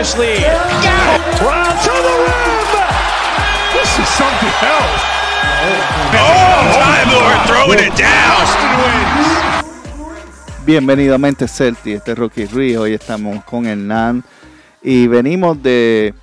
largest 0.00 0.18
lead. 0.18 0.40
Brown 1.38 1.76
to 1.84 1.92
the 1.92 2.14
rim! 2.24 2.50
This 3.72 3.98
is 3.98 4.08
something 4.08 4.54
else. 4.64 5.02
Oh, 6.16 6.72
Time 6.80 7.10
Lord 7.12 7.38
throwing 7.46 7.80
it 7.80 7.94
down. 7.98 8.40
Boston 8.40 8.72
wins. 8.80 9.28
Bienvenido 10.64 11.14
a 11.14 11.18
Mente 11.18 11.48
Celti, 11.48 11.92
este 11.92 12.12
es 12.12 12.18
Rocky 12.18 12.46
Ruiz, 12.46 12.76
hoy 12.76 12.94
estamos 12.94 13.44
con 13.44 13.66
Hernán 13.66 14.22
y 14.82 15.06
venimos 15.06 15.60
de 15.62 16.14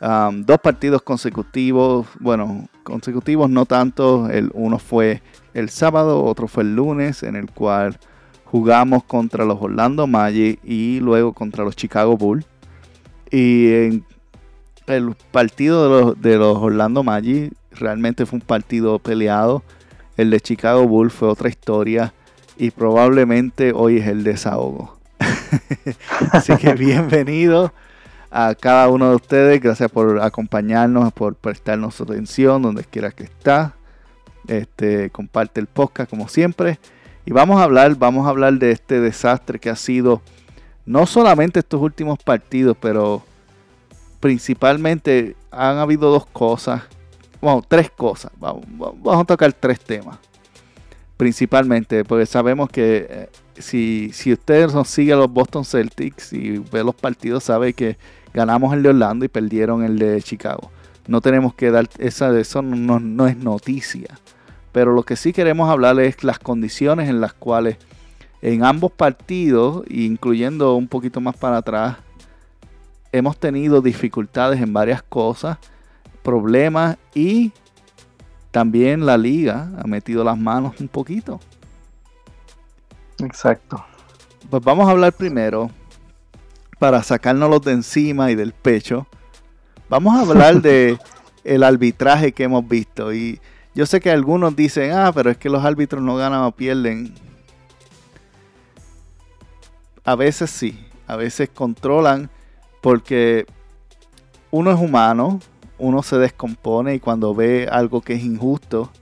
um, 0.00 0.44
dos 0.44 0.58
partidos 0.60 1.02
consecutivos, 1.02 2.06
bueno, 2.20 2.68
consecutivos 2.82 3.48
no 3.48 3.64
tanto, 3.64 4.28
el, 4.28 4.50
uno 4.54 4.78
fue 4.78 5.22
el 5.54 5.70
sábado, 5.70 6.22
otro 6.24 6.46
fue 6.46 6.64
el 6.64 6.76
lunes, 6.76 7.22
en 7.22 7.36
el 7.36 7.50
cual 7.50 7.98
jugamos 8.44 9.04
contra 9.04 9.44
los 9.44 9.60
Orlando 9.60 10.06
Magic 10.06 10.60
y 10.62 11.00
luego 11.00 11.32
contra 11.32 11.64
los 11.64 11.74
Chicago 11.74 12.16
Bulls. 12.16 12.46
Y 13.30 13.72
en 13.72 14.04
el 14.86 15.14
partido 15.32 15.84
de 15.84 16.00
los, 16.04 16.20
de 16.20 16.36
los 16.36 16.58
Orlando 16.58 17.02
Magic 17.02 17.52
realmente 17.72 18.26
fue 18.26 18.38
un 18.38 18.46
partido 18.46 18.98
peleado. 18.98 19.62
El 20.16 20.30
de 20.30 20.40
Chicago 20.40 20.86
Bulls 20.86 21.12
fue 21.12 21.28
otra 21.28 21.48
historia 21.48 22.14
y 22.56 22.70
probablemente 22.70 23.72
hoy 23.74 23.98
es 23.98 24.06
el 24.06 24.24
desahogo. 24.24 24.98
Así 26.32 26.56
que 26.56 26.72
bienvenido 26.74 27.72
a 28.30 28.54
cada 28.54 28.88
uno 28.88 29.10
de 29.10 29.16
ustedes. 29.16 29.60
Gracias 29.60 29.90
por 29.90 30.20
acompañarnos, 30.20 31.12
por 31.12 31.34
prestarnos 31.34 31.94
su 31.94 32.04
atención 32.04 32.62
donde 32.62 32.84
quiera 32.84 33.10
que 33.10 33.24
está. 33.24 33.74
Este, 34.48 35.10
comparte 35.10 35.60
el 35.60 35.66
podcast 35.66 36.08
como 36.08 36.28
siempre. 36.28 36.78
Y 37.24 37.32
vamos 37.32 37.60
a 37.60 37.64
hablar, 37.64 37.96
vamos 37.96 38.26
a 38.26 38.30
hablar 38.30 38.54
de 38.54 38.70
este 38.70 39.00
desastre 39.00 39.58
que 39.58 39.68
ha 39.68 39.76
sido 39.76 40.22
no 40.86 41.04
solamente 41.04 41.58
estos 41.58 41.80
últimos 41.82 42.18
partidos, 42.22 42.76
pero 42.80 43.22
principalmente 44.20 45.36
han 45.50 45.78
habido 45.78 46.10
dos 46.10 46.26
cosas, 46.26 46.82
bueno, 47.40 47.62
tres 47.66 47.90
cosas. 47.90 48.32
Vamos, 48.38 48.64
a 49.06 49.24
tocar 49.24 49.52
tres 49.52 49.80
temas. 49.80 50.18
Principalmente, 51.16 52.04
porque 52.04 52.26
sabemos 52.26 52.68
que 52.70 53.06
eh, 53.08 53.28
si, 53.58 54.10
si 54.12 54.32
usted 54.32 54.70
nos 54.70 54.88
sigue 54.88 55.12
a 55.12 55.16
los 55.16 55.30
Boston 55.30 55.64
Celtics 55.64 56.32
y 56.32 56.58
ve 56.58 56.84
los 56.84 56.94
partidos, 56.94 57.44
sabe 57.44 57.72
que 57.72 57.96
ganamos 58.34 58.72
el 58.74 58.82
de 58.82 58.90
Orlando 58.90 59.24
y 59.24 59.28
perdieron 59.28 59.82
el 59.82 59.98
de 59.98 60.22
Chicago. 60.22 60.70
No 61.06 61.20
tenemos 61.20 61.54
que 61.54 61.70
dar, 61.70 61.88
esa, 61.98 62.38
eso 62.38 62.62
no, 62.62 63.00
no 63.00 63.26
es 63.26 63.36
noticia. 63.36 64.18
Pero 64.72 64.92
lo 64.92 65.04
que 65.04 65.16
sí 65.16 65.32
queremos 65.32 65.70
hablar 65.70 65.98
es 66.00 66.22
las 66.22 66.38
condiciones 66.38 67.08
en 67.08 67.20
las 67.20 67.32
cuales 67.32 67.78
en 68.42 68.64
ambos 68.64 68.92
partidos, 68.92 69.84
incluyendo 69.88 70.74
un 70.74 70.88
poquito 70.88 71.20
más 71.20 71.36
para 71.36 71.58
atrás, 71.58 71.96
hemos 73.12 73.38
tenido 73.38 73.80
dificultades 73.80 74.60
en 74.60 74.72
varias 74.72 75.02
cosas, 75.02 75.58
problemas 76.22 76.98
y 77.14 77.52
también 78.50 79.04
la 79.06 79.16
liga 79.18 79.70
ha 79.78 79.86
metido 79.86 80.24
las 80.24 80.38
manos 80.38 80.80
un 80.80 80.88
poquito. 80.88 81.40
Exacto. 83.18 83.84
Pues 84.50 84.62
vamos 84.62 84.88
a 84.88 84.92
hablar 84.92 85.12
primero, 85.12 85.70
para 86.78 87.02
sacárnoslos 87.02 87.62
de 87.62 87.72
encima 87.72 88.30
y 88.30 88.34
del 88.34 88.52
pecho, 88.52 89.06
vamos 89.88 90.14
a 90.16 90.20
hablar 90.20 90.60
de 90.60 90.98
el 91.44 91.62
arbitraje 91.62 92.32
que 92.32 92.44
hemos 92.44 92.66
visto. 92.68 93.12
Y 93.12 93.40
yo 93.74 93.86
sé 93.86 94.00
que 94.00 94.10
algunos 94.10 94.54
dicen, 94.54 94.92
ah, 94.92 95.12
pero 95.14 95.30
es 95.30 95.38
que 95.38 95.48
los 95.48 95.64
árbitros 95.64 96.02
no 96.02 96.16
ganan 96.16 96.42
o 96.42 96.52
pierden. 96.52 97.14
A 100.06 100.14
veces 100.14 100.50
sí, 100.50 100.86
a 101.08 101.16
veces 101.16 101.48
controlan 101.48 102.30
porque 102.80 103.44
uno 104.52 104.70
es 104.70 104.78
humano, 104.78 105.40
uno 105.78 106.04
se 106.04 106.16
descompone 106.16 106.94
y 106.94 107.00
cuando 107.00 107.34
ve 107.34 107.68
algo 107.68 108.00
que 108.00 108.14
es 108.14 108.22
injusto 108.22 108.92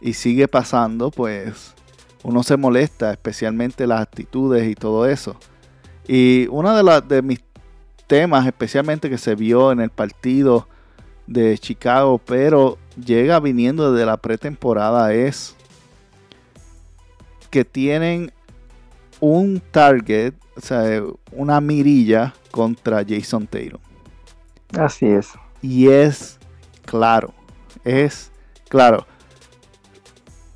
y 0.00 0.14
sigue 0.14 0.48
pasando, 0.48 1.12
pues 1.12 1.74
uno 2.24 2.42
se 2.42 2.56
molesta, 2.56 3.12
especialmente 3.12 3.86
las 3.86 4.00
actitudes 4.00 4.68
y 4.68 4.74
todo 4.74 5.06
eso. 5.06 5.36
Y 6.08 6.48
uno 6.50 6.74
de, 6.74 7.00
de 7.02 7.22
mis 7.22 7.38
temas, 8.08 8.44
especialmente 8.44 9.08
que 9.08 9.18
se 9.18 9.36
vio 9.36 9.70
en 9.70 9.78
el 9.78 9.90
partido 9.90 10.66
de 11.28 11.56
Chicago, 11.56 12.18
pero 12.18 12.78
llega 12.96 13.38
viniendo 13.38 13.92
desde 13.92 14.06
la 14.06 14.16
pretemporada, 14.16 15.14
es 15.14 15.54
que 17.48 17.64
tienen 17.64 18.32
un 19.22 19.62
target, 19.70 20.34
o 20.56 20.60
sea, 20.60 21.00
una 21.30 21.60
mirilla 21.60 22.34
contra 22.50 23.04
Jason 23.08 23.46
Taylor. 23.46 23.78
Así 24.76 25.06
es. 25.06 25.28
Y 25.62 25.88
es 25.88 26.40
claro, 26.84 27.32
es 27.84 28.32
claro. 28.68 29.06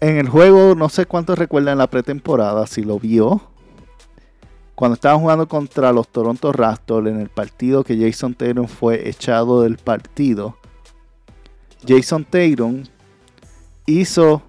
En 0.00 0.18
el 0.18 0.28
juego, 0.28 0.74
no 0.74 0.88
sé 0.88 1.06
cuántos 1.06 1.38
recuerdan 1.38 1.78
la 1.78 1.86
pretemporada, 1.86 2.66
si 2.66 2.82
lo 2.82 2.98
vio. 2.98 3.40
Cuando 4.74 4.94
estaban 4.94 5.20
jugando 5.20 5.46
contra 5.46 5.92
los 5.92 6.08
Toronto 6.08 6.52
Raptors 6.52 7.06
en 7.06 7.20
el 7.20 7.28
partido 7.28 7.84
que 7.84 7.96
Jason 7.96 8.34
Taylor 8.34 8.66
fue 8.66 9.08
echado 9.08 9.62
del 9.62 9.76
partido. 9.76 10.58
Jason 11.86 12.24
Taylor 12.24 12.72
hizo 13.86 14.42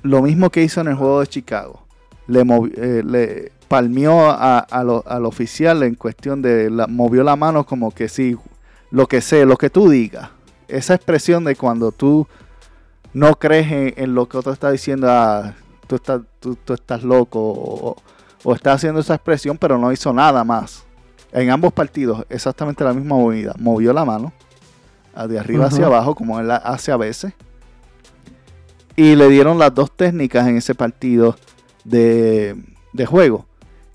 lo 0.00 0.22
mismo 0.22 0.48
que 0.48 0.62
hizo 0.62 0.80
en 0.80 0.88
el 0.88 0.94
juego 0.94 1.20
de 1.20 1.26
Chicago. 1.26 1.87
Le, 2.28 2.40
eh, 2.76 3.02
le 3.04 3.52
palmeó 3.66 4.30
a, 4.30 4.60
a 4.60 4.84
lo, 4.84 5.02
al 5.06 5.26
oficial 5.26 5.82
en 5.82 5.94
cuestión 5.96 6.40
de 6.40 6.70
la, 6.70 6.86
movió 6.86 7.24
la 7.24 7.34
mano 7.36 7.64
como 7.64 7.90
que 7.90 8.08
sí, 8.08 8.36
lo 8.90 9.06
que 9.06 9.20
sé, 9.20 9.44
lo 9.44 9.56
que 9.56 9.70
tú 9.70 9.88
digas. 9.90 10.30
Esa 10.68 10.94
expresión 10.94 11.44
de 11.44 11.56
cuando 11.56 11.90
tú 11.90 12.26
no 13.12 13.36
crees 13.38 13.72
en, 13.72 13.94
en 13.96 14.14
lo 14.14 14.28
que 14.28 14.36
otro 14.36 14.52
está 14.52 14.70
diciendo, 14.70 15.08
ah, 15.10 15.54
tú, 15.86 15.96
estás, 15.96 16.20
tú, 16.38 16.56
tú, 16.56 16.74
estás 16.74 17.02
loco 17.02 17.40
o, 17.40 17.96
o, 18.44 18.54
está 18.54 18.72
haciendo 18.72 19.00
esa 19.00 19.14
expresión, 19.14 19.58
pero 19.58 19.78
no 19.78 19.90
hizo 19.92 20.12
nada 20.12 20.44
más. 20.44 20.84
En 21.32 21.50
ambos 21.50 21.72
partidos, 21.72 22.24
exactamente 22.30 22.84
la 22.84 22.94
misma 22.94 23.16
movida. 23.16 23.54
Movió 23.58 23.92
la 23.92 24.04
mano 24.04 24.32
de 25.26 25.38
arriba 25.38 25.64
uh 25.64 25.68
-huh. 25.68 25.72
hacia 25.72 25.86
abajo, 25.86 26.14
como 26.14 26.38
él 26.38 26.50
hace 26.50 26.92
a 26.92 26.96
veces. 26.96 27.32
Y 28.96 29.14
le 29.14 29.28
dieron 29.28 29.58
las 29.58 29.74
dos 29.74 29.90
técnicas 29.90 30.46
en 30.46 30.56
ese 30.56 30.74
partido 30.74 31.36
de, 31.88 32.56
juego. 33.06 33.46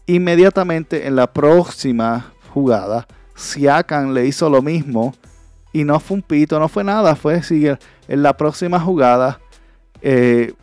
Inmediatamente 0.06 1.08
en 1.08 1.16
la 1.16 1.32
próxima 1.32 2.34
jugada, 2.54 3.08
Siakam 3.36 4.14
le 4.14 4.26
hizo 4.28 4.50
lo 4.50 4.62
mismo 4.62 5.14
y 5.72 5.84
no 5.84 6.00
fue 6.00 6.18
un 6.18 6.24
pito, 6.24 6.60
no 6.60 6.68
fue 6.68 6.84
nada, 6.84 7.16
fue 7.16 7.42
seguir 7.42 7.80
en 8.08 8.24
la 8.24 8.36
próxima 8.36 8.80
jugada. 8.80 9.40
Eh, 10.02 10.54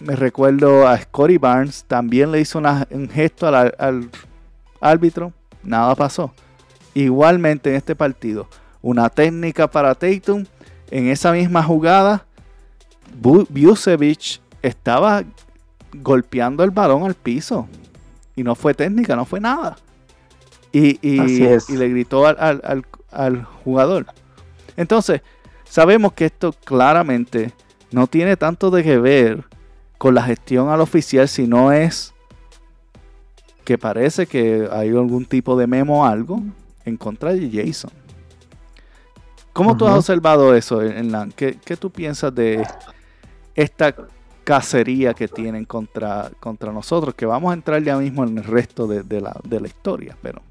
me 0.00 0.16
recuerdo 0.16 0.86
a 0.86 0.98
Scotty 0.98 1.38
Barnes, 1.38 1.84
también 1.84 2.32
le 2.32 2.40
hizo 2.40 2.60
un 2.90 3.08
gesto 3.08 3.46
al, 3.46 4.10
árbitro, 4.80 5.32
nada 5.62 5.94
pasó. 5.94 6.32
Igualmente 6.94 7.70
en 7.70 7.76
este 7.76 7.94
partido, 7.94 8.48
una 8.82 9.08
técnica 9.08 9.70
para 9.70 9.94
Tatum, 9.94 10.44
en 10.90 11.08
esa 11.08 11.32
misma 11.32 11.62
jugada, 11.62 12.26
Busevich 13.20 14.40
estaba 14.62 15.24
golpeando 16.02 16.64
el 16.64 16.70
balón 16.70 17.04
al 17.04 17.14
piso 17.14 17.68
y 18.36 18.42
no 18.42 18.54
fue 18.54 18.74
técnica, 18.74 19.16
no 19.16 19.24
fue 19.24 19.40
nada. 19.40 19.76
Y, 20.72 20.98
y, 21.02 21.20
y 21.68 21.76
le 21.76 21.88
gritó 21.88 22.26
al, 22.26 22.36
al, 22.38 22.60
al, 22.64 22.84
al, 23.12 23.44
jugador. 23.44 24.06
Entonces, 24.76 25.22
sabemos 25.64 26.12
que 26.14 26.26
esto 26.26 26.52
claramente 26.52 27.52
no 27.92 28.08
tiene 28.08 28.36
tanto 28.36 28.70
de 28.72 28.82
que 28.82 28.98
ver 28.98 29.44
con 29.98 30.14
la 30.16 30.22
gestión 30.24 30.68
al 30.68 30.80
oficial, 30.80 31.28
sino 31.28 31.70
es 31.70 32.12
que 33.64 33.78
parece 33.78 34.26
que 34.26 34.68
hay 34.70 34.88
algún 34.88 35.26
tipo 35.26 35.56
de 35.56 35.66
memo 35.66 36.02
o 36.02 36.04
algo 36.04 36.42
en 36.84 36.96
contra 36.96 37.32
de 37.32 37.50
Jason. 37.50 37.92
¿Cómo 39.52 39.70
uh 39.70 39.74
-huh. 39.74 39.78
tú 39.78 39.86
has 39.86 39.94
observado 39.94 40.54
eso, 40.56 40.82
Hernán? 40.82 41.32
¿Qué, 41.32 41.56
¿Qué 41.64 41.76
tú 41.76 41.88
piensas 41.88 42.34
de 42.34 42.66
esta 43.54 43.94
cacería 44.44 45.14
que 45.14 45.26
tienen 45.26 45.64
contra, 45.64 46.30
contra 46.38 46.72
nosotros? 46.72 47.14
Que 47.14 47.26
vamos 47.26 47.50
a 47.50 47.54
entrar 47.54 47.82
ya 47.82 47.96
mismo 47.96 48.24
en 48.24 48.38
el 48.38 48.44
resto 48.44 48.86
de, 48.86 49.02
de, 49.02 49.20
la, 49.20 49.36
de 49.44 49.60
la 49.60 49.66
historia, 49.66 50.16
pero... 50.22 50.42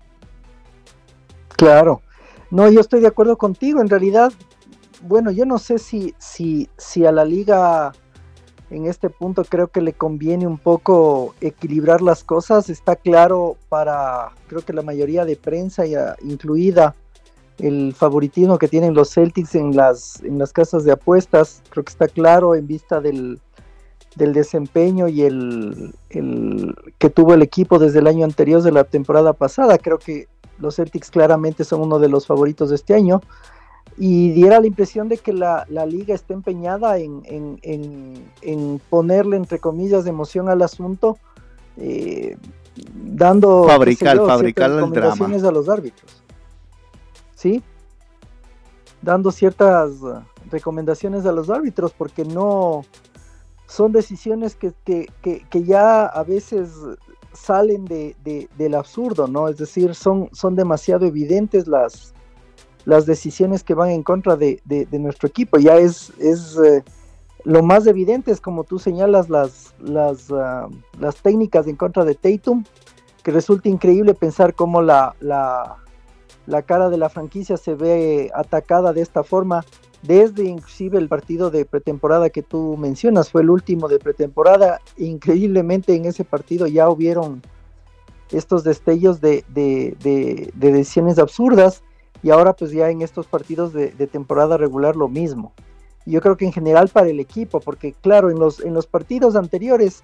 Claro. 1.56 2.02
No, 2.52 2.70
yo 2.70 2.82
estoy 2.82 3.00
de 3.00 3.08
acuerdo 3.08 3.38
contigo. 3.38 3.82
En 3.82 3.90
realidad, 3.90 4.34
bueno, 5.02 5.32
yo 5.32 5.46
no 5.46 5.58
sé 5.58 5.80
si, 5.80 6.14
si, 6.18 6.70
si 6.78 7.06
a 7.06 7.12
la 7.12 7.26
liga 7.26 7.94
en 8.70 8.88
este 8.88 9.10
punto 9.10 9.44
creo 9.44 9.68
que 9.68 9.82
le 9.82 9.94
conviene 9.94 10.48
un 10.48 10.58
poco 10.58 11.36
equilibrar 11.42 12.02
las 12.02 12.24
cosas. 12.24 12.70
Está 12.70 12.96
claro 12.96 13.58
para, 13.70 14.32
creo 14.48 14.62
que 14.62 14.74
la 14.74 14.82
mayoría 14.82 15.26
de 15.26 15.36
prensa, 15.36 15.86
ya 15.86 16.16
incluida 16.24 16.96
el 17.60 17.94
favoritismo 17.94 18.58
que 18.58 18.68
tienen 18.68 18.94
los 18.94 19.14
Celtics 19.14 19.56
en 19.56 19.76
las, 19.76 20.22
en 20.24 20.40
las 20.40 20.52
casas 20.52 20.84
de 20.84 20.92
apuestas. 20.92 21.62
Creo 21.70 21.84
que 21.84 21.92
está 21.92 22.08
claro 22.08 22.56
en 22.56 22.68
vista 22.68 23.00
del, 23.00 23.40
del 24.16 24.34
desempeño 24.34 25.08
y 25.08 25.24
el, 25.24 25.94
el, 26.10 26.76
que 26.98 27.10
tuvo 27.10 27.34
el 27.34 27.42
equipo 27.42 27.80
desde 27.80 28.00
el 28.00 28.08
año 28.08 28.26
anterior 28.26 28.62
de 28.62 28.72
la 28.72 28.84
temporada 28.84 29.34
pasada. 29.34 29.78
Creo 29.78 29.98
que 29.98 30.28
los 30.60 30.76
Celtics 30.76 31.10
claramente 31.10 31.64
son 31.64 31.82
uno 31.82 32.00
de 32.00 32.10
los 32.10 32.28
favoritos 32.28 32.70
de 32.70 32.76
este 32.76 32.94
año 32.94 33.22
y 33.98 34.32
diera 34.32 34.60
la 34.60 34.68
impresión 34.68 35.08
de 35.08 35.18
que 35.18 35.34
la, 35.34 35.66
liga 35.88 36.16
está 36.16 36.34
empeñada 36.34 36.98
en, 36.98 38.82
ponerle, 38.90 39.38
entre 39.38 39.60
comillas, 39.60 40.04
de 40.04 40.10
emoción 40.10 40.50
al 40.50 40.62
asunto, 40.62 41.18
eh, 41.78 42.38
dando 42.94 43.66
fabricar, 43.66 44.18
fabricar 44.18 44.72
recomendaciones 44.72 45.44
a 45.44 45.52
los 45.52 45.70
árbitros. 45.70 46.24
¿Sí? 47.36 47.62
Dando 49.02 49.32
ciertas 49.32 49.92
recomendaciones 50.50 51.26
a 51.26 51.32
los 51.32 51.50
árbitros, 51.50 51.92
porque 51.92 52.26
no 52.26 52.86
son 53.74 53.92
decisiones 53.92 54.56
que, 54.56 55.64
ya 55.66 56.06
a 56.06 56.24
veces 56.24 56.70
salen 57.34 57.86
de, 57.86 58.16
del 58.56 58.76
absurdo, 58.76 59.28
¿no? 59.28 59.48
Es 59.48 59.58
decir, 59.58 59.96
son, 59.96 60.30
son 60.32 60.56
demasiado 60.56 61.08
evidentes 61.08 61.68
las, 61.68 62.14
las 62.86 63.08
decisiones 63.08 63.64
que 63.64 63.74
van 63.74 63.90
en 63.90 64.04
contra 64.04 64.36
de, 64.36 64.62
nuestro 64.92 65.28
equipo. 65.28 65.58
Ya 65.58 65.78
es, 65.78 66.12
es 66.20 66.56
eh, 66.64 66.84
lo 67.46 67.64
más 67.64 67.88
evidente 67.88 68.32
es 68.32 68.40
como 68.40 68.64
tú 68.64 68.78
señalas 68.78 69.28
las, 69.28 69.74
las, 69.80 70.30
ah, 70.32 70.70
las 71.00 71.16
técnicas 71.16 71.66
en 71.66 71.76
contra 71.76 72.06
de 72.06 72.14
Tatum, 72.14 72.64
que 73.24 73.32
resulta 73.32 73.70
increíble 73.70 74.14
pensar 74.14 74.54
cómo 74.54 74.84
la, 74.84 75.16
la, 75.20 75.78
la, 76.46 76.62
cara 76.62 76.92
de 76.92 76.98
la 76.98 77.10
franquicia 77.10 77.58
se 77.58 77.74
ve 77.74 78.30
atacada 78.36 78.94
de 78.94 79.02
esta 79.02 79.24
forma, 79.24 79.66
desde 80.04 80.44
inclusive 80.44 80.98
el 80.98 81.08
partido 81.08 81.50
de 81.50 81.66
pretemporada 81.66 82.30
que 82.30 82.44
tú 82.44 82.78
mencionas, 82.78 83.32
fue 83.32 83.42
el 83.42 83.50
último 83.50 83.88
de 83.88 84.00
pretemporada, 84.00 84.80
increíblemente 84.98 85.96
en 85.96 86.06
ese 86.06 86.24
partido 86.24 86.68
ya 86.68 86.90
hubieron 86.90 87.42
estos 88.32 88.64
destellos 88.64 89.22
de, 89.22 89.44
de, 89.50 89.96
de 90.54 90.72
decisiones 90.72 91.20
absurdas 91.20 91.84
y 92.24 92.32
ahora 92.32 92.54
pues 92.54 92.72
ya 92.72 92.90
en 92.90 93.02
estos 93.02 93.28
partidos 93.28 93.74
de, 93.74 93.90
temporada 94.08 94.58
regular 94.58 94.96
lo 94.96 95.10
mismo. 95.10 95.52
Yo 96.06 96.22
creo 96.22 96.38
que 96.38 96.46
en 96.46 96.54
general 96.54 96.90
para 96.90 97.10
el 97.10 97.20
equipo, 97.20 97.60
porque 97.60 97.94
claro, 98.02 98.32
en 98.32 98.40
los, 98.40 98.62
en 98.62 98.74
los 98.74 98.88
partidos 98.88 99.36
anteriores 99.36 100.04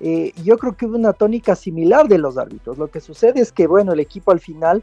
eh, 0.00 0.32
yo 0.44 0.58
creo 0.58 0.76
que 0.76 0.86
hubo 0.86 0.96
una 0.96 1.12
tónica 1.12 1.56
similar 1.56 2.08
de 2.08 2.18
los 2.18 2.38
árbitros. 2.38 2.78
Lo 2.78 2.88
que 2.88 3.00
sucede 3.00 3.40
es 3.40 3.52
que 3.52 3.66
bueno, 3.66 3.92
el 3.92 4.00
equipo 4.00 4.30
al 4.30 4.40
final 4.40 4.82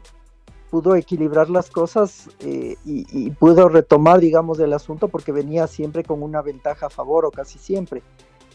pudo 0.74 0.96
equilibrar 0.96 1.50
las 1.50 1.70
cosas 1.70 2.28
eh, 2.40 2.74
y, 2.84 3.30
pudo 3.30 3.68
retomar, 3.68 4.18
digamos, 4.18 4.58
el 4.58 4.72
asunto 4.72 5.06
porque 5.06 5.30
venía 5.30 5.68
siempre 5.68 6.02
con 6.02 6.20
una 6.20 6.42
ventaja 6.42 6.86
a 6.86 6.90
favor 6.90 7.24
o 7.26 7.30
casi 7.30 7.60
siempre. 7.60 8.02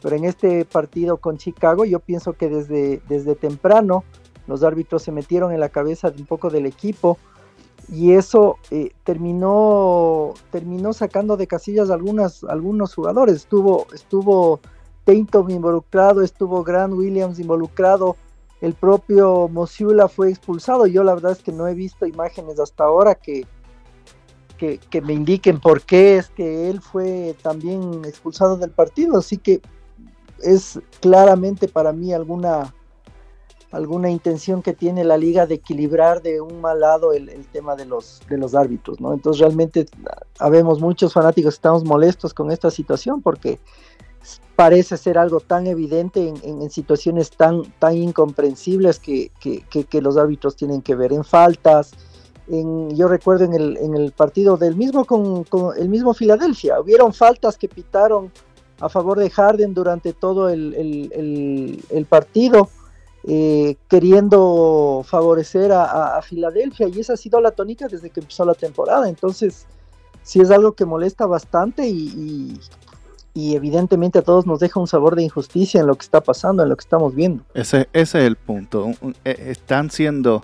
Pero 0.01 0.18
en 0.18 0.25
este 0.25 0.66
partido 0.66 1.16
con 1.16 1.38
Chicago 1.38 1.86
yo 1.86 2.01
pienso 2.01 2.33
que 2.33 2.50
desde, 2.50 3.01
desde 3.07 3.36
temprano 3.36 4.04
los 4.48 4.63
árbitros 4.63 5.01
se 5.01 5.13
metieron 5.13 5.54
en 5.54 5.62
la 5.62 5.69
cabeza 5.69 6.12
un 6.18 6.25
poco 6.25 6.50
del 6.50 6.66
equipo, 6.66 7.18
y 7.89 8.12
eso 8.12 8.57
eh, 8.69 8.92
terminó, 9.06 10.33
terminó 10.51 10.92
sacando 10.92 11.38
de 11.38 11.48
casillas 11.48 11.89
algunas, 11.89 12.44
algunos 12.44 12.95
jugadores. 12.95 13.36
Estuvo, 13.36 13.88
estuvo 13.94 14.60
Tainton 15.06 15.50
involucrado, 15.51 16.22
estuvo 16.22 16.65
Grant 16.65 16.95
Williams 16.95 17.39
involucrado, 17.39 18.18
el 18.62 18.74
propio 18.74 19.48
Mosiula 19.48 20.08
fue 20.08 20.30
expulsado. 20.30 20.86
Yo 20.86 21.04
la 21.04 21.14
verdad 21.14 21.32
es 21.32 21.44
que 21.44 21.52
no 21.52 21.68
he 21.68 21.74
visto 21.74 22.06
imágenes 22.06 22.60
hasta 22.60 22.84
ahora 22.84 23.16
que, 23.16 23.46
que, 24.58 25.02
me 25.02 25.14
indiquen 25.14 25.60
por 25.60 25.82
qué 25.82 26.18
es 26.18 26.30
que 26.30 26.70
él 26.70 26.82
fue 26.82 27.36
también 27.42 28.04
expulsado 28.06 28.58
del 28.58 28.72
partido. 28.72 29.18
Así 29.18 29.38
que 29.38 29.62
es 30.42 30.80
claramente 31.00 31.68
para 31.68 31.94
mí 31.94 32.14
alguna 32.14 32.74
alguna 33.72 34.10
intención 34.10 34.64
que 34.64 34.74
tiene 34.74 35.04
la 35.04 35.18
liga 35.18 35.46
de 35.46 35.56
equilibrar 35.56 36.22
de 36.22 36.42
un 36.42 36.60
mal 36.60 36.80
lado 36.80 37.14
el, 37.14 37.30
tema 37.52 37.76
de 37.76 37.86
los, 37.86 38.20
de 38.28 38.38
los 38.38 38.56
árbitros, 38.56 39.00
¿no? 39.00 39.14
Entonces 39.14 39.42
realmente 39.42 39.86
habemos 40.40 40.80
muchos 40.80 41.14
fanáticos 41.14 41.54
que 41.54 41.58
estamos 41.58 41.86
molestos 41.86 42.34
con 42.34 42.52
esta 42.52 42.72
situación 42.72 43.22
porque 43.22 43.60
parece 44.56 44.98
ser 44.98 45.18
algo 45.18 45.39
tan 45.39 45.68
evidente 45.68 46.33
en, 46.44 46.69
situaciones 46.69 47.31
tan, 47.31 47.63
tan 47.80 47.95
incomprensibles 47.95 49.00
que, 49.00 49.31
los 50.01 50.18
árbitros 50.18 50.56
tienen 50.56 50.81
que 50.81 50.95
ver 50.95 51.13
en 51.13 51.24
faltas. 51.24 51.92
En, 52.48 52.95
yo 52.95 53.07
recuerdo 53.07 53.45
en 53.45 53.54
el, 53.54 53.77
en 53.77 53.95
el 53.95 54.12
partido 54.12 54.57
del 54.57 54.75
mismo 54.75 55.06
con, 55.06 55.45
el 55.77 55.89
mismo 55.89 56.13
Filadelfia, 56.13 56.80
hubieron 56.80 57.13
faltas 57.13 57.57
que 57.57 57.69
pitaron 57.69 58.31
a 58.80 58.89
favor 58.89 59.19
de 59.19 59.30
Harden 59.30 59.74
durante 59.74 60.13
todo 60.13 60.50
el, 60.50 60.74
el 61.89 62.06
partido 62.06 62.69
eh, 63.25 63.75
queriendo 63.89 65.04
favorecer 65.06 65.74
a, 65.74 66.22
Filadelfia 66.22 66.88
y 66.88 67.01
esa 67.01 67.13
ha 67.13 67.18
sido 67.18 67.42
la 67.42 67.51
tónica 67.51 67.88
desde 67.88 68.10
que 68.10 68.22
empezó 68.22 68.45
la 68.45 68.54
temporada. 68.54 69.10
Entonces, 69.10 69.65
sí 70.24 70.39
es 70.39 70.50
algo 70.51 70.72
que 70.72 70.86
molesta 70.86 71.25
bastante 71.25 71.88
y, 71.88 72.57
evidentemente 73.36 74.20
a 74.20 74.22
todos 74.22 74.46
nos 74.46 74.60
deja 74.60 74.80
un 74.80 74.88
sabor 74.88 75.16
de 75.16 75.24
injusticia 75.24 75.80
en 75.81 75.88
lo 75.88 75.96
que 75.96 76.04
está 76.04 76.22
pasando, 76.22 76.64
en 76.64 76.70
lo 76.70 76.76
que 76.76 76.84
estamos 76.84 77.16
viendo. 77.16 77.44
Ese, 77.54 77.88
es 77.94 78.16
el 78.16 78.36
punto. 78.36 78.92
Eh, 79.24 79.36
están 79.50 79.92
siendo 79.92 80.44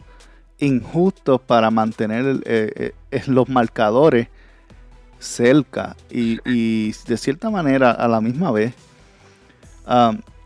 injustos 0.60 1.42
para 1.42 1.72
mantener 1.72 2.42
eh, 2.46 2.94
los 3.28 3.50
marcadores 3.50 4.30
cerca 5.20 5.96
y, 6.10 6.92
de 6.92 7.18
cierta 7.18 7.50
manera 7.50 7.92
a 7.92 8.08
la 8.08 8.22
misma 8.22 8.52
vez. 8.52 8.74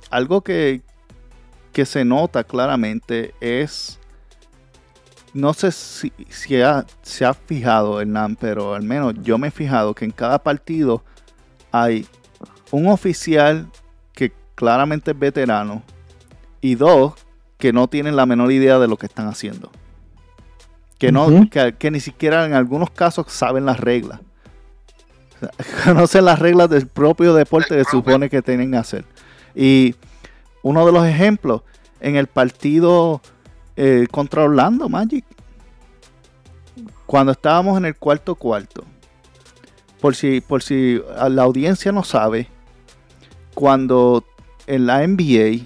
Algo 0.09 0.42
que, 0.42 0.81
que 1.71 1.85
se 1.85 2.03
nota 2.03 2.44
claramente 2.44 3.33
es, 3.39 4.00
no 5.33 5.53
sé 5.53 5.71
si, 5.71 6.12
se 6.31 7.25
ha 7.25 7.33
fijado 7.33 8.01
Hernán, 8.01 8.35
pero 8.35 8.74
al 8.74 8.83
menos 8.83 9.13
yo 9.21 9.38
me 9.38 9.50
he 9.50 9.51
fijado 9.51 9.94
que 9.94 10.06
en 10.06 10.12
cada 10.12 10.39
partido 10.39 11.03
hay 11.71 12.07
un 12.71 12.88
oficial 12.88 13.68
que 14.13 14.31
claramente 14.56 15.12
es 15.12 15.19
veterano 15.19 15.83
y 16.62 16.75
dos 16.75 17.13
que 17.57 17.74
no 17.74 17.88
tienen 17.88 18.16
la 18.16 18.25
menor 18.25 18.51
idea 18.51 18.80
de 18.80 18.88
lo 18.88 18.98
que 18.98 19.06
están 19.06 19.27
haciendo. 19.27 19.69
Que, 20.98 21.12
no, 21.12 21.30
que, 21.50 21.92
ni 21.92 22.00
siquiera 22.00 22.45
en 22.45 22.54
algunos 22.54 22.90
casos 22.90 23.28
saben 23.30 23.66
las 23.66 23.80
reglas. 23.80 24.19
conocen 25.85 26.26
las 26.26 26.40
reglas 26.40 26.69
del 26.69 26.88
propio 26.88 27.33
deporte 27.33 27.78
que 27.78 27.85
supone 27.85 28.30
que 28.30 28.42
tienen 28.42 28.71
que 28.71 28.78
hacer. 28.78 29.06
Y 29.56 29.95
uno 30.61 30.85
de 30.85 30.92
los 30.92 31.06
ejemplos 31.06 31.61
en 32.02 32.16
el 32.16 32.28
partido 32.28 33.21
eh, 33.76 34.07
contra 34.11 34.44
Orlando 34.44 34.90
Magic. 34.90 35.26
Cuando 37.06 37.31
estábamos 37.31 37.78
en 37.78 37.85
el 37.85 37.95
cuarto 37.95 38.35
cuarto. 38.35 38.83
Por 40.02 40.16
si, 40.16 40.42
por 40.42 40.61
si 40.61 41.02
la 41.30 41.44
audiencia 41.44 41.92
no 41.92 42.04
sabe, 42.04 42.47
cuando 43.59 44.23
en 44.68 44.85
la 44.85 45.06
NBA, 45.06 45.66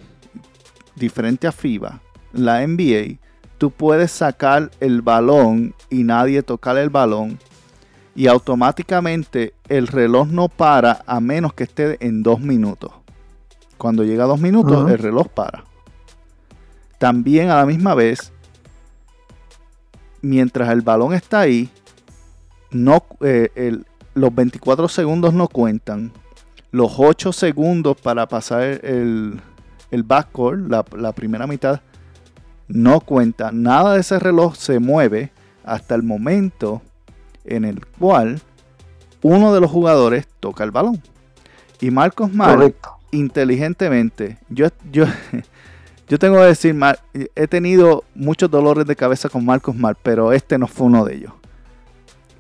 diferente 0.96 1.46
a 1.46 1.52
FIBA, 1.52 2.02
la 2.32 2.66
NBA, 2.66 3.20
tú 3.60 3.70
puedes 3.70 4.10
sacar 4.10 4.72
el 4.80 5.04
balón 5.04 5.76
y 5.92 6.04
nadie 6.04 6.42
tocar 6.42 6.76
el 6.78 6.90
balón 6.90 7.38
y 8.16 8.26
automáticamente 8.26 9.54
el 9.70 9.86
reloj 9.86 10.28
no 10.30 10.50
para 10.50 11.04
a 11.06 11.20
menos 11.20 11.54
que 11.54 11.66
esté 11.66 12.04
en 12.04 12.24
dos 12.24 12.40
minutos. 12.40 12.92
Cuando 13.78 14.04
llega 14.04 14.24
a 14.24 14.28
dos 14.28 14.40
minutos, 14.40 14.90
el 14.90 14.98
reloj 14.98 15.28
para. 15.28 15.64
También 16.98 17.52
a 17.52 17.58
la 17.58 17.68
misma 17.68 17.94
vez, 17.94 18.34
mientras 20.24 20.70
el 20.70 20.82
balón 20.82 21.14
está 21.14 21.42
ahí, 21.42 21.70
no, 22.72 23.06
eh, 23.22 23.84
los 24.16 24.34
24 24.34 24.88
segundos 24.88 25.36
no 25.36 25.48
cuentan. 25.48 26.12
Los 26.74 26.96
8 26.98 27.32
segundos 27.32 27.96
para 28.02 28.28
pasar 28.28 28.64
el, 28.64 29.40
el 29.92 30.04
backcourt, 30.04 30.70
la, 30.70 30.84
la 30.98 31.14
primera 31.14 31.48
mitad, 31.48 31.80
no 32.68 33.00
cuenta. 33.00 33.52
Nada 33.54 33.94
de 33.94 34.02
ese 34.02 34.20
reloj 34.20 34.56
se 34.56 34.80
mueve 34.80 35.32
hasta 35.64 35.96
el 35.96 36.04
momento 36.04 36.82
en 37.46 37.64
el 37.64 37.86
cual 37.86 38.42
uno 39.22 39.54
de 39.54 39.62
los 39.62 39.70
jugadores 39.72 40.28
toca 40.40 40.64
el 40.64 40.72
balón. 40.72 41.02
Y 41.80 41.92
Marcos 41.92 42.34
Mar, 42.34 42.74
inteligentemente, 43.12 44.40
yo, 44.50 44.68
yo, 44.92 45.06
yo 46.08 46.18
tengo 46.18 46.38
que 46.38 46.46
decir, 46.46 46.76
he 47.14 47.48
tenido 47.48 48.04
muchos 48.16 48.50
dolores 48.50 48.86
de 48.86 48.96
cabeza 48.96 49.30
con 49.30 49.46
Marcos 49.46 49.76
Mar, 49.76 49.96
pero 50.02 50.34
este 50.34 50.58
no 50.58 50.68
fue 50.68 50.88
uno 50.88 51.06
de 51.06 51.16
ellos. 51.16 51.34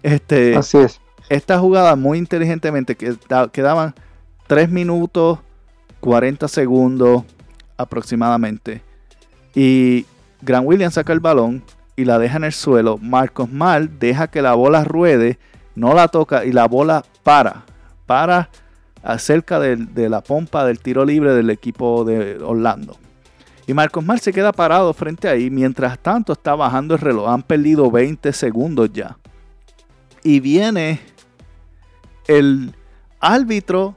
Este, 0.02 0.56
Así 0.56 0.80
es. 0.80 1.00
Esta 1.30 1.60
jugada 1.60 1.96
muy 1.96 2.18
inteligentemente, 2.18 2.96
que 2.96 3.16
quedaban 3.52 3.94
3 4.48 4.70
minutos 4.70 5.40
40 6.00 6.48
segundos 6.48 7.24
aproximadamente. 7.78 8.82
Y 9.56 10.06
Grant 10.42 10.68
Williams 10.68 10.96
saca 10.96 11.14
el 11.14 11.20
balón 11.20 11.64
y 11.96 12.06
la 12.06 12.20
deja 12.20 12.38
en 12.38 12.44
el 12.44 12.54
suelo. 12.54 12.98
Marcos 12.98 13.52
Mal 13.52 14.00
deja 14.00 14.28
que 14.28 14.42
la 14.42 14.54
bola 14.54 14.84
ruede, 14.84 15.40
no 15.76 15.94
la 15.94 16.08
toca 16.08 16.46
y 16.46 16.52
la 16.52 16.68
bola 16.68 17.04
para. 17.24 17.64
Para 18.06 18.50
cerca 19.18 19.60
de, 19.60 19.76
de 19.78 20.10
la 20.10 20.22
pompa 20.22 20.66
del 20.66 20.80
tiro 20.80 21.06
libre 21.06 21.34
del 21.34 21.50
equipo 21.50 22.04
de 22.04 22.38
Orlando. 22.44 22.98
Y 23.66 23.74
Marcos 23.74 24.04
Mar 24.04 24.20
se 24.20 24.34
queda 24.34 24.52
parado 24.52 24.94
frente 24.94 25.30
ahí. 25.30 25.50
Mientras 25.50 25.98
tanto 26.00 26.34
está 26.34 26.56
bajando 26.56 26.96
el 26.96 27.02
reloj. 27.02 27.30
Han 27.30 27.44
perdido 27.44 27.90
20 27.90 28.34
segundos 28.34 28.92
ya. 28.92 29.18
Y 30.24 30.40
viene 30.40 31.00
el 32.28 32.74
árbitro, 33.20 33.94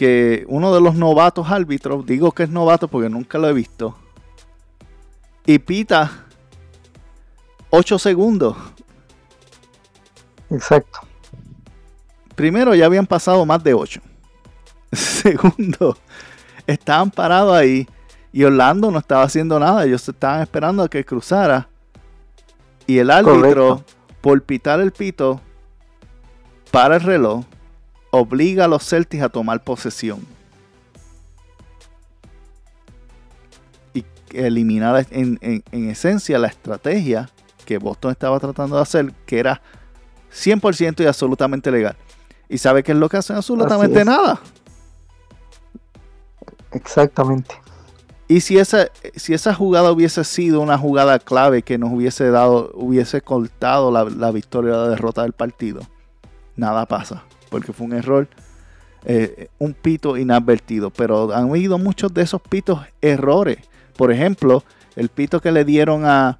que 0.00 0.46
uno 0.48 0.74
de 0.74 0.80
los 0.80 0.94
novatos 0.94 1.50
árbitros, 1.50 2.06
digo 2.06 2.32
que 2.32 2.44
es 2.44 2.48
novato 2.48 2.88
porque 2.88 3.10
nunca 3.10 3.36
lo 3.36 3.50
he 3.50 3.52
visto. 3.52 3.94
Y 5.44 5.58
pita 5.58 6.24
8 7.68 7.98
segundos. 7.98 8.56
Exacto. 10.48 11.00
Primero 12.34 12.74
ya 12.74 12.86
habían 12.86 13.06
pasado 13.06 13.44
más 13.44 13.62
de 13.62 13.74
8. 13.74 14.00
Segundo, 14.92 15.98
estaban 16.66 17.10
parados 17.10 17.54
ahí 17.54 17.86
y 18.32 18.44
Orlando 18.44 18.90
no 18.90 19.00
estaba 19.00 19.24
haciendo 19.24 19.60
nada. 19.60 19.84
Ellos 19.84 20.08
estaban 20.08 20.40
esperando 20.40 20.82
a 20.82 20.88
que 20.88 21.04
cruzara. 21.04 21.68
Y 22.86 22.96
el 22.96 23.10
árbitro, 23.10 23.84
por 24.22 24.40
pitar 24.44 24.80
el 24.80 24.92
pito, 24.92 25.42
para 26.70 26.94
el 26.94 27.02
reloj, 27.02 27.44
obliga 28.10 28.64
a 28.64 28.68
los 28.68 28.86
Celtics 28.88 29.22
a 29.22 29.28
tomar 29.28 29.62
posesión. 29.62 30.20
Y 33.94 34.04
eliminar 34.32 35.06
en, 35.10 35.38
en 35.40 35.90
esencia 35.90 36.38
la 36.38 36.48
estrategia 36.48 37.28
que 37.64 37.78
Boston 37.78 38.12
estaba 38.12 38.38
tratando 38.40 38.76
de 38.76 38.82
hacer, 38.82 39.12
que 39.26 39.38
era 39.38 39.62
100% 40.32 41.02
y 41.02 41.06
absolutamente 41.06 41.70
legal. 41.70 41.96
¿Y 42.48 42.58
sabe 42.58 42.82
qué 42.82 42.92
es 42.92 42.98
lo 42.98 43.08
que 43.08 43.16
hacen? 43.16 43.36
Absolutamente 43.36 44.04
nada. 44.04 44.40
Exactamente. 46.72 47.54
Y 48.26 48.40
si 48.40 48.58
esa, 48.58 48.88
si 49.16 49.34
esa 49.34 49.54
jugada 49.54 49.90
hubiese 49.90 50.22
sido 50.24 50.60
una 50.60 50.78
jugada 50.78 51.18
clave 51.18 51.62
que 51.62 51.78
nos 51.78 51.92
hubiese 51.92 52.30
dado, 52.30 52.70
hubiese 52.74 53.22
cortado 53.22 53.90
la, 53.90 54.30
victoria 54.30 54.74
o 54.74 54.82
la 54.82 54.88
derrota 54.88 55.22
del 55.22 55.32
partido, 55.32 55.80
nada 56.56 56.86
pasa. 56.86 57.24
Porque 57.50 57.72
fue 57.72 57.86
un 57.86 57.92
error, 57.92 58.28
eh, 59.04 59.48
un 59.58 59.74
pito 59.74 60.16
inadvertido. 60.16 60.90
Pero 60.90 61.34
han 61.34 61.50
habido 61.50 61.78
muchos 61.78 62.14
de 62.14 62.22
esos 62.22 62.40
pitos 62.40 62.80
errores. 63.02 63.58
Por 63.96 64.12
ejemplo, 64.12 64.64
el 64.96 65.08
pito 65.08 65.40
que 65.40 65.52
le 65.52 65.64
dieron 65.64 66.04
a, 66.06 66.38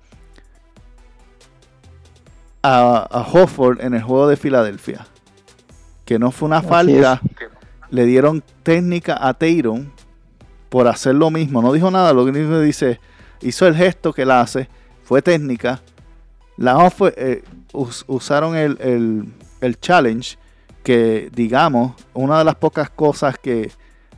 a, 2.63 3.27
Hofford 3.33 3.81
en 3.83 3.95
el 3.95 4.03
juego 4.03 4.29
de 4.29 4.37
Filadelfia. 4.37 5.07
Que 6.05 6.19
no 6.19 6.31
fue 6.31 6.47
una 6.47 6.63
falta. 6.63 7.21
Le 7.91 8.05
dieron 8.05 8.43
técnica 8.63 9.19
a 9.21 9.35
Tatum 9.35 9.91
por 10.71 10.89
hacer 10.89 11.15
lo 11.15 11.31
mismo. 11.31 11.61
No 11.61 11.73
dijo 11.73 11.91
nada, 11.91 12.13
lo 12.13 12.25
que 12.25 12.33
dice, 12.33 13.01
hizo 13.43 13.67
el 13.67 13.75
gesto 13.75 14.13
que 14.13 14.23
él 14.23 14.31
hace, 14.31 14.69
fue 15.03 15.21
técnica. 15.21 15.83
La 16.57 16.91
fue, 16.91 17.13
eh, 17.17 17.43
usaron 17.73 18.55
el, 18.57 19.81
challenge, 19.81 20.39
que 20.83 21.31
digamos, 21.35 21.93
una 22.15 22.39
de 22.39 22.45
las 22.45 22.55
pocas 22.55 22.91
cosas 22.91 23.39
que 23.39 23.71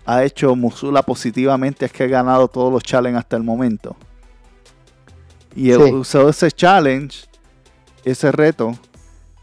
ha 0.04 0.25
hecho 0.25 0.57
Musula 0.57 1.02
positivamente 1.02 1.87
es 1.87 1.92
que 1.92 2.04
ha 2.04 2.09
ganado 2.09 2.49
todos 2.49 2.73
los 2.73 2.83
challenges 2.83 3.21
hasta 3.21 3.37
el 3.37 3.42
momento. 3.42 3.97
Y 5.54 5.73
usó 5.75 6.28
ese 6.28 6.50
challenge, 6.50 7.26
ese 8.04 8.33
reto, 8.33 8.73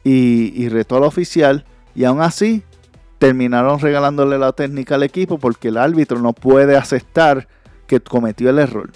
y, 0.04 0.54
y 0.56 0.70
retó 0.70 0.98
al 0.98 1.04
oficial, 1.04 1.66
y 1.94 2.04
aún 2.04 2.22
así 2.22 2.64
terminaron 3.20 3.80
regalándole 3.80 4.38
la 4.38 4.54
técnica 4.54 4.96
al 4.96 5.04
equipo 5.04 5.38
porque 5.38 5.68
el 5.68 5.78
árbitro 5.78 6.20
no 6.20 6.34
puede 6.34 6.78
aceptar 6.78 7.48
que 7.86 8.00
cometió 8.00 8.50
el 8.50 8.60
error. 8.60 8.92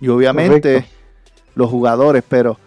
Y 0.00 0.08
obviamente 0.08 0.86
los 1.54 1.70
jugadores, 1.70 2.22
pero 2.28 2.58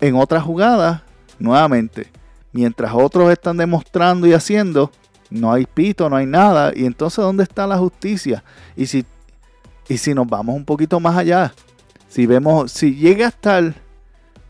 en 0.00 0.14
otras 0.16 0.42
jugadas, 0.42 1.02
nuevamente, 1.38 2.08
mientras 2.52 2.92
otros 2.94 3.30
están 3.30 3.56
demostrando 3.56 4.26
y 4.26 4.32
haciendo, 4.32 4.90
no 5.30 5.52
hay 5.52 5.66
pito, 5.66 6.08
no 6.08 6.16
hay 6.16 6.26
nada. 6.26 6.72
Y 6.74 6.84
entonces, 6.84 7.18
¿dónde 7.18 7.42
está 7.42 7.66
la 7.66 7.78
justicia? 7.78 8.42
Y 8.76 8.86
si, 8.86 9.04
y 9.88 9.98
si 9.98 10.14
nos 10.14 10.26
vamos 10.26 10.56
un 10.56 10.64
poquito 10.64 10.98
más 11.00 11.16
allá, 11.16 11.52
si 12.08 12.26
vemos, 12.26 12.72
si 12.72 12.94
llega 12.94 13.26
a 13.26 13.28
estar 13.28 13.74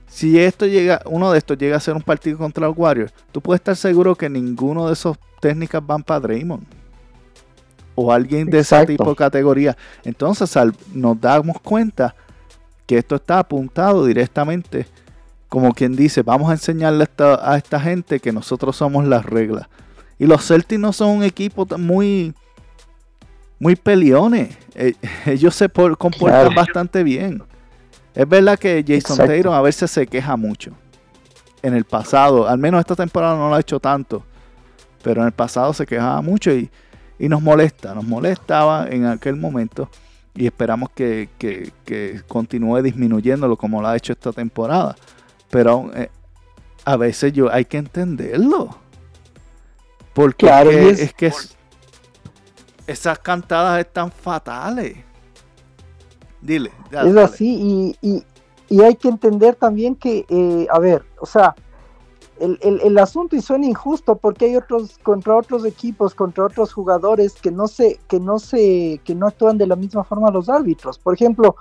si 0.09 0.39
esto 0.39 0.67
llega, 0.67 1.01
uno 1.05 1.31
de 1.31 1.39
estos 1.39 1.59
llega 1.59 1.77
a 1.77 1.81
ser 1.81 1.95
un 1.95 2.03
partido 2.03 2.39
contra 2.39 2.67
los 2.67 2.77
Warriors, 2.77 3.13
tú 3.31 3.41
puedes 3.41 3.61
estar 3.61 3.77
seguro 3.77 4.15
que 4.15 4.29
ninguno 4.29 4.87
de 4.87 4.95
esos 4.95 5.19
técnicas 5.41 5.87
van 5.87 6.03
para 6.03 6.21
Draymond. 6.21 6.67
O 7.95 8.13
alguien 8.13 8.49
de 8.49 8.61
ese 8.61 8.87
tipo 8.87 9.11
de 9.11 9.17
categoría. 9.17 9.77
Entonces 10.05 10.57
nos 10.95 11.21
damos 11.21 11.61
cuenta 11.61 12.15
que 12.87 12.99
esto 12.99 13.17
está 13.17 13.41
apuntado 13.41 14.07
directamente, 14.07 14.87
como 15.49 15.73
quien 15.73 15.97
dice, 15.97 16.23
vamos 16.23 16.51
a 16.51 16.53
enseñarle 16.53 17.07
a 17.19 17.57
esta, 17.57 17.81
gente 17.81 18.21
que 18.21 18.33
nosotros 18.33 18.77
somos 18.77 19.07
las 19.07 19.25
reglas. 19.25 19.67
Y 20.19 20.27
los 20.27 20.47
Celtics 20.47 20.81
no 20.81 20.93
son 20.93 21.19
un 21.19 21.23
equipo 21.23 21.67
muy, 21.79 22.35
muy 23.59 23.77
peleones. 23.77 24.57
Eh, 24.75 24.95
ellos 25.27 25.55
se 25.55 25.69
comportan 25.69 26.55
bastante 26.55 27.03
bien. 27.03 27.43
Es 28.15 28.29
verdad 28.29 28.59
que 28.59 28.85
Jason 28.87 29.17
Taylor 29.17 29.55
a 29.55 29.63
veces 29.63 29.91
se 29.91 30.07
queja 30.07 30.37
mucho. 30.37 30.73
En 31.63 31.75
el 31.75 31.85
pasado, 31.85 32.49
al 32.49 32.59
menos 32.59 32.81
esta 32.81 32.97
temporada 32.97 33.37
no 33.37 33.49
lo 33.49 33.55
ha 33.55 33.61
hecho 33.61 33.81
tanto. 33.81 34.23
Pero 35.03 35.21
en 35.23 35.29
el 35.29 35.33
pasado 35.33 35.73
se 35.73 35.87
quejaba 35.87 36.21
mucho 36.21 36.51
y, 36.51 36.71
nos 37.21 37.41
molesta. 37.41 37.95
Nos 37.95 38.05
molestaba 38.05 38.89
en 38.89 39.07
aquel 39.07 39.37
momento. 39.37 39.89
Y 40.35 40.47
esperamos 40.47 40.91
que, 40.91 41.29
continúe 42.27 42.83
disminuyéndolo 42.83 43.57
como 43.57 43.81
lo 43.81 43.89
ha 43.89 43.97
hecho 43.97 44.13
esta 44.13 44.33
temporada. 44.33 44.95
Pero 45.51 45.91
eh, 45.95 46.11
a 46.85 46.97
veces 46.97 47.33
yo 47.33 47.53
hay 47.53 47.65
que 47.65 47.79
entenderlo. 47.79 48.77
Porque 50.15 50.49
es, 50.91 51.15
que 51.15 51.33
esas 52.87 53.19
cantadas 53.21 53.79
están 53.79 54.11
fatales. 54.11 54.97
Dile. 56.41 56.73
es 56.91 57.17
así 57.17 57.97
y, 58.01 58.25
hay 58.83 58.97
que 58.97 59.09
entender 59.09 59.55
también 59.55 59.95
que, 59.95 60.27
eh, 60.29 60.67
a 60.71 60.79
ver, 60.79 61.05
o 61.21 61.27
sea, 61.27 61.55
el, 62.41 62.99
asunto 62.99 63.37
y 63.37 63.43
suena 63.43 63.67
injusto 63.67 64.17
porque 64.17 64.47
hay 64.47 64.57
otros 64.57 64.99
contra 65.03 65.37
otros 65.37 65.65
equipos, 65.65 66.15
contra 66.15 66.45
otros 66.45 66.73
jugadores 66.73 67.35
que 67.35 67.51
no 67.51 67.67
se, 67.69 67.99
que 68.09 68.21
no 68.21 68.39
se, 68.39 69.01
que 69.05 69.15
no 69.15 69.27
actúan 69.27 69.59
de 69.59 69.67
la 69.67 69.77
misma 69.77 70.05
forma 70.05 70.31
los 70.31 70.49
árbitros. 70.49 70.99
Por 70.99 71.15
ejemplo, 71.15 71.57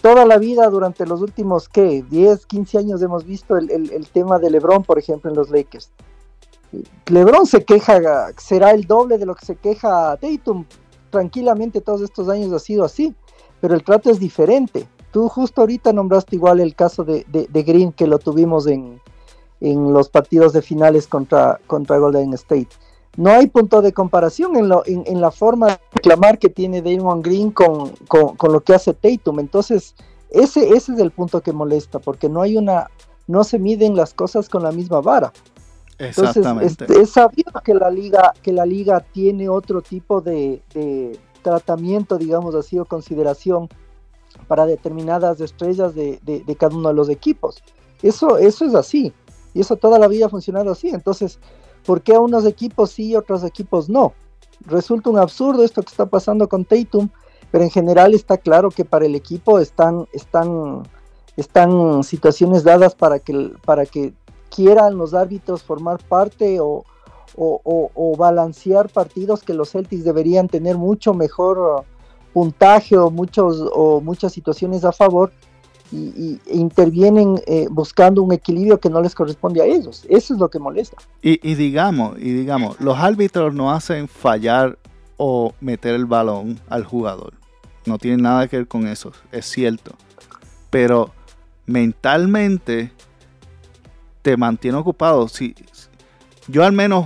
toda 0.00 0.24
la 0.24 0.38
vida 0.38 0.68
durante 0.68 1.06
los 1.06 1.20
últimos, 1.20 1.68
¿qué? 1.68 2.04
10, 2.08 2.46
15 2.46 2.78
años 2.78 3.02
hemos 3.02 3.24
visto 3.24 3.56
el, 3.56 3.70
el 3.70 4.08
tema 4.08 4.38
de 4.38 4.50
Lebron, 4.50 4.82
por 4.82 4.98
ejemplo, 4.98 5.30
en 5.30 5.36
los 5.36 5.50
Lakers. 5.50 5.90
Lebron 7.06 7.46
se 7.46 7.64
queja, 7.64 8.30
será 8.36 8.70
el 8.70 8.86
doble 8.86 9.18
de 9.18 9.26
lo 9.26 9.34
que 9.34 9.46
se 9.46 9.56
queja 9.56 10.16
Tatum. 10.16 10.64
Tranquilamente 11.10 11.80
todos 11.80 12.02
estos 12.02 12.28
años 12.28 12.52
ha 12.52 12.58
sido 12.58 12.84
así 12.84 13.14
pero 13.60 13.74
el 13.74 13.84
trato 13.84 14.10
es 14.10 14.18
diferente. 14.18 14.88
Tú 15.12 15.28
justo 15.28 15.60
ahorita 15.60 15.92
nombraste 15.92 16.36
igual 16.36 16.60
el 16.60 16.74
caso 16.74 17.04
de, 17.04 17.24
Green 17.52 17.92
que 17.92 18.06
lo 18.06 18.18
tuvimos 18.18 18.66
en, 18.66 19.00
los 19.60 20.08
partidos 20.08 20.52
de 20.52 20.62
finales 20.62 21.06
contra, 21.06 21.60
contra 21.66 21.98
Golden 21.98 22.32
State. 22.34 22.68
No 23.16 23.30
hay 23.30 23.48
punto 23.48 23.82
de 23.82 23.92
comparación 23.92 24.56
en, 24.56 24.68
lo, 24.68 24.82
en, 24.86 25.20
la 25.20 25.30
forma 25.30 25.66
de 25.66 25.78
reclamar 25.92 26.38
que 26.38 26.48
tiene 26.48 26.80
Damon 26.80 27.22
Green 27.22 27.50
con, 27.50 27.92
lo 28.42 28.60
que 28.60 28.74
hace 28.74 28.94
Tatum. 28.94 29.40
Entonces, 29.40 29.94
ese, 30.30 30.68
ese 30.74 30.92
es 30.92 30.98
el 30.98 31.10
punto 31.10 31.40
que 31.40 31.52
molesta, 31.52 31.98
porque 31.98 32.28
no 32.28 32.40
hay 32.40 32.56
una, 32.56 32.88
no 33.26 33.42
se 33.44 33.58
miden 33.58 33.96
las 33.96 34.14
cosas 34.14 34.48
con 34.48 34.62
la 34.62 34.70
misma 34.70 35.00
vara. 35.00 35.32
Entonces, 35.98 36.46
este, 36.62 37.00
es, 37.00 37.10
sabido 37.10 37.52
que 37.64 37.74
la 37.74 37.90
liga, 37.90 38.32
que 38.42 38.52
la 38.52 38.64
liga 38.64 39.00
tiene 39.00 39.48
otro 39.48 39.82
tipo 39.82 40.20
de 40.20 40.62
tratamiento, 41.42 42.16
digamos 42.16 42.54
así, 42.54 42.78
o 42.78 42.84
consideración 42.84 43.68
para 44.46 44.66
determinadas 44.66 45.40
estrellas 45.40 45.94
de, 45.94 46.20
cada 46.58 46.74
uno 46.74 46.88
de 46.88 46.94
los 46.94 47.08
equipos. 47.08 47.62
Eso, 48.02 48.38
eso 48.38 48.64
es 48.64 48.74
así. 48.74 49.12
Y 49.52 49.60
eso 49.60 49.76
toda 49.76 49.98
la 49.98 50.08
vida 50.08 50.26
ha 50.26 50.28
funcionado 50.28 50.70
así. 50.70 50.88
Entonces, 50.88 51.38
¿por 51.84 52.02
qué 52.02 52.14
a 52.14 52.20
unos 52.20 52.44
equipos 52.46 52.90
sí 52.90 53.10
y 53.10 53.16
otros 53.16 53.44
equipos 53.44 53.88
no? 53.88 54.12
Resulta 54.66 55.10
un 55.10 55.18
absurdo 55.18 55.64
esto 55.64 55.82
que 55.82 55.90
está 55.90 56.06
pasando 56.06 56.48
con 56.48 56.64
Tatum, 56.64 57.08
pero 57.50 57.64
en 57.64 57.70
general 57.70 58.14
está 58.14 58.36
claro 58.36 58.70
que 58.70 58.84
para 58.84 59.06
el 59.06 59.14
equipo 59.14 59.58
están, 59.58 60.06
están, 60.12 60.82
están 61.36 62.04
situaciones 62.04 62.62
dadas 62.62 62.94
para 62.94 63.18
que, 63.18 63.52
para 63.64 63.86
que 63.86 64.12
quieran 64.54 64.96
los 64.96 65.14
árbitros 65.14 65.62
formar 65.62 65.98
parte 66.02 66.60
o, 66.60 66.84
o, 67.36 68.16
balancear 68.16 68.88
partidos 68.90 69.42
que 69.42 69.54
los 69.54 69.70
Celtics 69.70 70.04
deberían 70.04 70.48
tener 70.48 70.76
mucho 70.76 71.14
mejor 71.14 71.84
puntaje 72.32 72.98
o, 72.98 73.10
muchos, 73.10 73.64
o 73.72 74.00
muchas 74.00 74.32
situaciones 74.32 74.84
a 74.84 74.92
favor 74.92 75.32
y, 75.92 76.38
e 76.46 76.56
intervienen 76.56 77.40
eh, 77.46 77.66
buscando 77.70 78.22
un 78.22 78.32
equilibrio 78.32 78.78
que 78.78 78.90
no 78.90 79.00
les 79.00 79.14
corresponde 79.14 79.60
a 79.60 79.64
ellos. 79.64 80.04
Eso 80.08 80.34
es 80.34 80.40
lo 80.40 80.48
que 80.48 80.58
molesta. 80.58 80.96
Y, 81.22 81.40
y, 81.48 81.54
digamos, 81.54 82.18
y 82.18 82.32
digamos, 82.32 82.80
los 82.80 82.98
árbitros 82.98 83.54
no 83.54 83.72
hacen 83.72 84.08
fallar 84.08 84.78
o 85.16 85.52
meter 85.60 85.94
el 85.94 86.06
balón 86.06 86.58
al 86.68 86.84
jugador. 86.84 87.34
no 87.86 87.98
tiene 87.98 88.22
nada 88.22 88.46
que 88.46 88.58
ver 88.58 88.68
con 88.68 88.86
eso, 88.86 89.12
es 89.32 89.46
cierto. 89.46 89.96
Pero 90.70 91.10
mentalmente 91.66 92.92
te 94.22 94.36
mantiene 94.36 94.78
ocupado. 94.78 95.28
Si, 95.28 95.54
yo 96.46 96.64
al 96.64 96.72
menos 96.72 97.04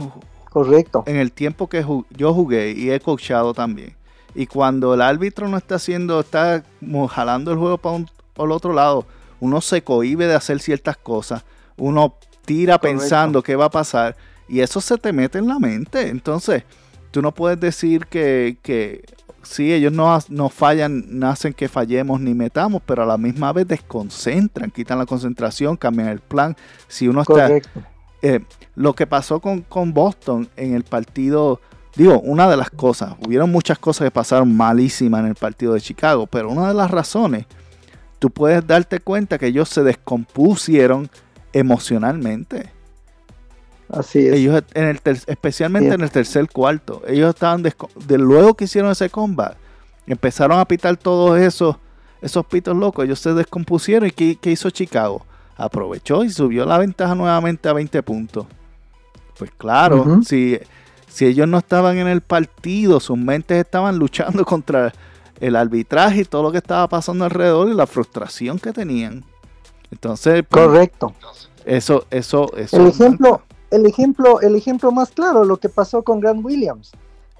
Correcto. 0.50 1.04
en 1.06 1.16
el 1.16 1.32
tiempo 1.32 1.68
que 1.68 1.84
yo 2.10 2.34
jugué 2.34 2.72
y 2.72 2.90
he 2.90 3.00
coachado 3.00 3.54
también. 3.54 3.96
Y 4.34 4.46
cuando 4.46 4.94
el 4.94 5.00
árbitro 5.00 5.48
no 5.48 5.56
está 5.56 5.76
haciendo, 5.76 6.20
está 6.20 6.64
jalando 7.08 7.52
el 7.52 7.58
juego 7.58 7.78
para, 7.78 8.04
el 8.36 8.52
otro 8.52 8.72
lado, 8.72 9.06
uno 9.40 9.60
se 9.60 9.82
cohibe 9.82 10.26
de 10.26 10.34
hacer 10.34 10.60
ciertas 10.60 10.96
cosas, 10.96 11.44
uno 11.76 12.14
tira 12.44 12.78
pensando 12.78 13.42
qué 13.42 13.56
va 13.56 13.66
a 13.66 13.70
pasar 13.70 14.16
y 14.48 14.60
eso 14.60 14.80
se 14.80 14.98
te 14.98 15.12
mete 15.12 15.38
en 15.38 15.48
la 15.48 15.58
mente. 15.58 16.08
Entonces, 16.08 16.64
tú 17.10 17.22
no 17.22 17.32
puedes 17.32 17.58
decir 17.58 18.06
que, 18.06 18.58
que 18.62 19.04
sí, 19.42 19.72
ellos 19.72 19.92
no, 19.92 20.18
no 20.28 20.48
fallan, 20.48 21.04
no 21.08 21.28
hacen 21.28 21.52
que 21.52 21.68
fallemos 21.68 22.20
ni 22.20 22.34
metamos, 22.34 22.82
pero 22.84 23.02
a 23.02 23.06
la 23.06 23.18
misma 23.18 23.52
vez 23.52 23.66
desconcentran, 23.66 24.70
quitan 24.70 24.98
la 24.98 25.06
concentración, 25.06 25.76
cambian 25.76 26.08
el 26.08 26.20
plan. 26.20 26.56
Si 26.88 27.08
uno 27.08 27.22
está... 27.22 27.50
Eh, 28.22 28.40
lo 28.74 28.94
que 28.94 29.06
pasó 29.06 29.38
con, 29.38 29.60
con 29.60 29.92
Boston 29.92 30.48
en 30.56 30.74
el 30.74 30.82
partido 30.82 31.60
Digo, 31.96 32.20
una 32.20 32.48
de 32.48 32.56
las 32.56 32.70
cosas, 32.70 33.14
hubieron 33.24 33.52
muchas 33.52 33.78
cosas 33.78 34.06
que 34.06 34.10
pasaron 34.10 34.54
malísimas 34.56 35.20
en 35.20 35.26
el 35.26 35.34
partido 35.36 35.74
de 35.74 35.80
Chicago, 35.80 36.26
pero 36.26 36.50
una 36.50 36.66
de 36.66 36.74
las 36.74 36.90
razones, 36.90 37.46
tú 38.24 38.30
puedes 38.30 38.66
darte 38.66 39.00
cuenta 39.00 39.36
que 39.36 39.48
ellos 39.48 39.68
se 39.68 39.82
descompusieron 39.82 41.10
emocionalmente. 41.52 42.70
Así 43.90 44.26
es. 44.26 44.36
Ellos 44.36 44.62
en 44.72 44.84
el 44.84 44.98
especialmente 45.26 45.94
en 45.94 46.00
el 46.00 46.10
tercer 46.10 46.48
cuarto, 46.48 47.02
ellos 47.06 47.34
estaban 47.34 47.62
de 47.62 48.16
luego 48.16 48.54
que 48.54 48.64
hicieron 48.64 48.90
ese 48.92 49.10
combat, 49.10 49.58
empezaron 50.06 50.58
a 50.58 50.64
pitar 50.64 50.96
todos 50.96 51.38
esos 51.38 51.76
esos 52.22 52.46
pitos 52.46 52.74
locos, 52.74 53.04
ellos 53.04 53.20
se 53.20 53.34
descompusieron 53.34 54.08
y 54.08 54.12
¿qué, 54.12 54.50
hizo 54.50 54.70
Chicago? 54.70 55.26
Aprovechó 55.58 56.24
y 56.24 56.30
subió 56.30 56.64
la 56.64 56.78
ventaja 56.78 57.14
nuevamente 57.14 57.68
a 57.68 57.74
20 57.74 58.02
puntos. 58.02 58.46
Pues 59.36 59.50
claro, 59.50 60.22
si 60.22 60.58
si 61.08 61.26
ellos 61.26 61.46
no 61.46 61.58
estaban 61.58 61.98
en 61.98 62.06
el 62.06 62.22
partido, 62.22 63.00
sus 63.00 63.18
mentes 63.18 63.58
estaban 63.58 63.98
luchando 63.98 64.44
contra 64.46 64.94
el 65.40 65.56
arbitraje 65.56 66.22
y 66.22 66.24
todo 66.24 66.42
lo 66.42 66.52
que 66.52 66.58
estaba 66.58 66.88
pasando 66.88 67.24
alrededor 67.24 67.68
y 67.68 67.74
la 67.74 67.86
frustración 67.86 68.58
que 68.58 68.72
tenían. 68.72 69.24
Entonces, 69.90 70.44
pues, 70.48 70.64
correcto. 70.64 71.12
Eso, 71.64 72.04
eso, 72.10 72.50
eso. 72.56 72.76
El 72.76 72.88
ejemplo, 72.88 73.42
el 73.70 73.86
ejemplo, 73.86 74.40
el 74.40 74.56
ejemplo 74.56 74.92
más 74.92 75.10
claro, 75.10 75.44
lo 75.44 75.56
que 75.58 75.68
pasó 75.68 76.02
con 76.02 76.20
Grant 76.20 76.44
Williams. 76.44 76.92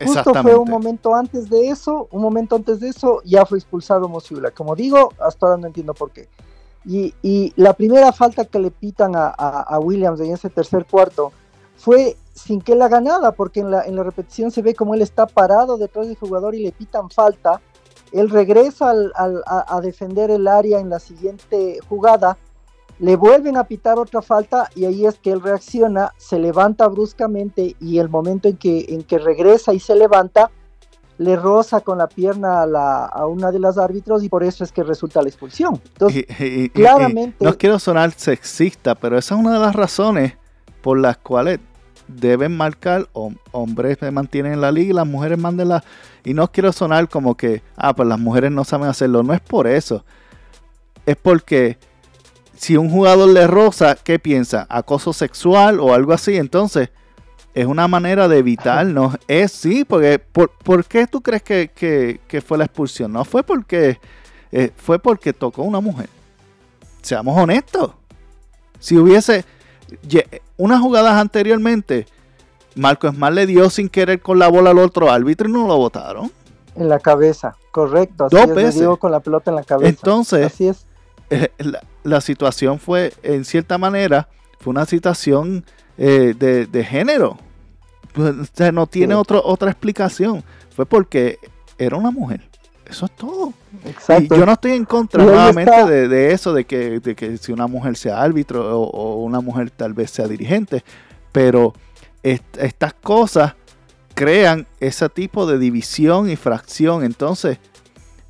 Justo 0.05 0.35
fue 0.35 0.57
un 0.57 0.69
momento 0.69 1.15
antes 1.15 1.49
de 1.49 1.69
eso, 1.69 2.09
un 2.11 2.21
momento 2.21 2.57
antes 2.57 2.81
de 2.81 2.89
eso, 2.89 3.23
ya 3.25 3.47
fue 3.47 3.59
expulsado 3.59 4.09
Mosiula. 4.09 4.51
Como 4.51 4.75
digo, 4.75 5.13
hasta 5.21 5.47
ahora 5.47 5.59
no 5.59 5.69
entiendo 5.69 5.95
por 5.95 6.11
qué. 6.11 6.29
Y, 6.85 7.53
la 7.57 7.73
primera 7.73 8.13
falta 8.13 8.45
que 8.45 8.59
le 8.59 8.71
pitan 8.71 9.15
a, 9.17 9.29
a 9.29 9.79
Williams 9.79 10.21
en 10.21 10.33
ese 10.33 10.51
tercer 10.51 10.85
cuarto 10.85 11.33
fue 11.77 12.17
sin 12.35 12.61
que 12.61 12.73
él 12.73 12.83
haga 12.83 13.01
nada, 13.01 13.33
porque 13.33 13.61
en 13.61 13.71
la, 13.71 13.85
en 13.85 13.97
la 13.97 14.03
repetición 14.03 14.51
se 14.51 14.61
ve 14.61 14.75
como 14.75 14.95
él 14.95 15.03
está 15.03 15.27
parado 15.27 15.79
detrás 15.79 16.09
del 16.09 16.17
jugador 16.17 16.55
y 16.55 16.63
le 16.63 16.73
pitan 16.73 17.09
falta. 17.09 17.61
Él 18.15 18.31
regresa 18.31 18.93
a, 19.17 19.81
defender 19.81 20.31
el 20.31 20.47
área 20.47 20.79
en 20.79 20.89
la 20.89 21.01
siguiente 21.01 21.81
jugada, 21.89 22.39
le 23.01 23.17
vuelven 23.17 23.57
a 23.57 23.65
pitar 23.65 23.99
otra 23.99 24.23
falta 24.23 24.71
y 24.77 24.85
ahí 24.85 25.05
es 25.05 25.19
que 25.19 25.33
él 25.33 25.43
reacciona, 25.43 26.13
se 26.17 26.39
levanta 26.39 26.87
bruscamente 26.87 27.75
y 27.81 27.99
el 27.99 28.09
momento 28.09 28.47
en 28.47 28.57
que, 28.57 28.87
en 28.89 29.03
que 29.03 29.19
regresa 29.19 29.75
y 29.75 29.81
se 29.81 29.97
levanta, 29.97 30.53
le 31.19 31.35
roza 31.35 31.81
con 31.81 31.99
la 31.99 32.07
pierna 32.07 32.63
a, 32.63 33.07
a 33.07 33.27
una 33.27 33.51
de 33.51 33.59
las 33.59 33.79
árbitros 33.79 34.23
y 34.23 34.29
por 34.29 34.45
eso 34.45 34.63
es 34.63 34.71
que 34.71 34.85
resulta 34.85 35.21
la 35.21 35.29
expulsión. 35.29 35.81
Entonces, 35.85 36.25
claramente... 36.73 37.45
no 37.45 37.59
quiero 37.59 37.81
sonar 37.81 38.13
sexista, 38.13 38.95
pero 38.95 39.19
esa 39.19 39.35
es 39.35 39.41
una 39.41 39.55
de 39.55 39.59
las 39.59 39.75
razones 39.75 40.35
por 40.83 41.01
las 41.01 41.17
cuales 41.19 41.59
deben 42.09 42.57
marcar, 42.57 43.09
hombres 43.53 43.99
se 43.99 44.11
mantienen 44.11 44.55
en 44.55 44.61
la 44.61 44.73
liga 44.73 44.91
y 44.91 44.95
las 44.95 45.07
mujeres 45.07 45.39
manden 45.39 45.71
Y 46.25 46.35
no 46.35 46.51
quiero 46.51 46.73
sonar 46.73 47.09
como 47.09 47.37
que, 47.37 47.63
ah, 47.77 47.95
pues 47.95 48.09
las 48.09 48.19
mujeres 48.19 48.51
no 48.51 48.65
saben 48.65 48.89
hacerlo. 48.89 49.23
No 49.23 49.33
es 49.33 49.41
por 49.41 49.67
eso. 49.67 50.05
Es 51.07 51.17
porque 51.17 51.79
si 52.57 52.77
un 52.77 52.91
jugador 52.91 53.29
le 53.29 53.47
roza, 53.47 53.97
¿qué 53.97 54.19
piensa? 54.19 54.67
¿Acoso 54.69 55.13
sexual 55.13 55.81
o 55.81 55.93
algo 55.93 56.13
así? 56.13 56.37
Entonces, 56.37 56.91
es 57.55 57.67
una 57.67 57.89
manera 57.89 58.29
de 58.29 58.39
evitarnos. 58.39 59.17
Es 59.29 59.53
sí, 59.53 59.85
porque 59.85 60.19
¿por, 60.19 60.85
qué 60.87 61.07
tú 61.07 61.21
crees 61.21 61.43
que, 61.43 62.43
fue 62.45 62.59
la 62.59 62.65
expulsión? 62.65 63.13
No 63.13 63.25
fue 63.25 63.43
porque 63.43 64.01
eh, 64.51 64.71
fue 64.77 64.99
porque 64.99 65.33
tocó 65.33 65.63
una 65.63 65.81
mujer. 65.81 66.09
Seamos 67.03 67.37
honestos. 67.39 67.93
Si 68.79 68.97
hubiese, 68.97 69.45
unas 70.57 70.81
jugadas 70.81 71.15
anteriormente, 71.15 72.07
Marco 72.75 73.07
Esmar 73.09 73.33
le 73.33 73.47
dio 73.47 73.71
sin 73.71 73.89
querer 73.89 74.21
con 74.21 74.39
la 74.39 74.49
bola 74.49 74.71
al 74.71 74.79
otro 74.79 75.11
árbitro 75.11 75.49
y 75.49 75.53
no 75.53 75.67
lo 75.67 75.77
votaron. 75.77 76.31
En 76.77 76.89
la 76.89 76.99
cabeza, 76.99 77.57
correcto. 77.71 78.29
Dos 78.31 78.49
veces. 78.49 78.77
Le 78.77 78.83
dio 78.83 78.97
con 78.97 79.13
la 79.13 79.21
pelota 79.21 79.51
en 79.51 79.57
la 79.57 79.63
cabeza. 79.63 79.89
Entonces, 79.89 80.47
así 80.47 80.69
es. 80.69 80.87
Eh, 81.31 81.51
la, 82.03 82.21
situación 82.21 82.79
fue, 82.79 83.13
en 83.23 83.45
cierta 83.45 83.79
manera, 83.79 84.29
fue 84.59 84.73
una 84.73 84.85
situación 84.85 85.65
eh, 85.97 86.35
de, 86.37 86.85
género. 86.85 87.39
Pues, 88.13 88.35
o 88.35 88.45
sea, 88.53 88.73
no 88.73 88.87
tiene 88.87 89.15
otra 89.15 89.71
explicación. 89.71 90.43
Fue 90.75 90.85
porque 90.85 91.39
era 91.79 91.97
una 91.97 92.11
mujer. 92.11 92.43
Eso 92.95 93.07
es 93.07 93.13
todo. 93.17 93.53
Exacto. 93.87 94.37
Y 94.37 94.39
yo 94.39 94.47
no 94.47 94.53
estoy 94.53 94.71
en 94.71 94.85
contra 94.85 95.25
nuevamente 95.25 95.85
de, 95.85 96.31
eso, 96.31 96.53
de 96.53 96.65
que, 96.65 97.01
de 97.01 97.17
que, 97.17 97.39
si 97.39 97.51
una 97.51 97.67
mujer 97.67 97.97
sea 97.97 98.23
árbitro 98.23 98.81
o, 98.83 99.25
una 99.25 99.41
mujer 99.41 99.73
tal 99.73 99.95
vez 99.95 100.13
sea 100.13 100.29
dirigente, 100.29 100.85
pero 101.33 101.75
estas 102.23 102.95
cosas 102.95 103.55
crean 104.15 104.69
ese 104.79 105.09
tipo 105.09 105.45
de 105.45 105.59
división 105.59 106.31
y 106.31 106.37
fracción. 106.37 107.03
Entonces, 107.03 107.59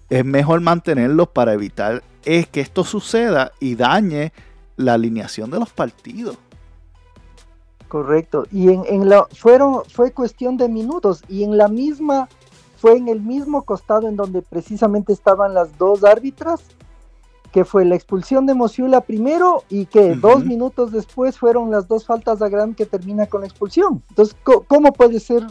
es 0.08 0.24
mejor 0.24 0.62
mantenerlos 0.62 1.28
para 1.28 1.52
evitar 1.52 2.02
es 2.24 2.46
que 2.46 2.62
esto 2.62 2.84
suceda 2.84 3.52
y 3.60 3.74
dañe 3.74 4.32
la 4.76 4.94
alineación 4.94 5.50
de 5.50 5.58
los 5.58 5.68
partidos. 5.68 6.38
Correcto. 7.88 8.46
Y 8.50 8.70
en, 8.70 8.82
en 8.86 9.10
la, 9.10 9.26
fueron, 9.30 9.82
fue 9.90 10.10
cuestión 10.12 10.56
de 10.56 10.70
minutos. 10.70 11.22
Y 11.28 11.44
en 11.44 11.58
la 11.58 11.68
misma 11.68 12.30
fue 12.84 12.98
en 12.98 13.08
el 13.08 13.22
mismo 13.22 13.62
costado 13.62 14.08
en 14.08 14.14
donde 14.14 14.42
precisamente 14.42 15.14
estaban 15.14 15.54
las 15.54 15.78
dos 15.78 16.04
árbitras, 16.04 16.60
que 17.50 17.64
fue 17.64 17.86
la 17.86 17.94
expulsión 17.94 18.44
de 18.44 18.52
Mosiula 18.52 19.00
primero 19.00 19.64
y 19.70 19.86
que 19.86 20.14
dos 20.14 20.44
minutos 20.44 20.92
después 20.92 21.38
fueron 21.38 21.70
las 21.70 21.88
dos 21.88 22.04
faltas 22.04 22.42
a 22.42 22.50
Gran 22.50 22.74
que 22.74 22.84
termina 22.84 23.24
con 23.24 23.40
la 23.40 23.46
expulsión. 23.46 24.02
Entonces, 24.10 24.36
¿cómo 24.66 24.92
puede 24.92 25.18
ser 25.18 25.46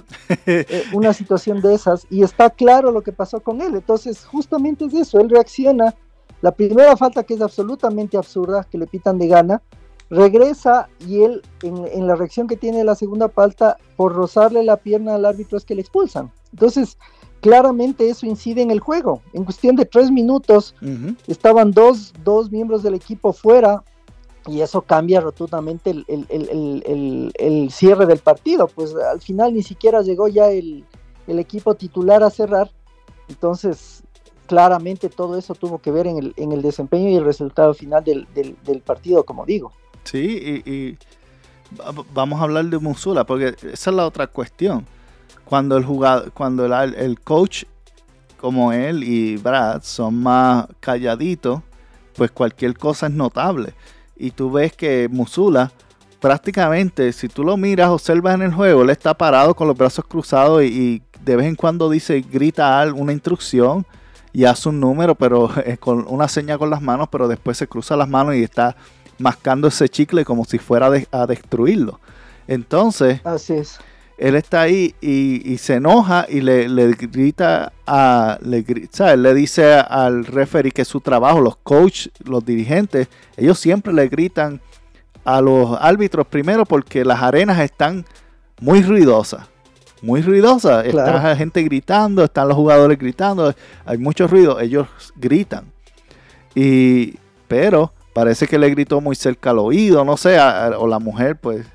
eh, 0.46 0.84
una 0.94 1.12
situación 1.12 1.60
de 1.60 1.74
esas? 1.74 2.06
Y 2.12 2.22
está 2.22 2.52
claro 2.52 2.92
lo 2.92 3.02
que 3.02 3.14
pasó 3.14 3.40
con 3.40 3.62
él. 3.62 3.74
Entonces, 3.74 4.26
justamente 4.26 4.86
es 4.86 4.94
eso, 4.94 5.20
él 5.20 5.32
reacciona. 5.32 5.96
La 6.42 6.52
primera 6.52 6.96
falta 6.96 7.24
que 7.24 7.34
es 7.34 7.42
absolutamente 7.42 8.16
absurda, 8.16 8.64
que 8.64 8.78
le 8.78 8.86
pitan 8.86 9.18
de 9.18 9.28
gana, 9.28 9.64
regresa 10.12 10.88
y 11.00 11.24
él 11.24 11.42
en, 11.64 11.88
en, 11.88 12.06
la 12.06 12.16
reacción 12.16 12.46
que 12.46 12.58
tiene 12.58 12.84
la 12.84 12.94
segunda 12.94 13.28
falta 13.28 13.78
por 13.96 14.14
rozarle 14.14 14.62
la 14.62 14.78
pierna 14.78 15.16
al 15.16 15.26
árbitro 15.26 15.58
es 15.58 15.66
que 15.66 15.74
le 15.74 15.82
expulsan. 15.82 16.32
Entonces, 16.54 16.98
claramente 17.44 18.10
eso 18.10 18.26
incide 18.26 18.62
en 18.62 18.72
el 18.72 18.80
juego. 18.80 19.22
En 19.34 19.44
cuestión 19.44 19.76
de 19.76 19.84
tres 19.84 20.10
minutos 20.10 20.74
estaban 21.28 21.72
dos, 21.72 22.14
dos, 22.24 22.50
miembros 22.50 22.84
del 22.84 22.94
equipo 22.94 23.34
fuera 23.34 23.84
y 24.48 24.62
eso 24.62 24.82
cambia 24.82 25.20
rotundamente 25.20 25.92
el, 25.92 27.70
cierre 27.70 28.06
del 28.06 28.20
partido. 28.20 28.68
Pues 28.68 28.96
al 28.96 29.20
final 29.20 29.54
ni 29.54 29.62
siquiera 29.62 30.02
llegó 30.02 30.30
ya 30.30 30.50
el, 30.52 30.86
equipo 31.28 31.76
titular 31.76 32.24
a 32.24 32.30
cerrar. 32.30 32.72
Entonces, 33.28 34.04
claramente 34.48 35.10
todo 35.10 35.38
eso 35.38 35.54
tuvo 35.54 35.80
que 35.80 35.92
ver 35.92 36.08
en 36.08 36.52
el, 36.54 36.62
desempeño 36.62 37.10
y 37.10 37.16
el 37.16 37.26
resultado 37.26 37.74
final 37.74 38.06
del, 38.06 38.82
partido, 38.86 39.26
como 39.26 39.46
digo. 39.46 39.74
Sí, 40.06 40.62
y, 40.66 40.98
vamos 42.14 42.40
a 42.40 42.44
hablar 42.44 42.64
de 42.66 42.78
Musula, 42.78 43.26
porque 43.26 43.54
esa 43.74 43.90
es 43.90 43.96
la 43.96 44.08
otra 44.08 44.28
cuestión 44.28 44.88
cuando 45.54 45.78
el 45.78 45.86
jugador, 45.86 46.32
cuando 46.32 46.66
el, 46.66 47.20
coach 47.20 47.66
como 48.38 48.74
él 48.74 49.04
y 49.04 49.38
Brad 49.38 49.84
son 49.84 50.16
más 50.16 50.66
calladitos, 50.80 51.62
pues 52.16 52.32
cualquier 52.32 52.76
cosa 52.76 53.06
es 53.06 53.14
notable. 53.14 53.76
Y 54.18 54.32
tú 54.32 54.52
ves 54.52 54.74
que 54.74 55.08
Musula 55.12 55.72
prácticamente, 56.20 57.14
si 57.14 57.28
tú 57.28 57.44
lo 57.44 57.56
miras, 57.56 57.90
observas 57.90 58.34
en 58.34 58.42
el 58.42 58.52
juego, 58.52 58.82
él 58.82 58.90
está 58.90 59.14
parado 59.14 59.54
con 59.54 59.68
los 59.68 59.78
brazos 59.78 60.06
cruzados 60.06 60.64
y, 60.64 61.04
de 61.24 61.36
vez 61.36 61.46
en 61.46 61.56
cuando 61.56 61.88
dice, 61.88 62.22
grita 62.22 62.84
una 62.92 63.14
instrucción 63.14 63.86
y 64.32 64.46
hace 64.46 64.70
un 64.70 64.80
número, 64.80 65.14
pero 65.14 65.52
con 65.80 66.08
una 66.08 66.28
seña 66.30 66.58
con 66.58 66.72
las 66.72 66.82
manos, 66.82 67.10
pero 67.12 67.28
después 67.28 67.60
se 67.60 67.68
cruza 67.68 67.96
las 67.96 68.10
manos 68.10 68.34
y 68.34 68.42
está 68.42 68.76
mascando 69.20 69.68
ese 69.68 69.88
chicle 69.88 70.26
como 70.26 70.46
si 70.46 70.58
fuera 70.58 70.90
a 71.12 71.28
destruirlo. 71.28 72.00
Entonces, 72.48 73.22
Así 73.24 73.54
es 73.54 73.78
él 74.24 74.36
está 74.36 74.62
ahí 74.62 74.96
y, 75.02 75.58
se 75.58 75.74
enoja 75.74 76.26
y 76.30 76.40
le, 76.40 76.94
grita 76.94 77.74
a, 77.86 78.40
le, 78.42 78.64
le 79.18 79.34
dice 79.34 79.74
al 79.74 80.24
referee 80.24 80.72
que 80.72 80.86
su 80.86 81.02
trabajo, 81.02 81.42
los 81.42 81.58
coaches, 81.58 82.10
los 82.24 82.46
dirigentes, 82.46 83.10
ellos 83.36 83.60
siempre 83.60 83.92
le 83.92 84.08
gritan 84.08 84.62
a 85.26 85.42
los 85.42 85.78
árbitros 85.78 86.26
primero 86.26 86.64
porque 86.64 87.04
las 87.04 87.22
arenas 87.22 87.60
están 87.60 88.06
muy 88.62 88.82
ruidosas. 88.82 89.50
Muy 90.02 90.22
ruidosas. 90.22 90.86
Está 90.86 91.22
la 91.22 91.36
gente 91.36 91.62
gritando, 91.62 92.24
están 92.24 92.48
los 92.48 92.56
jugadores 92.56 92.98
gritando, 92.98 93.54
hay 93.86 93.98
mucho 93.98 94.26
ruido, 94.28 94.58
ellos 94.62 94.88
gritan. 95.18 95.66
Y, 96.56 97.16
pero 97.50 97.92
parece 98.14 98.48
que 98.48 98.58
le 98.58 98.70
gritó 98.70 99.02
muy 99.02 99.18
cerca 99.18 99.50
al 99.50 99.60
oído, 99.60 100.06
no 100.06 100.16
sé, 100.16 100.40
o 100.40 100.88
la 100.88 101.00
mujer 101.00 101.36
pues 101.36 101.66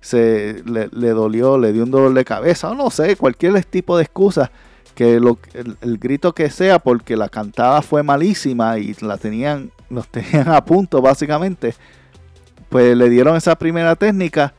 se 0.00 0.62
le, 0.64 1.08
dolió, 1.10 1.58
le 1.58 1.72
dio 1.72 1.84
un 1.84 1.90
dolor 1.90 2.14
de 2.14 2.24
cabeza, 2.24 2.70
o 2.70 2.74
no 2.74 2.90
sé, 2.90 3.16
cualquier 3.16 3.64
tipo 3.64 3.96
de 3.96 4.04
excusa, 4.04 4.50
que 4.94 5.20
lo, 5.20 5.38
el, 5.54 5.98
grito 5.98 6.34
que 6.34 6.50
sea, 6.50 6.78
porque 6.78 7.16
la 7.16 7.28
cantada 7.28 7.82
fue 7.82 8.02
malísima 8.02 8.78
y 8.78 8.94
la 9.00 9.16
tenían, 9.16 9.70
los 9.90 10.08
tenían 10.10 10.48
a 10.48 10.64
punto 10.64 11.00
básicamente, 11.02 11.74
pues 12.68 12.96
le 12.96 13.08
dieron 13.08 13.36
esa 13.36 13.56
primera 13.56 13.96
técnica 13.96 14.54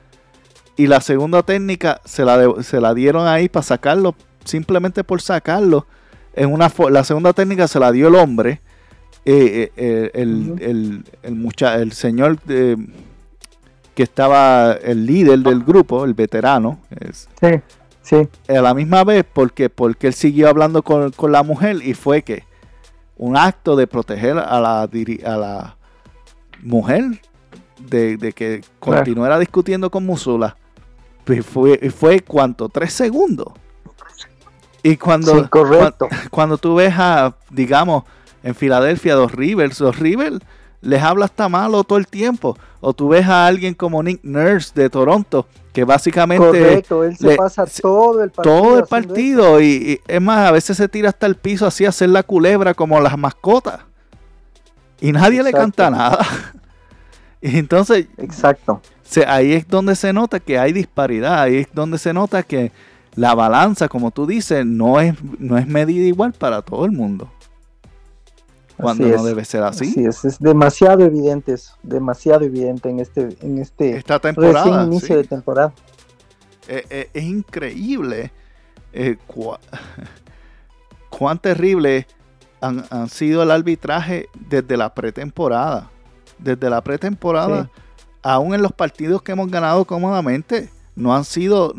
y 0.76 0.88
la 0.88 1.02
segunda 1.02 1.44
técnica 1.44 2.02
se 2.06 2.24
la, 2.24 2.64
se 2.64 2.80
la 2.80 2.94
dieron 2.94 3.28
ahí 3.28 3.50
para 3.50 3.64
sacarlo, 3.64 4.16
simplemente 4.46 5.04
por 5.04 5.22
sacarlo. 5.22 5.86
En 6.34 6.54
una, 6.54 6.72
la 6.90 7.04
segunda 7.04 7.34
técnica 7.34 7.68
se 7.68 7.80
la 7.80 7.92
dio 7.92 8.08
el 8.08 8.16
hombre, 8.16 8.62
eh, 9.26 9.72
eh, 9.76 10.12
el, 10.14 11.04
el, 11.24 11.52
el, 11.62 11.92
señor 11.92 12.42
de 12.44 12.78
que 14.00 14.04
estaba 14.04 14.72
el 14.82 15.06
líder 15.06 15.40
del 15.40 15.62
grupo, 15.62 16.06
el 16.06 16.14
veterano. 16.14 16.80
sí, 17.12 17.60
sí. 18.02 18.30
A 18.48 18.62
la 18.62 18.74
misma 18.74 19.04
vez, 19.04 19.26
porque, 19.26 19.70
porque 19.70 20.08
él 20.08 20.14
siguió 20.14 20.48
hablando 20.48 20.84
con, 20.84 21.12
la 21.30 21.44
mujer 21.44 21.86
y 21.86 21.94
fue 21.96 22.22
que 22.22 22.46
un 23.18 23.36
acto 23.36 23.76
de 23.76 23.88
proteger 23.88 24.38
a 24.38 24.62
la, 24.62 24.84
a 24.84 25.38
la 25.38 25.76
mujer, 26.64 27.20
de, 27.78 28.32
que 28.34 28.64
continuara 28.80 29.38
discutiendo 29.38 29.92
con 29.92 30.06
Musula, 30.06 30.56
pues 31.26 31.46
fue, 31.46 31.78
fue 31.90 32.22
cuánto, 32.22 32.70
tres 32.70 32.94
segundos. 32.94 33.50
Y 34.82 34.96
cuando, 34.96 35.50
cuando, 35.50 36.08
cuando, 36.32 36.58
tú 36.58 36.76
ves 36.76 36.94
a, 36.98 37.36
digamos, 37.50 38.06
en 38.44 38.56
Filadelfia, 38.56 39.16
dos 39.16 39.34
Rivers, 39.34 39.78
dos 39.78 40.00
Rivers 40.00 40.40
les 40.82 41.02
habla 41.02 41.26
hasta 41.26 41.50
malo 41.50 41.84
todo 41.84 42.00
el 42.00 42.08
tiempo. 42.08 42.58
O 42.82 42.94
tú 42.94 43.10
ves 43.10 43.28
a 43.28 43.46
alguien 43.46 43.74
como 43.74 44.02
Nick 44.02 44.22
Nurse 44.24 44.72
de 44.74 44.90
Toronto, 44.90 45.46
que 45.74 45.84
básicamente... 45.84 46.46
Correcto, 46.46 47.04
él 47.04 47.18
se 47.18 47.36
pasa 47.36 47.66
todo 47.66 48.24
el 48.24 48.32
partido. 48.32 48.62
Todo 48.62 48.80
el 48.80 48.86
partido. 48.86 49.62
Y, 49.62 50.00
es 50.08 50.22
más, 50.22 50.48
a 50.48 50.52
veces 50.52 50.78
se 50.78 50.88
tira 50.88 51.10
hasta 51.10 51.26
el 51.26 51.36
piso 51.36 51.66
así 51.66 51.86
a 51.86 51.90
hacer 51.90 52.10
la 52.10 52.24
culebra 52.24 52.74
como 52.74 53.00
las 53.02 53.18
mascotas. 53.18 53.82
Y 55.02 55.12
nadie 55.12 55.44
le 55.44 55.52
canta 55.52 55.90
nada. 55.90 56.26
y 57.42 57.58
entonces... 57.58 58.08
Exacto. 58.18 58.82
ahí 59.28 59.54
es 59.54 59.68
donde 59.68 59.96
se 59.96 60.14
nota 60.14 60.40
que 60.40 60.58
hay 60.58 60.72
disparidad. 60.72 61.42
Ahí 61.42 61.58
es 61.58 61.68
donde 61.74 61.98
se 61.98 62.14
nota 62.14 62.44
que 62.44 62.72
la 63.16 63.36
balanza, 63.36 63.90
como 63.90 64.12
tú 64.12 64.26
dices, 64.26 64.66
no 64.66 65.02
es, 65.02 65.16
no 65.40 65.58
es 65.58 65.68
medida 65.68 66.06
igual 66.06 66.32
para 66.32 66.62
todo 66.62 66.86
el 66.86 66.92
mundo 66.92 67.30
cuando 68.80 69.08
no 69.08 69.24
debe 69.24 69.46
ser 69.46 69.64
así. 69.64 69.94
es, 69.98 70.24
es 70.26 70.40
demasiado 70.40 71.04
evidente 71.04 71.54
eso, 71.54 71.74
demasiado 71.84 72.46
evidente 72.46 72.90
en 72.90 73.00
este, 73.00 73.36
en 73.42 73.58
este 73.58 73.98
Esta 73.98 74.20
temporada, 74.20 74.86
inicio 74.86 75.18
de 75.18 75.24
temporada. 75.26 75.74
Eh, 76.68 76.86
eh, 76.90 77.10
es 77.14 77.24
increíble 77.24 78.32
eh, 78.94 79.18
cuán 81.10 81.40
terrible 81.40 82.08
han, 82.62 83.10
sido 83.10 83.44
el 83.44 83.52
arbitraje 83.52 84.28
desde 84.34 84.78
la 84.78 84.94
pretemporada. 84.94 85.90
Desde 86.38 86.70
la 86.70 86.82
pretemporada, 86.82 87.70
aún 88.22 88.54
en 88.54 88.62
los 88.62 88.72
partidos 88.72 89.22
que 89.22 89.34
hemos 89.34 89.52
ganado 89.52 89.84
cómodamente, 89.84 90.70
no 90.96 91.14
han 91.14 91.26
sido, 91.26 91.74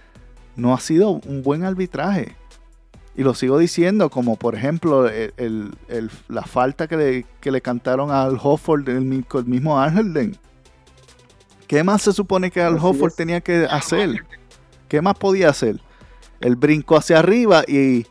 no 0.56 0.74
ha 0.74 0.80
sido 0.80 1.20
un 1.26 1.42
buen 1.42 1.64
arbitraje. 1.64 2.36
Y 3.16 3.22
lo 3.22 3.34
sigo 3.34 3.58
diciendo, 3.58 4.10
como 4.10 4.36
por 4.36 4.54
ejemplo 4.54 5.08
el, 5.08 5.72
la 6.28 6.42
falta 6.42 6.86
que 6.86 6.96
le, 6.98 7.26
que 7.40 7.50
le, 7.50 7.62
cantaron 7.62 8.10
al 8.10 8.38
Hofford 8.40 8.86
el, 8.90 9.00
mismo 9.00 9.80
Arhelden. 9.80 10.36
¿Qué 11.66 11.82
más 11.82 12.02
se 12.02 12.12
supone 12.12 12.50
que 12.50 12.60
al 12.60 12.76
Hofford 12.76 13.14
tenía 13.14 13.40
que 13.40 13.66
hacer? 13.70 14.22
¿Qué 14.88 15.00
más 15.00 15.14
podía 15.14 15.48
hacer? 15.48 15.80
El 16.40 16.56
brinco 16.56 16.94
hacia 16.94 17.18
arriba 17.18 17.64
y, 17.66 18.06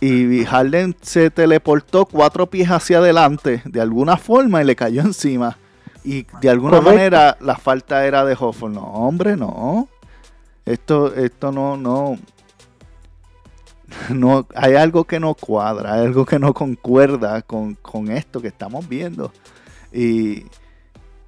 y 0.00 0.44
Harden 0.44 0.96
se 1.00 1.30
teleportó 1.30 2.04
cuatro 2.04 2.48
pies 2.48 2.68
hacia 2.68 2.98
adelante 2.98 3.62
de 3.64 3.80
alguna 3.80 4.16
forma 4.16 4.60
y 4.60 4.64
le 4.64 4.74
cayó 4.74 5.02
encima. 5.02 5.56
Y 6.02 6.26
de 6.40 6.50
alguna 6.50 6.80
manera 6.80 7.36
la 7.40 7.56
falta 7.56 8.06
era 8.06 8.24
de 8.24 8.36
Hofford. 8.38 8.72
No, 8.72 8.82
hombre, 8.82 9.36
no. 9.36 9.88
Esto, 10.64 11.14
esto 11.14 11.52
no, 11.52 11.76
no, 11.76 12.18
no, 14.10 14.46
hay 14.54 14.74
algo 14.74 15.04
que 15.04 15.20
no 15.20 15.34
cuadra, 15.34 15.94
hay 15.94 16.06
algo 16.06 16.24
que 16.24 16.38
no 16.38 16.52
concuerda 16.54 17.42
con, 17.42 17.76
esto 18.10 18.40
que 18.40 18.48
estamos 18.48 18.88
viendo. 18.88 19.32
Y, 19.92 20.44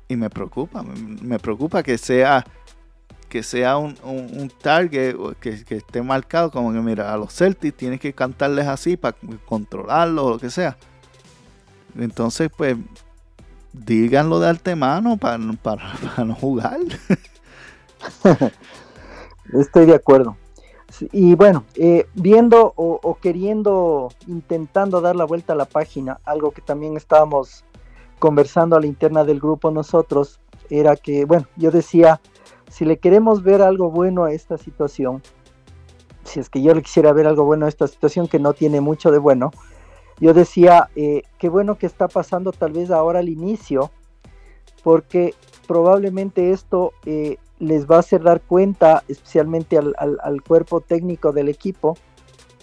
me 0.08 0.30
preocupa, 0.30 0.82
me, 0.82 1.38
preocupa 1.38 1.82
que 1.82 1.98
sea 1.98 2.44
que 3.28 3.42
sea 3.42 3.76
un, 3.76 4.50
target 4.62 5.14
que, 5.38 5.62
que, 5.64 5.76
esté 5.76 6.00
marcado 6.00 6.50
como 6.50 6.72
que 6.72 6.80
mira, 6.80 7.12
a 7.12 7.16
los 7.18 7.34
Celtics 7.34 7.76
tienes 7.76 8.00
que 8.00 8.14
cantarles 8.14 8.66
así 8.66 8.96
para 8.96 9.16
controlarlo 9.46 10.24
o 10.24 10.30
lo 10.30 10.38
que 10.38 10.48
sea. 10.48 10.78
Entonces, 11.98 12.50
pues, 12.56 12.76
díganlo 13.72 14.40
de 14.40 14.48
antemano 14.48 15.16
para, 15.16 15.38
para, 15.62 15.92
para 16.02 16.24
no 16.24 16.34
jugar. 16.34 16.78
Estoy 19.52 19.86
de 19.86 19.94
acuerdo. 19.94 20.36
Y 21.12 21.34
bueno, 21.34 21.64
eh, 21.74 22.06
viendo 22.14 22.72
o, 22.76 23.18
queriendo, 23.20 24.08
intentando 24.26 25.00
dar 25.00 25.16
la 25.16 25.24
vuelta 25.24 25.52
a 25.52 25.56
la 25.56 25.64
página, 25.64 26.20
algo 26.24 26.50
que 26.50 26.62
también 26.62 26.96
estábamos 26.96 27.64
conversando 28.18 28.76
a 28.76 28.80
la 28.80 28.86
interna 28.86 29.24
del 29.24 29.40
grupo 29.40 29.70
nosotros, 29.70 30.40
era 30.70 30.96
que, 30.96 31.24
bueno, 31.24 31.46
yo 31.56 31.70
decía, 31.70 32.20
si 32.68 32.84
le 32.84 32.98
queremos 32.98 33.42
ver 33.42 33.62
algo 33.62 33.90
bueno 33.90 34.24
a 34.24 34.32
esta 34.32 34.58
situación, 34.58 35.22
si 36.24 36.40
es 36.40 36.50
que 36.50 36.62
yo 36.62 36.74
le 36.74 36.82
quisiera 36.82 37.12
ver 37.12 37.26
algo 37.26 37.44
bueno 37.44 37.66
a 37.66 37.68
esta 37.68 37.86
situación 37.86 38.28
que 38.28 38.38
no 38.38 38.52
tiene 38.52 38.80
mucho 38.80 39.10
de 39.10 39.18
bueno, 39.18 39.50
yo 40.20 40.34
decía, 40.34 40.90
eh, 40.96 41.22
qué 41.38 41.48
bueno 41.48 41.78
que 41.78 41.86
está 41.86 42.08
pasando 42.08 42.52
tal 42.52 42.72
vez 42.72 42.90
ahora 42.90 43.20
al 43.20 43.28
inicio, 43.28 43.90
porque 44.82 45.34
probablemente 45.66 46.50
esto 46.50 46.92
eh, 47.06 47.38
les 47.58 47.86
va 47.86 47.96
a 47.96 48.00
hacer 48.00 48.22
dar 48.22 48.40
cuenta, 48.40 49.02
especialmente 49.08 49.78
al, 49.78 50.42
cuerpo 50.42 50.80
técnico 50.80 51.32
del 51.32 51.48
equipo, 51.48 51.96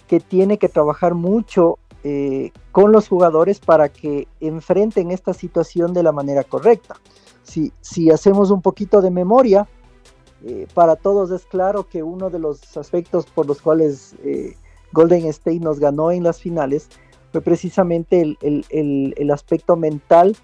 que 0.06 0.20
tiene 0.20 0.58
que 0.58 0.68
trabajar 0.68 1.14
mucho 1.14 1.78
eh, 2.04 2.52
con 2.72 2.92
los 2.92 3.08
jugadores 3.08 3.58
para 3.58 3.88
que 3.88 4.28
enfrenten 4.40 5.10
esta 5.10 5.34
situación 5.34 5.92
de 5.92 6.02
la 6.02 6.12
manera 6.12 6.44
correcta. 6.44 6.96
Si, 7.42 7.72
si 7.80 8.10
hacemos 8.10 8.50
un 8.50 8.62
poquito 8.62 9.00
de 9.02 9.10
memoria, 9.10 9.68
eh, 10.44 10.66
para 10.74 10.96
todos 10.96 11.30
es 11.30 11.44
claro 11.46 11.88
que 11.88 12.02
uno 12.02 12.30
de 12.30 12.38
los 12.38 12.76
aspectos 12.76 13.26
por 13.26 13.46
los 13.46 13.60
cuales 13.60 14.14
eh, 14.24 14.56
Golden 14.92 15.26
State 15.26 15.60
nos 15.60 15.80
ganó 15.80 16.10
en 16.10 16.22
las 16.22 16.40
finales 16.40 16.88
fue 17.32 17.40
precisamente 17.40 18.36
el 18.40 19.30
aspecto 19.30 19.76
mental 19.76 20.36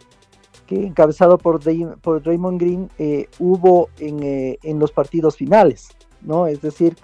encabezado 0.77 1.39
por, 1.39 1.61
por 2.01 2.25
Raymond 2.25 2.61
Green, 2.61 2.91
eh, 2.99 3.29
hubo 3.39 3.89
eh, 3.99 4.59
en, 4.63 4.79
los 4.79 4.93
partidos 4.93 5.37
finales, 5.37 5.89
¿no? 6.21 6.47
Es 6.47 6.61
decir, 6.61 6.97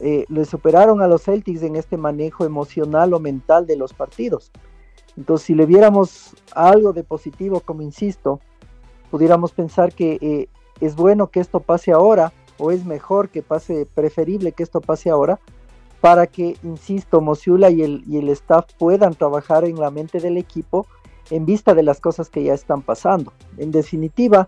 eh, 0.00 0.24
le 0.28 0.44
superaron 0.44 1.02
a 1.02 1.08
los 1.08 1.22
Celtics 1.22 1.62
en 1.62 1.76
este 1.76 1.96
manejo 1.96 2.44
emocional 2.44 3.14
o 3.14 3.20
mental 3.20 3.66
de 3.66 3.76
los 3.76 3.92
partidos. 3.92 4.50
Entonces, 5.16 5.46
si 5.46 5.54
le 5.54 5.66
viéramos 5.66 6.34
algo 6.54 6.92
de 6.92 7.04
positivo, 7.04 7.60
como 7.60 7.82
insisto, 7.82 8.40
pudiéramos 9.10 9.52
pensar 9.52 9.92
que 9.92 10.48
es 10.80 10.96
bueno 10.96 11.28
que 11.28 11.40
esto 11.40 11.60
pase 11.60 11.92
ahora, 11.92 12.32
o 12.58 12.70
es 12.70 12.84
mejor 12.84 13.28
que 13.28 13.42
pase, 13.42 13.86
preferible 13.86 14.52
que 14.52 14.64
esto 14.64 14.80
pase 14.80 15.10
ahora, 15.10 15.38
para 16.00 16.26
que, 16.26 16.56
insisto, 16.64 17.20
Mosiula 17.20 17.70
y 17.70 17.82
el 17.82 18.28
staff 18.30 18.66
puedan 18.76 19.14
trabajar 19.14 19.64
en 19.64 19.76
la 19.76 19.90
mente 19.90 20.18
del 20.18 20.36
equipo 20.36 20.86
en 21.30 21.46
vista 21.46 21.74
de 21.74 21.82
las 21.82 22.00
cosas 22.00 22.28
que 22.28 22.44
ya 22.44 22.54
están 22.54 22.82
pasando. 22.82 23.32
En 23.56 23.70
definitiva, 23.70 24.46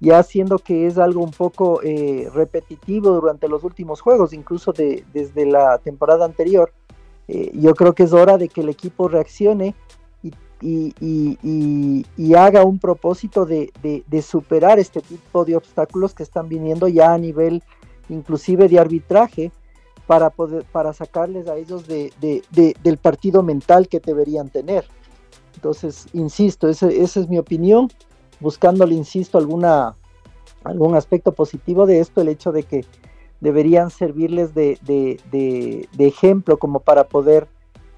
ya 0.00 0.22
siendo 0.22 0.58
que 0.58 0.86
es 0.86 0.98
algo 0.98 1.22
un 1.22 1.30
poco 1.30 1.80
eh, 1.82 2.28
repetitivo 2.34 3.10
durante 3.10 3.48
los 3.48 3.64
últimos 3.64 4.00
juegos, 4.00 4.32
incluso 4.32 4.72
de, 4.72 5.04
desde 5.12 5.46
la 5.46 5.78
temporada 5.78 6.24
anterior, 6.24 6.72
eh, 7.28 7.50
yo 7.54 7.74
creo 7.74 7.94
que 7.94 8.04
es 8.04 8.12
hora 8.12 8.38
de 8.38 8.48
que 8.48 8.60
el 8.60 8.68
equipo 8.68 9.08
reaccione 9.08 9.74
y, 10.62 12.34
haga 12.34 12.64
un 12.64 12.78
propósito 12.78 13.46
de, 13.46 13.70
superar 14.22 14.78
este 14.78 15.00
tipo 15.00 15.44
de 15.44 15.56
obstáculos 15.56 16.14
que 16.14 16.22
están 16.22 16.48
viniendo 16.48 16.88
ya 16.88 17.12
a 17.12 17.18
nivel 17.18 17.62
inclusive 18.08 18.68
de 18.68 18.78
arbitraje, 18.78 19.50
para, 20.06 20.30
poder, 20.30 20.64
para 20.70 20.92
sacarles 20.92 21.48
a 21.48 21.56
ellos 21.56 21.88
de, 21.88 22.12
del 22.20 22.96
partido 22.98 23.42
mental 23.42 23.88
que 23.88 23.98
deberían 23.98 24.48
tener. 24.48 24.86
Entonces, 25.56 26.06
insisto, 26.12 26.68
esa 26.68 26.88
es 26.88 27.28
mi 27.28 27.38
opinión, 27.38 27.88
buscándole, 28.40 28.94
insisto, 28.94 29.38
alguna, 29.38 29.96
algún 30.64 30.94
aspecto 30.94 31.32
positivo 31.32 31.86
de 31.86 32.00
esto, 32.00 32.20
el 32.20 32.28
hecho 32.28 32.52
de 32.52 32.62
que 32.62 32.84
deberían 33.40 33.90
servirles 33.90 34.54
de, 34.54 34.78
ejemplo 35.98 36.58
como 36.58 36.80
para 36.80 37.04
poder 37.04 37.48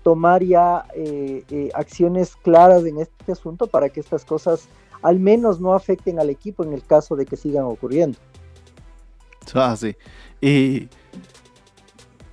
tomar 0.02 0.42
ya 0.42 0.86
eh, 0.94 1.44
eh, 1.50 1.70
acciones 1.74 2.36
claras 2.36 2.84
en 2.84 2.98
este 2.98 3.32
asunto 3.32 3.66
para 3.66 3.88
que 3.88 4.00
estas 4.00 4.24
cosas 4.24 4.68
al 5.02 5.18
menos 5.18 5.60
no 5.60 5.74
afecten 5.74 6.18
al 6.18 6.30
equipo 6.30 6.64
en 6.64 6.72
el 6.72 6.82
caso 6.82 7.14
de 7.14 7.26
que 7.26 7.36
sigan 7.36 7.64
ocurriendo. 7.64 8.18
Así. 9.54 9.96
Y 10.40 10.88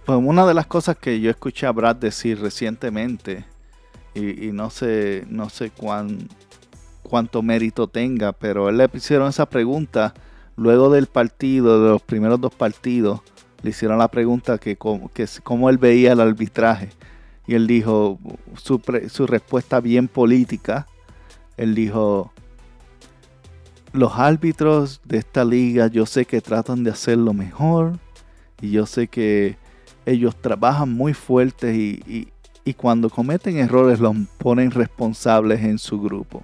pues 0.05 0.19
una 0.19 0.45
de 0.45 0.53
las 0.53 0.67
cosas 0.67 0.97
que 0.97 1.19
yo 1.19 1.29
escuché 1.29 1.65
a 1.65 1.71
Brad 1.71 1.95
decir 1.95 2.39
recientemente, 2.39 3.45
y, 4.15 4.51
no 4.54 4.69
sé, 4.69 5.25
no 5.30 5.49
sé 5.49 5.71
cuán, 5.71 6.30
cuánto 7.04 7.41
mérito 7.41 7.88
tenga, 7.88 8.32
pero 8.32 8.69
él 8.69 8.78
le 8.78 8.89
hicieron 8.93 9.30
esa 9.30 9.45
pregunta 9.45 10.13
luego 10.56 10.89
del 10.89 11.08
partido, 11.08 11.84
de 11.84 11.89
los 11.89 12.01
primeros 12.01 12.39
dos 12.39 12.56
partidos, 12.56 13.21
le 13.62 13.71
hicieron 13.71 13.97
la 13.97 14.08
pregunta 14.08 14.58
que, 14.58 14.78
que 15.13 15.28
cómo 15.43 15.69
él 15.69 15.78
veía 15.78 16.13
el 16.13 16.21
arbitraje. 16.21 16.89
Y 17.47 17.56
él 17.56 17.67
dijo 17.67 18.19
su, 18.56 18.82
respuesta 19.28 19.80
bien 19.80 20.08
política. 20.08 20.88
Él 21.58 21.75
dijo, 21.75 22.32
los 23.93 24.13
árbitros 24.15 25.01
de 25.04 25.17
esta 25.17 25.45
liga 25.45 25.88
yo 25.88 26.06
sé 26.06 26.25
que 26.25 26.41
tratan 26.41 26.84
de 26.84 26.91
hacerlo 26.91 27.34
mejor 27.34 27.99
y 28.62 28.71
yo 28.71 28.86
sé 28.86 29.08
que 29.08 29.58
ellos 30.06 30.36
trabajan 30.36 30.91
muy 30.91 31.13
fuertes 31.13 31.75
y, 31.75 32.28
cuando 32.73 33.10
cometen 33.10 33.58
errores 33.58 33.99
los 33.99 34.15
ponen 34.38 34.71
responsables 34.71 35.62
en 35.62 35.78
su 35.78 36.01
grupo. 36.01 36.43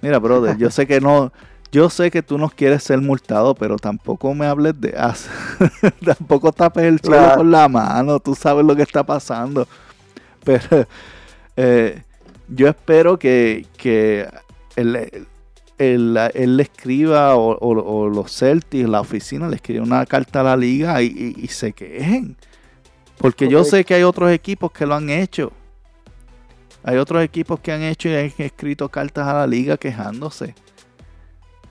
Mira, 0.00 0.18
brother, 0.18 0.56
yo 0.56 0.70
sé 0.70 0.86
que 0.86 1.00
no, 1.00 1.32
yo 1.70 1.90
sé 1.90 2.10
que 2.10 2.22
tú 2.22 2.38
no 2.38 2.48
quieres 2.48 2.82
ser 2.82 3.00
multado, 3.00 3.54
pero 3.54 3.76
tampoco 3.76 4.34
me 4.34 4.46
hables 4.46 4.80
de 4.80 4.96
tampoco 6.04 6.52
tapes 6.52 6.84
el 6.84 7.00
cielo 7.00 7.34
con 7.36 7.50
la 7.50 7.68
mano, 7.68 8.18
tú 8.18 8.34
sabes 8.34 8.64
lo 8.64 8.74
que 8.74 8.82
está 8.82 9.04
pasando. 9.04 9.68
Pero 10.42 10.86
eh, 11.56 12.02
yo 12.48 12.68
espero 12.68 13.18
que, 13.18 13.66
que 13.76 14.26
el, 14.76 15.26
él, 15.80 16.56
le 16.56 16.62
escriba 16.62 17.36
o, 17.36 18.08
los 18.08 18.36
Celtics, 18.36 18.88
la 18.88 19.00
oficina, 19.00 19.48
le 19.48 19.56
escriba 19.56 19.82
una 19.82 20.04
carta 20.06 20.40
a 20.40 20.44
la 20.44 20.56
liga 20.56 21.02
y, 21.02 21.46
se 21.48 21.72
quejen. 21.72 22.36
Porque 23.20 23.48
yo 23.48 23.64
sé 23.64 23.84
que 23.84 23.94
hay 23.94 24.02
otros 24.02 24.30
equipos 24.30 24.72
que 24.72 24.86
lo 24.86 24.94
han 24.94 25.10
hecho. 25.10 25.52
Hay 26.82 26.96
otros 26.96 27.22
equipos 27.22 27.60
que 27.60 27.70
han 27.70 27.82
hecho 27.82 28.08
y 28.08 28.14
han 28.14 28.32
escrito 28.38 28.88
cartas 28.88 29.28
a 29.28 29.34
la 29.34 29.46
liga 29.46 29.76
quejándose. 29.76 30.54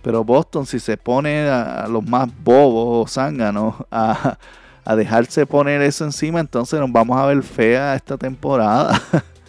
Pero 0.03 0.23
Boston, 0.23 0.67
si 0.67 0.79
se 0.79 0.95
pone 0.95 1.49
a, 1.49 1.87
los 1.87 2.07
más 2.07 2.29
bobos 2.43 3.05
o 3.05 3.11
zánganos 3.11 3.75
a, 3.89 4.37
a 4.85 4.95
dejarse 4.95 5.47
poner 5.47 5.81
eso 5.81 6.05
encima, 6.05 6.39
entonces 6.39 6.79
nos 6.79 6.91
vamos 6.91 7.17
a 7.17 7.25
ver 7.25 7.41
fea 7.41 7.95
esta 7.95 8.17
temporada. 8.17 9.01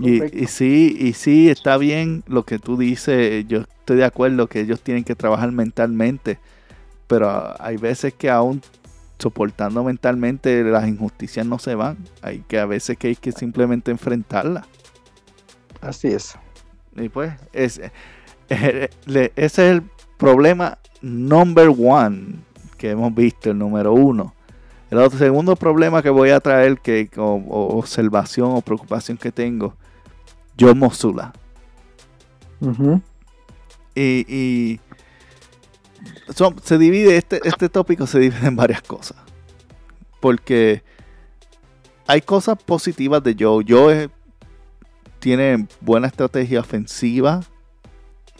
Y, 0.00 0.46
sí, 0.46 0.96
y 0.98 1.12
sí, 1.12 1.48
está 1.48 1.76
bien 1.76 2.22
lo 2.28 2.44
que 2.44 2.58
tú 2.58 2.76
dices, 2.76 3.44
yo 3.48 3.62
estoy 3.62 3.96
de 3.96 4.04
acuerdo 4.04 4.46
que 4.46 4.60
ellos 4.60 4.80
tienen 4.80 5.02
que 5.02 5.16
trabajar 5.16 5.50
mentalmente, 5.50 6.38
pero 7.08 7.60
hay 7.60 7.76
veces 7.78 8.14
que 8.14 8.30
aún 8.30 8.62
soportando 9.18 9.84
mentalmente 9.84 10.62
las 10.64 10.86
injusticias 10.86 11.46
no 11.46 11.58
se 11.58 11.74
van, 11.74 11.98
hay 12.22 12.40
que 12.46 12.58
a 12.58 12.66
veces 12.66 12.96
que 12.96 13.08
hay 13.08 13.16
que 13.16 13.32
simplemente 13.32 13.90
enfrentarlas. 13.90 14.66
Así 15.80 16.08
es. 16.08 16.36
Y 16.96 17.08
pues, 17.08 17.32
es, 17.52 17.80
ese 18.48 18.90
es 19.36 19.58
el 19.58 19.82
problema 20.16 20.78
number 21.00 21.68
one 21.68 22.36
que 22.76 22.90
hemos 22.90 23.14
visto, 23.14 23.50
el 23.50 23.58
número 23.58 23.92
uno. 23.92 24.34
El 24.90 24.98
otro, 24.98 25.18
segundo 25.18 25.54
problema 25.54 26.02
que 26.02 26.08
voy 26.08 26.30
a 26.30 26.40
traer, 26.40 26.78
que 26.78 27.08
como 27.08 27.46
observación 27.50 28.52
o 28.52 28.62
preocupación 28.62 29.18
que 29.18 29.30
tengo, 29.30 29.74
Joe 30.58 30.74
Mosula. 30.74 31.32
Y, 33.94 34.80
se 36.62 36.78
divide, 36.78 37.16
este, 37.16 37.40
este 37.44 37.68
tópico 37.68 38.06
se 38.06 38.18
divide 38.18 38.46
en 38.46 38.56
varias 38.56 38.82
cosas. 38.82 39.16
Porque 40.20 40.82
hay 42.06 42.22
cosas 42.22 42.58
positivas 42.62 43.22
de 43.22 43.36
Joe. 43.38 43.64
Joe 43.66 44.10
tiene 45.18 45.66
buena 45.80 46.06
estrategia 46.06 46.60
ofensiva. 46.60 47.40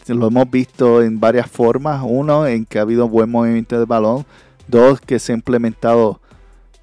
Lo 0.07 0.27
hemos 0.27 0.49
visto 0.49 1.03
en 1.03 1.19
varias 1.19 1.49
formas. 1.49 2.01
Uno, 2.03 2.47
en 2.47 2.65
que 2.65 2.79
ha 2.79 2.81
habido 2.81 3.07
buen 3.07 3.29
movimiento 3.29 3.77
de 3.77 3.85
balón. 3.85 4.25
Dos, 4.67 4.99
que 4.99 5.19
se 5.19 5.31
ha 5.31 5.35
implementado 5.35 6.19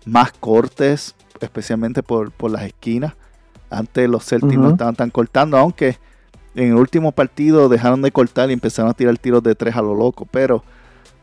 más 0.04 0.32
cortes, 0.32 1.14
especialmente 1.40 2.02
por, 2.02 2.30
por 2.30 2.50
las 2.50 2.62
esquinas. 2.62 3.14
Antes 3.68 4.08
los 4.08 4.24
Celtics 4.24 4.56
no 4.56 4.70
estaban 4.70 4.94
tan 4.94 5.10
cortando, 5.10 5.56
aunque 5.56 5.98
en 6.54 6.68
el 6.68 6.74
último 6.74 7.10
partido 7.12 7.68
dejaron 7.68 8.00
de 8.00 8.12
cortar 8.12 8.48
y 8.50 8.52
empezaron 8.52 8.90
a 8.90 8.94
tirar 8.94 9.18
tiros 9.18 9.42
de 9.42 9.56
tres 9.56 9.74
a 9.74 9.82
lo 9.82 9.94
loco. 9.94 10.24
Pero 10.30 10.62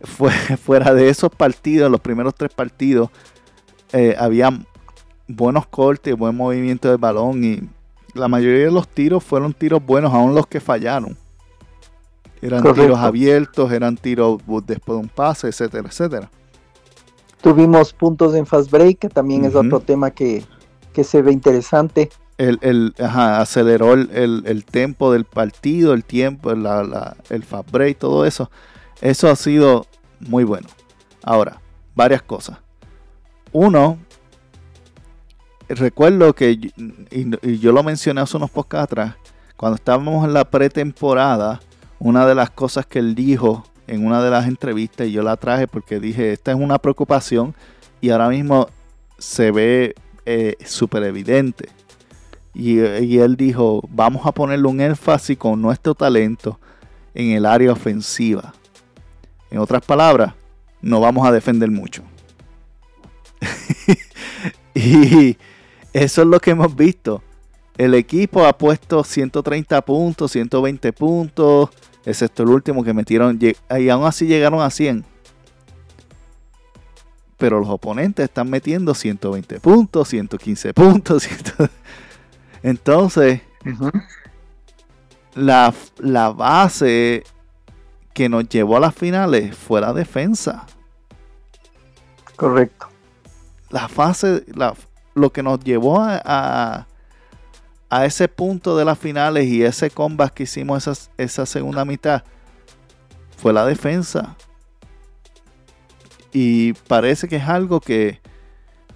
fuera 0.58 0.94
de 0.94 1.10
esos 1.10 1.32
partidos, 1.32 1.90
los 1.90 2.02
primeros 2.02 2.36
tres 2.36 2.54
partidos, 2.54 3.10
eh, 3.92 4.16
había 4.18 4.50
buenos 5.28 5.68
cortes, 5.68 6.16
buen 6.16 6.36
movimiento 6.36 6.90
del 6.90 6.98
balón 6.98 7.44
y 7.44 7.62
la 8.14 8.28
mayoría 8.28 8.66
de 8.66 8.72
los 8.72 8.88
tiros 8.88 9.24
fueron 9.24 9.54
tiros 9.54 9.84
buenos, 9.84 10.14
aún 10.14 10.36
los 10.36 10.48
que 10.48 10.60
fallaron. 10.60 11.18
Eran 12.42 12.62
tiros 12.74 13.00
abiertos, 13.00 13.72
eran 13.72 13.96
tiros 13.96 14.42
después 14.66 14.98
de 14.98 15.04
un 15.04 15.10
pase, 15.10 15.48
etcétera, 15.48 15.88
etcétera. 15.88 16.30
Tuvimos 17.42 17.94
puntos 17.94 18.36
en 18.36 18.46
fast 18.46 18.70
break, 18.70 19.00
que 19.00 19.10
también 19.10 19.46
es 19.46 19.56
otro 19.56 19.80
tema 19.80 20.12
que, 20.12 20.44
que 20.92 21.04
se 21.04 21.22
ve 21.22 21.32
interesante 21.32 22.10
el, 22.38 22.94
aceleró 22.98 23.94
el, 23.94 24.44
el, 24.46 24.66
tempo 24.66 25.12
del 25.12 25.26
partido, 25.26 25.94
el 25.94 26.04
tiempo, 26.04 26.54
la, 26.54 27.16
el 27.30 27.44
fast 27.44 27.72
break, 27.72 28.00
todo 28.00 28.26
eso. 28.26 28.50
Eso 29.02 29.30
ha 29.30 29.36
sido 29.36 29.86
muy 30.28 30.44
bueno. 30.44 30.68
Ahora, 31.24 31.62
varias 31.96 32.22
cosas. 32.22 32.58
Uno, 33.52 33.98
recuerdo 35.70 36.34
que, 36.34 36.52
y, 36.52 37.60
yo 37.60 37.72
lo 37.72 37.84
mencioné 37.84 38.22
hace 38.22 38.38
unos 38.38 38.52
pocos 38.52 38.80
atrás, 38.80 39.16
cuando 39.56 39.76
estábamos 39.76 40.26
en 40.26 40.34
la 40.34 40.50
pretemporada, 40.50 41.62
una 42.00 42.26
de 42.26 42.36
las 42.36 42.50
cosas 42.50 42.86
que 42.86 43.00
él 43.00 43.16
dijo 43.16 43.64
en 43.88 44.06
una 44.06 44.24
de 44.24 44.32
las 44.32 44.48
entrevistas, 44.48 45.08
y 45.08 45.12
yo 45.12 45.24
la 45.24 45.38
traje 45.38 45.68
porque 45.68 46.00
dije, 46.00 46.34
esta 46.34 46.52
es 46.52 46.58
una 46.58 46.80
preocupación, 46.80 47.54
y 48.02 48.10
ahora 48.10 48.30
mismo 48.30 48.68
se 49.18 49.52
ve 49.52 49.96
eh, 50.26 50.56
súper 50.66 51.04
evidente 51.04 51.70
y, 52.54 52.80
él 53.18 53.36
dijo, 53.36 53.84
vamos 53.90 54.26
a 54.26 54.32
ponerle 54.32 54.68
un 54.68 54.80
énfasis 54.80 55.38
con 55.38 55.62
nuestro 55.62 55.96
talento 55.96 56.60
en 57.16 57.32
el 57.32 57.46
área 57.46 57.72
ofensiva. 57.72 58.54
En 59.54 59.60
otras 59.60 59.86
palabras, 59.86 60.34
no 60.82 61.00
vamos 61.00 61.28
a 61.28 61.32
defender 61.32 61.70
mucho. 61.70 62.02
y 64.74 65.38
eso 65.94 66.22
es 66.24 66.28
lo 66.28 66.40
que 66.40 66.50
hemos 66.50 66.76
visto. 66.76 67.22
El 67.78 67.94
equipo 67.94 68.48
ha 68.48 68.58
puesto 68.58 69.04
130 69.04 69.80
puntos, 69.84 70.32
120 70.32 70.92
puntos, 70.94 71.70
excepto 72.04 72.42
el 72.42 72.50
último 72.50 72.84
que 72.84 72.96
metieron, 72.96 73.38
y 73.40 73.90
aún 73.90 74.06
así 74.06 74.26
llegaron 74.26 74.60
a 74.60 74.72
100. 74.72 75.06
Pero 77.38 77.60
los 77.60 77.70
oponentes 77.70 78.24
están 78.24 78.50
metiendo 78.50 78.96
120 78.96 79.60
puntos, 79.60 80.08
115 80.08 80.74
puntos. 80.74 81.30
Entonces, 82.64 83.42
la, 85.36 85.72
base 86.36 87.24
que 88.14 88.30
nos 88.30 88.48
llevó 88.48 88.78
a 88.78 88.80
las 88.80 88.96
finales 88.96 89.56
fue 89.56 89.82
la 89.82 89.94
defensa. 89.94 90.66
Correcto. 92.36 92.88
La 93.70 93.88
fase, 93.88 94.46
lo 95.16 95.32
que 95.32 95.44
nos 95.44 95.60
llevó 95.60 96.00
a, 96.00 96.88
a, 97.90 98.06
ese 98.06 98.28
punto 98.28 98.78
de 98.78 98.86
las 98.86 98.98
finales 99.00 99.48
y 99.48 99.64
ese 99.64 99.90
comeback 99.90 100.34
que 100.34 100.44
hicimos 100.44 100.88
esa, 100.88 101.12
esa 101.18 101.46
segunda 101.46 101.86
mitad 101.86 102.24
fue 103.38 103.54
la 103.54 103.66
defensa. 103.66 104.36
Y 106.32 106.74
parece 106.74 107.28
que 107.28 107.38
es 107.38 107.48
algo 107.48 107.80
que, 107.80 108.20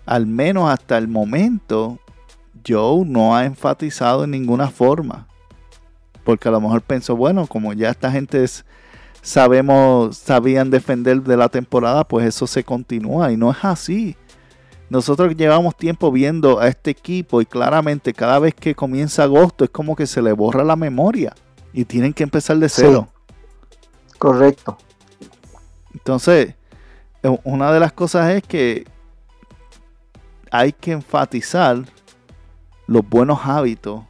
al 0.06 0.26
menos 0.26 0.70
hasta 0.70 0.98
el 0.98 1.08
momento, 1.08 2.00
Joe 2.68 3.06
no 3.06 3.36
ha 3.36 3.46
enfatizado 3.46 4.24
en 4.24 4.32
ninguna 4.32 4.70
forma. 4.70 5.28
Porque 6.24 6.50
a 6.50 6.52
lo 6.52 6.60
mejor 6.62 6.82
pensó, 6.82 7.16
bueno, 7.16 7.48
como 7.48 7.74
ya 7.74 7.90
esta 7.90 8.12
gente 8.12 8.44
sabemos, 9.28 10.16
sabían 10.16 10.70
defender 10.70 11.22
de 11.22 11.36
la 11.36 11.50
temporada, 11.50 12.06
pues 12.08 12.26
eso 12.26 12.48
se 12.48 12.64
continúa 12.64 13.30
y 13.30 13.36
no 13.36 13.52
es 13.52 13.58
así. 13.62 14.16
Nosotros 14.90 15.36
llevamos 15.36 15.76
tiempo 15.76 16.14
viendo 16.14 16.62
a 16.62 16.70
este 16.70 16.92
equipo 16.92 17.42
y 17.42 17.46
claramente 17.46 18.14
cada 18.14 18.40
vez 18.40 18.56
que 18.56 18.74
comienza 18.74 19.24
agosto 19.24 19.66
es 19.66 19.70
como 19.70 19.98
que 19.98 20.08
se 20.08 20.22
le 20.22 20.32
borra 20.32 20.64
la 20.64 20.78
memoria 20.78 21.36
y 21.74 21.84
tienen 21.84 22.14
que 22.14 22.24
empezar 22.24 22.58
de 22.58 22.70
cero. 22.70 23.10
Correcto. 24.18 24.78
Entonces, 25.94 26.56
eh, 27.22 27.40
una 27.44 27.74
de 27.74 27.82
las 27.82 27.92
cosas 27.92 28.32
es 28.32 28.44
que 28.44 28.88
hay 30.50 30.72
que 30.72 30.94
enfatizar 30.94 31.84
los 32.86 33.06
buenos 33.06 33.40
hábitos, 33.44 34.06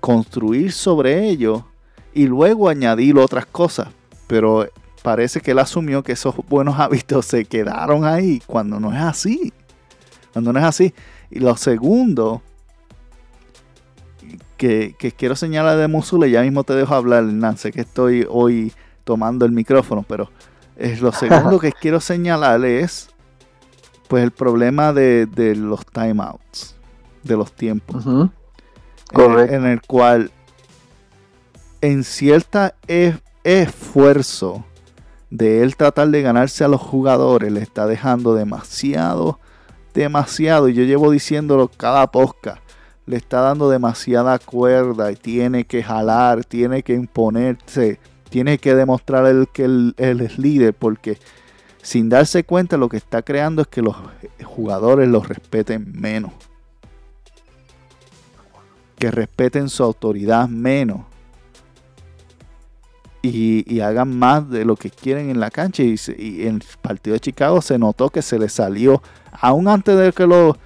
construir 0.00 0.72
sobre 0.72 1.28
ellos 1.28 1.62
y 2.14 2.26
luego 2.26 2.70
añadir 2.70 3.18
otras 3.18 3.44
cosas. 3.44 3.88
Pero 4.26 4.68
parece 5.02 5.40
que 5.40 5.50
él 5.50 5.58
asumió 5.58 6.02
que 6.02 6.12
esos 6.12 6.34
buenos 6.48 6.78
hábitos 6.78 7.26
se 7.26 7.44
quedaron 7.44 8.04
ahí 8.04 8.42
cuando 8.46 8.80
no 8.80 8.92
es 8.92 9.00
así. 9.00 9.52
Cuando 10.32 10.52
no 10.52 10.58
es 10.58 10.64
así. 10.64 10.94
Y 11.30 11.40
lo 11.40 11.56
segundo 11.56 12.42
que, 14.56 15.14
quiero 15.16 15.36
señalar 15.36 15.76
de 15.76 15.88
Musule, 15.88 16.30
ya 16.30 16.42
mismo 16.42 16.64
te 16.64 16.74
dejo 16.74 16.94
hablar, 16.94 17.24
Hernán. 17.24 17.58
Sé 17.58 17.72
que 17.72 17.82
estoy 17.82 18.26
hoy 18.28 18.72
tomando 19.04 19.44
el 19.44 19.52
micrófono, 19.52 20.04
pero 20.08 20.30
es 20.76 21.00
lo 21.00 21.12
segundo 21.12 21.58
que 21.58 21.72
quiero 21.72 22.00
señalar 22.00 22.64
es 22.64 23.08
pues 24.08 24.22
el 24.22 24.30
problema 24.30 24.92
de, 24.92 25.54
los 25.56 25.84
timeouts, 25.86 26.76
de 27.22 27.36
los 27.36 27.52
tiempos. 27.52 28.04
en, 29.12 29.66
el 29.66 29.80
cual 29.82 30.30
en 31.80 32.04
cierta 32.04 32.74
e, 32.86 33.14
esfuerzo 33.44 34.64
de 35.30 35.62
él 35.62 35.76
tratar 35.76 36.08
de 36.08 36.22
ganarse 36.22 36.64
a 36.64 36.68
los 36.68 36.80
jugadores, 36.80 37.52
le 37.52 37.60
está 37.60 37.86
dejando 37.86 38.34
demasiado, 38.34 39.38
demasiado. 39.92 40.68
Y 40.68 40.74
yo 40.74 40.84
llevo 40.84 41.10
diciéndolo 41.10 41.68
cada 41.68 42.10
posca. 42.10 42.60
Le 43.06 43.16
está 43.16 43.40
dando 43.40 43.68
demasiada 43.68 44.38
cuerda 44.38 45.12
y 45.12 45.16
tiene 45.16 45.64
que 45.64 45.82
jalar, 45.82 46.44
tiene 46.44 46.82
que 46.82 46.94
imponerse, 46.94 48.00
tiene 48.30 48.58
que 48.58 48.74
demostrar 48.74 49.26
el, 49.26 49.48
que 49.48 49.64
él, 49.64 49.94
es 49.98 50.38
líder 50.38 50.72
porque 50.72 51.18
sin 51.82 52.08
darse 52.08 52.44
cuenta 52.44 52.78
lo 52.78 52.88
que 52.88 52.96
está 52.96 53.20
creando 53.20 53.62
es 53.62 53.68
que 53.68 53.82
los 53.82 53.96
jugadores 54.42 55.06
los 55.06 55.28
respeten 55.28 55.92
menos. 55.92 56.32
Que 58.98 59.10
respeten 59.10 59.68
su 59.68 59.82
autoridad 59.82 60.48
menos 60.48 61.02
y, 63.28 63.80
hagan 63.80 64.18
más 64.18 64.48
de 64.50 64.64
lo 64.64 64.76
que 64.76 64.90
quieren 64.90 65.30
en 65.30 65.40
la 65.40 65.50
cancha. 65.50 65.82
Y, 65.82 65.96
en 66.46 66.56
el 66.56 66.62
partido 66.80 67.14
de 67.14 67.20
Chicago 67.20 67.62
se 67.62 67.78
notó 67.78 68.10
que 68.10 68.22
se 68.22 68.38
le 68.38 68.48
salió, 68.48 69.02
aún 69.32 69.68
antes 69.68 69.96
de 69.96 70.12
que 70.12 70.26
lo, 70.26 70.56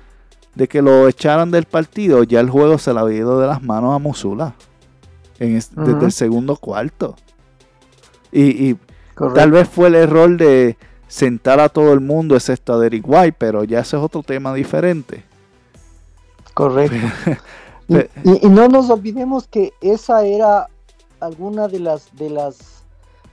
de 0.54 0.68
que 0.68 0.82
lo 0.82 1.08
echaran 1.08 1.50
del 1.50 1.64
partido, 1.64 2.24
ya 2.24 2.40
el 2.40 2.50
juego 2.50 2.78
se 2.78 2.92
le 2.92 3.00
había 3.00 3.18
ido 3.18 3.40
de 3.40 3.46
las 3.46 3.62
manos 3.62 3.94
a 3.94 3.98
Musula 3.98 4.54
en 5.38 5.54
desde 5.54 6.04
el 6.04 6.12
segundo 6.12 6.56
cuarto. 6.56 7.16
Y, 8.32 8.76
tal 9.34 9.52
vez 9.52 9.68
fue 9.68 9.88
el 9.88 9.94
error 9.94 10.36
de 10.36 10.76
sentar 11.06 11.60
a 11.60 11.68
todo 11.68 11.92
el 11.92 12.00
mundo 12.00 12.34
excepto 12.34 12.74
a 12.74 12.78
Derek 12.78 13.04
White, 13.06 13.36
pero 13.38 13.64
ya 13.64 13.80
ese 13.80 13.96
es 13.96 14.02
otro 14.02 14.22
tema 14.22 14.52
diferente. 14.52 15.24
Correcto. 16.54 16.96
y, 17.88 18.46
y, 18.46 18.50
no 18.50 18.68
nos 18.68 18.90
olvidemos 18.90 19.46
que 19.46 19.72
esa 19.80 20.26
era 20.26 20.68
alguna 21.20 21.68
de 21.68 21.80
las 21.80 22.14
de 22.16 22.30
las 22.30 22.84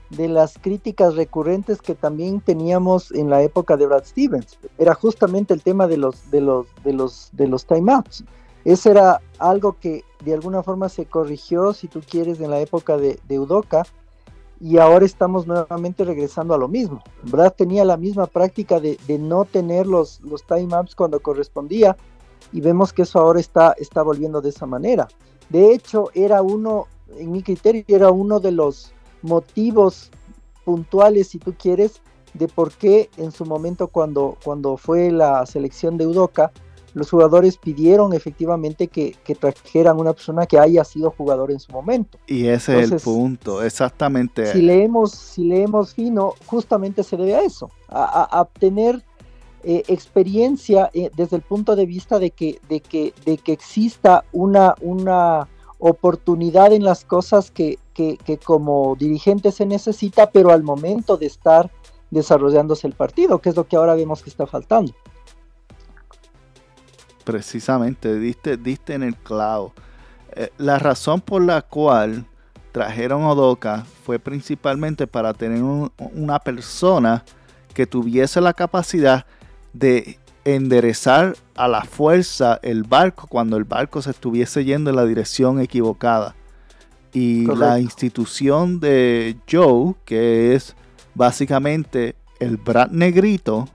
de 0.10 0.28
las 0.28 0.58
críticas 0.60 1.16
recurrentes 1.16 1.82
que 1.82 1.96
también 1.96 2.40
teníamos 2.40 3.12
en 3.12 3.30
la 3.30 3.42
época 3.42 3.76
de 3.76 3.88
Brad 3.88 4.06
Stevens. 4.06 4.58
Era 4.78 4.94
justamente 4.94 5.54
el 5.54 5.64
tema 5.64 5.88
de 5.88 5.98
los 5.98 6.30
de 6.32 6.42
los 6.42 6.68
de 6.84 6.94
los 6.94 7.30
de 7.34 7.48
los 7.48 7.66
timeouts. 7.66 8.24
Ese 8.66 8.92
era 8.92 9.22
algo 9.40 9.78
que 9.80 10.04
de 10.24 10.34
alguna 10.34 10.64
forma 10.64 10.90
se 10.90 11.06
corrigió, 11.06 11.74
si 11.74 11.88
tú 11.88 12.02
quieres, 12.08 12.40
en 12.40 12.50
la 12.50 12.60
época 12.60 12.98
de, 12.98 13.20
de 13.28 13.40
Udoka, 13.40 13.84
y 14.60 14.80
ahora 14.80 15.06
estamos 15.06 15.46
nuevamente 15.46 16.04
regresando 16.04 16.56
a 16.56 16.58
lo 16.58 16.68
mismo. 16.68 17.04
Brad 17.24 17.54
tenía 17.54 17.86
la 17.86 17.98
misma 17.98 18.26
práctica 18.26 18.80
de, 18.80 18.98
de 19.08 19.20
no 19.20 19.46
tener 19.46 19.86
los, 19.86 20.20
los 20.22 20.44
timeouts 20.44 20.96
cuando 20.96 21.20
correspondía, 21.20 21.96
y 22.52 22.62
vemos 22.62 22.92
que 22.92 23.04
eso 23.04 23.20
ahora 23.20 23.40
está, 23.40 23.76
está 23.78 24.02
volviendo 24.02 24.42
de 24.42 24.50
esa 24.50 24.66
manera. 24.66 25.08
De 25.50 25.72
hecho, 25.72 26.10
era 26.16 26.42
uno 26.42 26.88
en 27.18 27.32
mi 27.32 27.44
criterio, 27.44 27.84
era 27.88 28.10
uno 28.10 28.40
de 28.40 28.52
los 28.52 28.94
motivos 29.22 30.12
puntuales, 30.64 31.28
si 31.28 31.40
tú 31.40 31.54
quieres, 31.58 32.02
de 32.34 32.48
por 32.48 32.72
qué 32.72 33.10
en 33.18 33.32
su 33.32 33.46
momento 33.46 33.88
cuando, 33.88 34.38
cuando 34.44 34.78
fue 34.78 35.12
la 35.12 35.46
selección 35.46 35.98
de 35.98 36.08
Udoca, 36.08 36.52
los 36.96 37.10
jugadores 37.10 37.58
pidieron 37.58 38.14
efectivamente 38.14 38.88
que, 38.88 39.16
trajeran 39.38 40.00
una 40.00 40.14
persona 40.14 40.46
que 40.46 40.58
haya 40.58 40.84
sido 40.86 41.12
jugador 41.12 41.52
en 41.52 41.60
su 41.60 41.72
momento. 41.74 42.18
Y 42.26 42.48
ese 42.48 42.80
es 42.80 42.92
el 42.92 43.00
punto, 43.02 43.62
exactamente. 43.62 44.52
Si 44.54 44.62
leemos, 44.62 45.12
si 45.12 45.44
leemos 45.44 45.94
fino, 45.94 46.34
justamente 46.46 47.04
se 47.04 47.18
debe 47.18 47.36
a 47.36 47.42
eso, 47.42 47.70
a, 47.90 48.42
obtener 48.42 49.04
eh, 49.64 49.84
experiencia 49.90 50.90
eh, 50.94 51.12
desde 51.16 51.36
el 51.36 51.42
punto 51.42 51.76
de 51.76 51.86
vista 51.86 52.18
de 52.18 52.32
que, 52.32 52.62
de 52.70 52.80
que, 52.80 53.14
de 53.26 53.38
que 53.40 53.52
exista 53.52 54.24
una, 54.32 54.74
una 54.80 55.50
oportunidad 55.80 56.74
en 56.74 56.84
las 56.84 57.06
cosas 57.06 57.52
que, 57.52 57.78
como 58.44 58.96
dirigente 58.98 59.52
se 59.52 59.66
necesita, 59.66 60.32
pero 60.32 60.52
al 60.52 60.64
momento 60.64 61.18
de 61.18 61.26
estar 61.28 61.72
desarrollándose 62.12 62.88
el 62.88 62.94
partido, 62.94 63.40
que 63.40 63.50
es 63.50 63.56
lo 63.56 63.68
que 63.68 63.76
ahora 63.76 63.96
vemos 63.96 64.22
que 64.24 64.30
está 64.30 64.48
faltando. 64.48 64.94
Precisamente, 67.24 68.18
diste, 68.20 68.58
diste 68.58 68.94
en 68.94 69.04
el 69.04 69.16
clavo. 69.16 69.74
Eh, 70.34 70.50
la 70.58 70.78
razón 70.80 71.22
por 71.22 71.42
la 71.42 71.62
cual 71.62 72.26
trajeron 72.72 73.24
a 73.24 73.32
Odoka 73.32 73.86
fue 74.04 74.20
principalmente 74.20 75.08
para 75.08 75.34
tener 75.34 75.64
una 75.64 76.40
persona 76.40 77.24
que 77.74 77.88
tuviese 77.88 78.42
la 78.42 78.54
capacidad 78.54 79.26
de 79.74 80.20
enderezar 80.46 81.36
a 81.56 81.68
la 81.68 81.82
fuerza 81.82 82.60
el 82.62 82.84
barco 82.84 83.28
cuando 83.28 83.58
el 83.58 83.64
barco 83.66 84.02
se 84.02 84.12
estuviese 84.12 84.64
yendo 84.64 84.92
en 84.92 84.96
la 84.96 85.06
dirección 85.06 85.60
equivocada. 85.60 86.36
Y 87.12 87.46
la 87.48 87.80
institución 87.80 88.80
de 88.80 89.38
Joe, 89.50 89.96
que 90.06 90.54
es 90.54 90.76
básicamente 91.16 92.16
el 92.40 92.58
Brad 92.58 92.92
Negrito, 92.92 93.68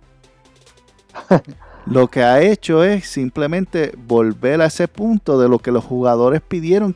lo 1.87 2.09
que 2.09 2.23
ha 2.23 2.41
hecho 2.43 2.85
es 2.85 3.07
simplemente 3.07 3.93
volver 4.07 4.61
a 4.61 4.67
ese 4.67 4.87
punto 4.89 5.41
de 5.41 5.49
lo 5.49 5.59
que 5.59 5.73
los 5.73 5.85
jugadores 5.85 6.43
pidieron 6.43 6.95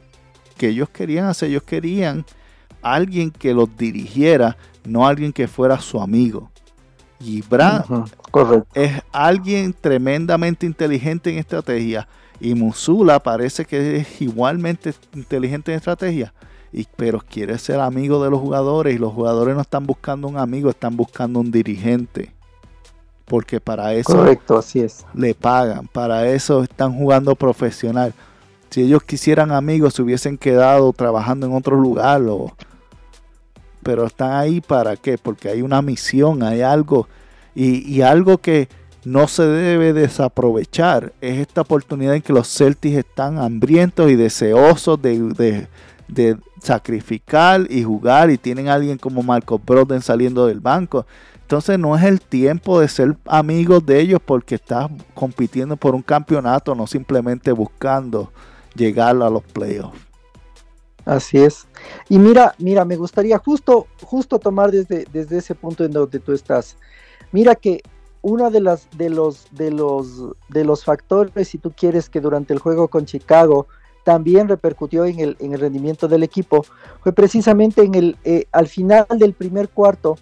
que 0.57 0.69
ellos 0.69 0.89
querían 0.91 1.27
hacer. 1.27 1.49
Ellos 1.49 1.65
querían 1.65 2.25
alguien 2.83 3.31
que 3.31 3.55
los 3.55 3.75
dirigiera, 3.77 4.57
no 4.85 5.07
alguien 5.07 5.33
que 5.33 5.49
fuera 5.49 5.81
su 5.81 6.01
amigo. 6.01 6.51
Y 7.21 7.43
es 8.75 9.03
alguien 9.13 9.75
tremendamente 9.79 10.67
inteligente 10.67 11.31
en 11.31 11.39
estrategia. 11.39 12.07
Y 12.41 12.55
Musula 12.55 13.21
parece 13.21 13.65
que 13.65 13.97
es 13.99 14.21
igualmente 14.21 14.95
inteligente 15.15 15.73
en 15.73 15.79
estrategia. 15.79 16.35
Y, 16.73 16.87
pero 16.97 17.21
quiere 17.21 17.57
ser 17.59 17.81
amigo 17.81 18.23
de 18.23 18.31
los 18.31 18.41
jugadores. 18.41 18.95
Y 18.95 18.99
los 18.99 19.13
jugadores 19.13 19.55
no 19.55 19.63
están 19.63 19.87
buscando 19.87 20.29
un 20.29 20.37
amigo, 20.37 20.69
están 20.71 20.97
buscando 20.97 21.41
un 21.41 21.51
dirigente. 21.51 22.33
Porque 23.25 23.61
para 23.61 23.95
eso 23.95 24.13
Correcto, 24.13 24.59
así 24.59 24.81
es. 24.81 25.07
le 25.15 25.35
pagan. 25.35 25.87
Para 25.89 26.29
eso 26.29 26.63
están 26.63 26.93
jugando 26.95 27.35
profesional. 27.37 28.13
Si 28.71 28.83
ellos 28.83 29.03
quisieran 29.05 29.53
amigos, 29.53 29.95
se 29.95 30.03
hubiesen 30.03 30.37
quedado 30.37 30.93
trabajando 30.93 31.47
en 31.47 31.55
otro 31.55 31.77
lugar. 31.77 32.21
O, 32.23 32.53
pero 33.85 34.07
están 34.07 34.33
ahí 34.33 34.61
para 34.61 34.97
qué? 34.97 35.19
Porque 35.19 35.49
hay 35.51 35.63
una 35.63 35.83
misión, 35.83 36.43
hay 36.43 36.63
algo 36.63 37.07
y, 37.55 38.01
algo 38.01 38.39
que 38.39 38.69
no 39.05 39.29
se 39.29 39.45
debe 39.45 39.93
desaprovechar 39.93 41.13
es 41.21 41.39
esta 41.39 41.61
oportunidad 41.61 42.17
en 42.17 42.23
que 42.23 42.33
los 42.33 42.49
Celtics 42.49 42.97
están 42.97 43.39
hambrientos 43.39 44.11
y 44.11 44.17
deseosos 44.17 45.01
de, 45.01 45.69
sacrificar 46.61 47.67
y 47.71 47.85
jugar 47.85 48.31
y 48.31 48.39
tienen 48.39 48.69
a 48.69 48.75
alguien 48.75 48.97
como 48.97 49.23
Marco 49.23 49.59
Broden 49.59 50.01
saliendo 50.01 50.47
del 50.47 50.61
banco. 50.61 51.07
Entonces 51.43 51.79
no 51.79 51.95
es 51.95 52.03
el 52.05 52.23
tiempo 52.23 52.81
de 52.81 52.89
ser 52.89 53.17
amigos 53.27 53.85
de 53.85 54.01
ellos 54.01 54.21
porque 54.25 54.55
estás 54.55 54.91
compitiendo 55.13 55.77
por 55.77 55.95
un 55.95 56.01
campeonato, 56.01 56.75
no 56.75 56.87
simplemente 56.87 57.53
buscando 57.53 58.33
llegar 58.75 59.11
a 59.11 59.29
los 59.29 59.43
playoffs. 59.43 60.01
Así 61.05 61.39
es. 61.39 61.67
Y 62.09 62.19
mira, 62.19 62.55
mira, 62.59 62.85
me 62.85 62.97
gustaría 62.97 63.39
justo, 63.39 63.87
justo 64.03 64.39
tomar 64.39 64.71
desde, 64.71 65.07
desde 65.13 65.39
ese 65.39 65.55
punto 65.55 65.85
en 65.85 65.93
donde 65.93 66.21
tú 66.21 66.33
estás. 66.33 66.77
Mira 67.33 67.55
que 67.55 67.83
uno 68.23 68.51
de, 68.51 68.61
las, 68.61 68.89
de, 68.97 69.11
los, 69.11 69.47
de, 69.51 69.71
los, 69.71 70.23
de 70.49 70.65
los 70.65 70.85
factores, 70.85 71.49
si 71.49 71.59
tú 71.59 71.73
quieres, 71.77 72.09
que 72.09 72.21
durante 72.21 72.55
el 72.55 72.59
juego 72.59 72.89
con 72.89 73.05
Chicago 73.05 73.67
también 74.03 74.49
repercutió 74.49 75.05
en 75.05 75.19
el, 75.21 75.37
en 75.41 75.53
el 75.53 75.61
rendimiento 75.61 76.09
del 76.09 76.23
equipo, 76.23 76.65
fue 77.03 77.13
precisamente 77.13 77.83
en 77.83 77.95
el, 77.95 78.17
eh, 78.25 78.47
al 78.53 78.69
final 78.69 79.07
del 79.19 79.35
primer 79.35 79.69
cuarto, 79.69 80.17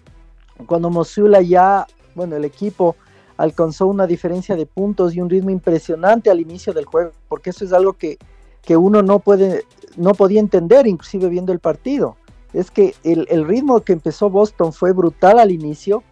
cuando 0.65 0.89
Mosula 0.89 1.41
ya, 1.41 1.85
bueno, 2.15 2.35
el 2.35 2.45
equipo 2.45 2.95
alcanzó 3.37 3.87
una 3.87 4.07
diferencia 4.07 4.55
de 4.55 4.65
puntos 4.65 5.15
y 5.15 5.21
un 5.21 5.29
ritmo 5.29 5.49
impresionante 5.49 6.29
al 6.29 6.39
inicio 6.39 6.73
del 6.73 6.85
juego, 6.85 7.11
porque 7.27 7.49
eso 7.51 7.65
es 7.65 7.73
algo 7.73 7.93
que, 7.93 8.17
que 8.63 8.77
uno 8.77 9.01
no 9.03 9.19
puede, 9.19 9.65
no 9.97 10.13
podía 10.13 10.39
entender, 10.39 10.87
inclusive 10.87 11.29
viendo 11.29 11.51
el 11.51 11.59
partido. 11.59 12.17
Es 12.53 12.71
que 12.71 12.95
el, 13.03 13.27
el 13.29 13.47
ritmo 13.47 13.81
que 13.81 13.93
empezó 13.93 14.29
Boston 14.29 14.73
fue 14.73 14.93
brutal 14.93 15.39
al 15.39 15.51
inicio, 15.51 16.03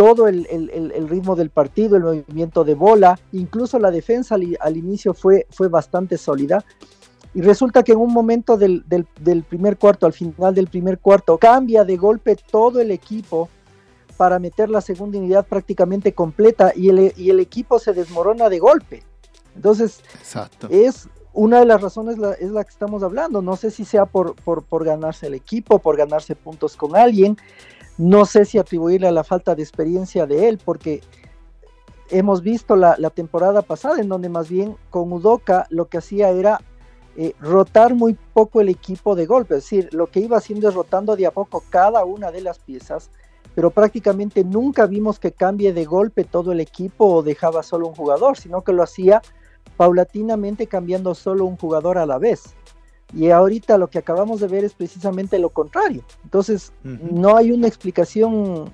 todo 0.00 0.28
el, 0.28 0.46
el, 0.50 1.08
ritmo 1.10 1.36
del 1.36 1.50
partido, 1.50 1.96
el 1.96 2.02
movimiento 2.02 2.64
de 2.64 2.74
bola, 2.74 3.20
incluso 3.32 3.78
la 3.78 3.90
defensa 3.90 4.34
al, 4.34 4.76
inicio 4.76 5.12
fue, 5.12 5.46
fue 5.50 5.68
bastante 5.68 6.16
sólida. 6.16 6.64
Y 7.34 7.42
resulta 7.42 7.82
que 7.82 7.92
en 7.92 7.98
un 7.98 8.10
momento 8.10 8.56
del, 8.56 8.82
del, 8.88 9.06
del, 9.20 9.44
primer 9.44 9.76
cuarto, 9.76 10.06
al 10.06 10.14
final 10.14 10.54
del 10.54 10.68
primer 10.68 10.98
cuarto, 11.00 11.36
cambia 11.36 11.84
de 11.84 11.98
golpe 11.98 12.36
todo 12.50 12.80
el 12.80 12.90
equipo 12.90 13.50
para 14.16 14.38
meter 14.38 14.70
la 14.70 14.80
segunda 14.80 15.18
unidad 15.18 15.46
prácticamente 15.46 16.14
completa 16.14 16.72
y 16.74 16.88
el, 16.88 17.12
y 17.16 17.28
el 17.28 17.38
equipo 17.38 17.78
se 17.78 17.92
desmorona 17.92 18.48
de 18.48 18.58
golpe. 18.58 19.02
Entonces, 19.54 20.00
es 20.70 21.10
una 21.32 21.60
de 21.60 21.66
las 21.66 21.80
razones 21.80 22.16
es 22.40 22.50
la 22.50 22.64
que 22.64 22.70
estamos 22.70 23.02
hablando. 23.02 23.42
No 23.42 23.56
sé 23.56 23.70
si 23.70 23.84
sea 23.84 24.06
por, 24.06 24.34
ganarse 24.84 25.26
el 25.28 25.34
equipo, 25.34 25.78
por 25.78 25.96
ganarse 25.96 26.34
puntos 26.34 26.76
con 26.76 26.96
alguien, 26.96 27.36
no 27.98 28.24
sé 28.24 28.44
si 28.44 28.58
atribuirle 28.58 29.08
a 29.08 29.12
la 29.12 29.24
falta 29.24 29.54
de 29.54 29.62
experiencia 29.62 30.26
de 30.26 30.48
él, 30.48 30.58
porque 30.64 31.02
hemos 32.08 32.42
visto 32.42 32.74
la, 32.74 32.96
temporada 33.10 33.62
pasada 33.62 34.00
en 34.00 34.08
donde 34.08 34.28
más 34.28 34.48
bien 34.48 34.76
con 34.90 35.12
Udoka 35.12 35.66
lo 35.70 35.86
que 35.86 35.98
hacía 35.98 36.30
era 36.30 36.60
eh, 37.16 37.34
rotar 37.40 37.94
muy 37.94 38.16
poco 38.32 38.60
el 38.60 38.68
equipo 38.68 39.14
de 39.14 39.26
golpe, 39.26 39.56
es 39.56 39.64
decir, 39.64 39.88
lo 39.92 40.06
que 40.06 40.20
iba 40.20 40.38
haciendo 40.38 40.68
es 40.68 40.74
rotando 40.74 41.14
de 41.16 41.26
a 41.26 41.30
poco 41.30 41.62
cada 41.68 42.04
una 42.04 42.30
de 42.30 42.40
las 42.40 42.58
piezas, 42.58 43.10
pero 43.54 43.70
prácticamente 43.70 44.44
nunca 44.44 44.86
vimos 44.86 45.18
que 45.18 45.32
cambie 45.32 45.72
de 45.72 45.84
golpe 45.84 46.24
todo 46.24 46.52
el 46.52 46.60
equipo 46.60 47.06
o 47.06 47.22
dejaba 47.22 47.62
solo 47.62 47.88
un 47.88 47.94
jugador, 47.94 48.38
sino 48.38 48.62
que 48.62 48.72
lo 48.72 48.82
hacía 48.82 49.22
paulatinamente 49.80 50.66
cambiando 50.66 51.14
solo 51.14 51.46
un 51.46 51.56
jugador 51.56 51.96
a 51.96 52.04
la 52.04 52.18
vez. 52.18 52.54
Y 53.14 53.30
ahorita 53.30 53.78
lo 53.78 53.88
que 53.88 53.98
acabamos 53.98 54.40
de 54.40 54.46
ver 54.46 54.62
es 54.62 54.74
precisamente 54.74 55.38
lo 55.38 55.48
contrario. 55.48 56.04
Entonces, 56.22 56.74
no 56.82 57.38
hay 57.38 57.50
una 57.50 57.66
explicación 57.66 58.70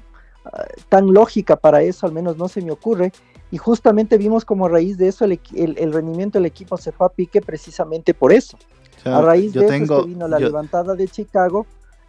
ah, 0.46 0.64
tan 0.88 1.14
lógica 1.14 1.54
para 1.54 1.80
eso, 1.80 2.08
al 2.08 2.12
menos 2.12 2.36
no 2.38 2.48
se 2.48 2.60
me 2.60 2.72
ocurre. 2.72 3.12
Y 3.52 3.58
justamente 3.58 4.18
vimos 4.18 4.44
como 4.44 4.66
a 4.66 4.68
raíz 4.68 4.98
de 4.98 5.06
eso 5.06 5.24
el, 5.24 5.92
rendimiento 5.92 6.40
del 6.40 6.46
equipo 6.46 6.76
se 6.76 6.90
fue 6.90 7.06
a 7.06 7.10
pique 7.10 7.40
precisamente 7.40 8.12
por 8.12 8.32
eso. 8.32 8.58
a 9.04 9.20
raíz 9.20 9.52
de 9.52 9.64
eso 9.64 10.06
vino 10.06 10.26
la 10.26 10.40
levantada 10.40 10.96
de 10.96 11.06
Chicago 11.06 11.66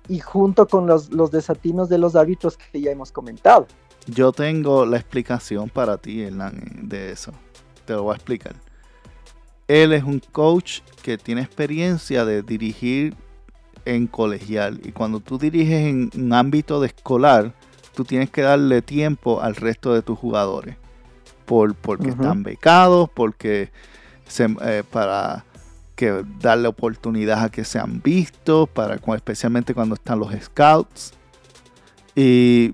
y 0.08 0.18
junto 0.18 0.68
con 0.68 0.88
los, 0.88 1.12
los 1.12 1.30
desatinos 1.30 1.88
de 1.88 2.00
los 2.00 2.16
árbitros 2.16 2.58
que 2.58 2.82
ya 2.82 2.90
hemos 2.90 3.12
comentado. 3.12 3.68
Yo 4.08 4.32
tengo 4.32 4.88
la 4.88 4.98
explicación 4.98 5.70
para 5.70 6.00
ti, 6.00 6.28
de 6.82 7.12
eso. 7.12 7.32
Te 7.86 7.94
lo 7.94 8.02
voy 8.02 8.14
a 8.14 8.16
explicar. 8.16 8.56
Él 9.68 9.94
es 9.94 10.04
un 10.04 10.20
coach 10.20 10.80
que 11.02 11.18
tiene 11.18 11.42
experiencia 11.42 12.26
de 12.26 12.42
dirigir 12.42 13.16
en 13.86 14.08
colegial. 14.08 14.80
Y 14.84 14.92
cuando 14.92 15.20
tú 15.20 15.38
diriges 15.38 15.88
en 15.88 16.10
un 16.16 16.34
ámbito 16.34 16.80
de 16.80 16.88
escolar, 16.88 17.54
tú 17.96 18.06
tienes 18.06 18.30
que 18.30 18.42
darle 18.42 18.82
tiempo 18.82 19.42
al 19.42 19.56
resto 19.56 19.94
de 19.94 20.02
tus 20.02 20.18
jugadores. 20.18 20.76
Por, 21.46 21.76
porque 21.76 22.10
están 22.10 22.44
becados, 22.44 23.10
porque 23.14 23.72
eh, 24.38 24.84
para 24.92 25.46
que 25.96 26.24
darle 26.40 26.68
oportunidad 26.68 27.46
a 27.46 27.50
que 27.50 27.64
sean 27.64 28.02
vistos, 28.04 28.68
para, 28.70 28.96
especialmente 29.16 29.74
cuando 29.74 29.96
están 29.96 30.20
los 30.20 30.34
scouts 30.34 31.14
y, 32.16 32.74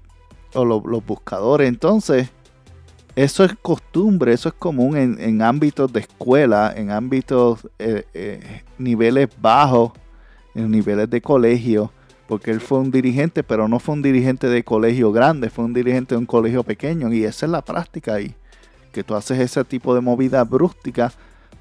o 0.55 0.65
los 0.65 1.05
buscadores. 1.05 1.69
Entonces, 1.69 2.29
eso 3.15 3.43
es 3.43 3.53
costumbre, 3.61 4.33
eso 4.33 4.49
es 4.49 4.55
común 4.55 4.97
en, 4.97 5.41
ámbitos 5.41 5.93
de 5.93 5.99
escuela, 5.99 6.73
en 6.75 6.89
ámbitos 6.89 7.67
eh, 7.77 8.05
eh, 8.13 8.63
niveles 8.79 9.29
bajos, 9.39 9.91
en 10.55 10.71
niveles 10.71 11.09
de 11.09 11.21
colegio, 11.21 11.91
porque 12.27 12.51
él 12.51 12.59
fue 12.59 12.79
un 12.79 12.89
dirigente, 12.89 13.43
pero 13.43 13.67
no 13.67 13.79
fue 13.79 13.93
un 13.93 14.01
dirigente 14.01 14.47
de 14.47 14.63
colegio 14.63 15.11
grande, 15.11 15.51
fue 15.51 15.65
un 15.65 15.73
dirigente 15.73 16.15
de 16.15 16.19
un 16.19 16.25
colegio 16.25 16.63
pequeño, 16.63 17.13
y 17.13 17.23
esa 17.23 17.45
es 17.45 17.51
la 17.51 17.61
práctica 17.61 18.15
ahí, 18.15 18.35
que 18.91 19.03
tú 19.03 19.13
haces 19.15 19.39
ese 19.39 19.63
tipo 19.63 19.93
de 19.93 20.01
movida 20.01 20.43
brústica 20.43 21.11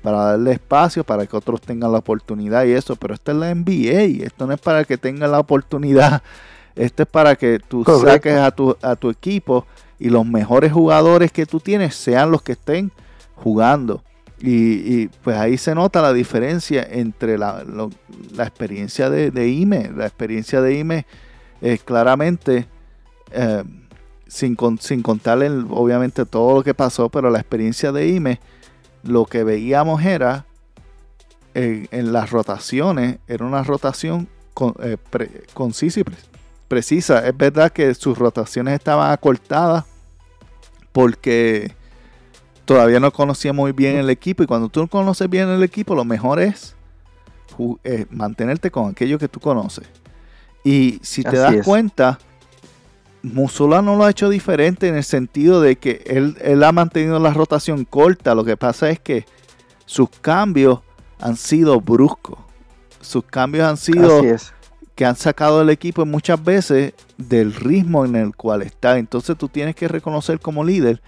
para 0.03 0.25
darle 0.25 0.53
espacio, 0.53 1.05
para 1.05 1.27
que 1.27 1.37
otros 1.37 1.61
tengan 1.61 1.93
la 1.93 1.99
oportunidad 1.99 2.65
y 2.65 2.73
eso, 2.73 2.97
pero 2.97 3.15
esto 3.15 3.31
es 3.31 3.37
la 3.37 3.55
NBA, 3.55 4.25
esto 4.25 4.47
no 4.47 4.55
es 4.55 4.61
para 4.61 4.85
que 4.85 4.97
tengan 4.97 5.31
la 5.31 5.39
oportunidad, 5.39 6.23
esto 6.75 7.03
es 7.03 7.09
para 7.09 7.37
que 7.37 7.59
tú 7.59 7.85
saques 7.85 8.37
a 8.37 8.51
tu, 8.51 8.75
a 8.81 8.97
tu 8.97 9.11
equipo 9.11 9.67
y 10.03 10.11
los 10.11 10.27
mejores 10.27 10.73
jugadores 10.73 11.31
que 11.31 11.47
tú 11.47 11.61
tienes 11.61 11.95
sean 11.95 12.33
los 12.33 12.43
que 12.43 12.53
estén 12.53 12.91
jugando. 13.37 14.03
Y, 14.41 15.07
pues 15.23 15.37
ahí 15.37 15.57
se 15.57 15.77
nota 15.77 16.03
la 16.03 16.13
diferencia 16.13 16.85
entre 16.91 17.39
la, 17.39 17.63
experiencia 18.37 19.09
de, 19.09 19.49
IME. 19.49 19.93
La 19.95 20.07
experiencia 20.07 20.61
de 20.61 20.77
IME 20.77 21.07
es 21.61 21.85
claramente, 21.85 22.67
eh, 23.31 23.63
sin, 24.27 24.57
sin 24.81 25.03
contarle 25.03 25.49
obviamente 25.71 26.27
todo 26.27 26.57
lo 26.57 26.65
que 26.65 26.75
pasó, 26.75 27.09
pero 27.09 27.31
la 27.31 27.39
experiencia 27.39 27.93
de 27.93 28.09
IME, 28.09 28.41
lo 29.05 29.25
que 29.27 29.45
veíamos 29.45 30.03
era 30.03 30.47
en, 31.55 32.13
las 32.13 32.31
rotaciones, 32.31 33.19
era 33.29 33.47
una 33.47 33.63
rotación 33.63 34.27
con, 34.53 34.75
eh, 34.83 34.97
concisa 35.55 36.01
y 36.01 36.05
precisa. 36.67 37.25
Es 37.25 37.37
verdad 37.37 37.71
que 37.71 37.95
sus 37.95 38.19
rotaciones 38.19 38.75
estaban 38.75 39.13
acortadas 39.13 39.92
porque 40.93 41.75
todavía 42.65 43.01
no 43.01 43.13
conocía 43.13 43.53
muy 43.53 43.73
bien 43.73 43.97
el 43.97 44.11
equipo 44.11 44.43
y 44.43 44.47
cuando 44.47 44.69
tú 44.69 44.87
conoces 44.89 45.29
bien 45.29 45.49
el 45.49 45.63
equipo 45.63 45.95
lo 45.95 46.05
mejor 46.05 46.41
es 46.41 46.77
eh, 47.85 48.07
mantenerte 48.11 48.71
con 48.71 48.91
aquello 48.91 49.19
que 49.19 49.29
tú 49.29 49.41
conoces. 49.41 49.87
Y 50.65 51.01
si 51.03 51.23
te 51.23 51.37
das 51.37 51.65
cuenta, 51.65 52.19
Musula 53.23 53.83
no 53.83 53.97
lo 53.97 54.05
ha 54.05 54.11
hecho 54.11 54.29
diferente 54.29 54.89
en 54.89 54.97
el 54.97 55.05
sentido 55.05 55.61
de 55.61 55.77
que 55.77 56.03
él, 56.07 56.37
él, 56.41 56.63
ha 56.63 56.73
mantenido 56.73 57.19
la 57.19 57.33
rotación 57.33 57.85
corta. 57.85 58.35
Lo 58.35 58.45
que 58.45 58.57
pasa 58.57 58.91
es 58.91 59.01
que 59.01 59.27
sus 59.87 60.09
cambios 60.09 60.81
han 61.21 61.37
sido 61.37 61.81
bruscos. 61.81 62.39
Sus 63.01 63.25
cambios 63.25 63.67
han 63.67 63.77
sido 63.77 64.23
que 64.95 65.05
han 65.05 65.17
sacado 65.17 65.63
el 65.63 65.71
equipo 65.71 66.05
muchas 66.05 66.43
veces 66.43 66.95
del 67.17 67.55
ritmo 67.55 68.05
en 68.05 68.17
el 68.17 68.37
cual 68.37 68.63
está. 68.63 68.99
Entonces 68.99 69.37
tú 69.37 69.49
tienes 69.49 69.75
que 69.75 69.89
reconocer 69.89 70.39
como 70.41 70.65
líder 70.65 71.03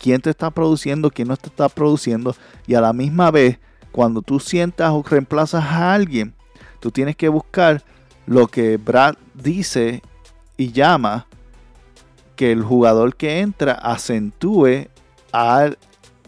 quién 0.00 0.20
te 0.20 0.30
está 0.30 0.50
produciendo, 0.50 1.10
quién 1.10 1.28
no 1.28 1.36
te 1.36 1.48
está 1.48 1.68
produciendo. 1.68 2.34
Y 2.66 2.74
a 2.74 2.80
la 2.80 2.92
misma 2.92 3.30
vez, 3.30 3.58
cuando 3.92 4.22
tú 4.22 4.40
sientas 4.40 4.90
o 4.90 5.02
reemplazas 5.02 5.64
a 5.64 5.94
alguien, 5.94 6.34
tú 6.80 6.90
tienes 6.90 7.16
que 7.16 7.28
buscar 7.28 7.82
lo 8.26 8.46
que 8.46 8.76
Brad 8.76 9.16
dice 9.34 10.02
y 10.56 10.72
llama 10.72 11.26
que 12.36 12.52
el 12.52 12.62
jugador 12.62 13.16
que 13.16 13.40
entra 13.40 13.72
acentúe 13.72 14.88
a, 15.32 15.70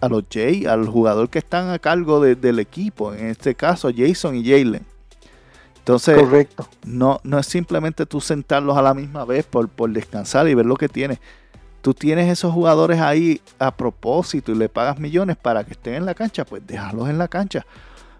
a 0.01 0.09
los 0.09 0.25
Jay, 0.31 0.67
al 0.67 0.87
jugador 0.87 1.31
que 1.31 1.39
están 1.39 1.71
a 1.71 1.79
cargo 1.79 2.21
del 2.21 2.59
equipo, 2.59 3.15
en 3.15 3.27
este 3.29 3.55
caso 3.55 3.91
Jason 3.95 4.37
y 4.37 4.45
Jalen. 4.45 4.92
Entonces, 5.83 6.17
Correcto. 6.17 6.69
No, 6.85 7.21
no 7.25 7.41
es 7.41 7.47
simplemente 7.47 8.07
tú 8.07 8.21
sentarlos 8.21 8.77
a 8.77 8.83
la 8.83 8.95
misma 8.95 9.25
vez 9.25 9.45
por, 9.45 9.69
por 9.69 9.91
descansar 9.91 10.47
y 10.47 10.55
ver 10.55 10.65
lo 10.65 10.77
que 10.77 10.89
tienes. 10.89 11.19
Tú 11.81 11.93
tienes 11.93 12.31
esos 12.31 12.53
jugadores 12.53 13.01
ahí 13.01 13.41
a 13.59 13.77
propósito 13.77 14.53
y 14.53 14.55
le 14.55 14.69
pagas 14.69 15.01
millones 15.01 15.37
para 15.37 15.65
que 15.65 15.73
estén 15.73 15.95
en 15.95 16.07
la 16.07 16.15
cancha, 16.15 16.45
pues 16.45 16.65
déjalos 16.65 17.09
en 17.09 17.19
la 17.19 17.27
cancha. 17.27 17.67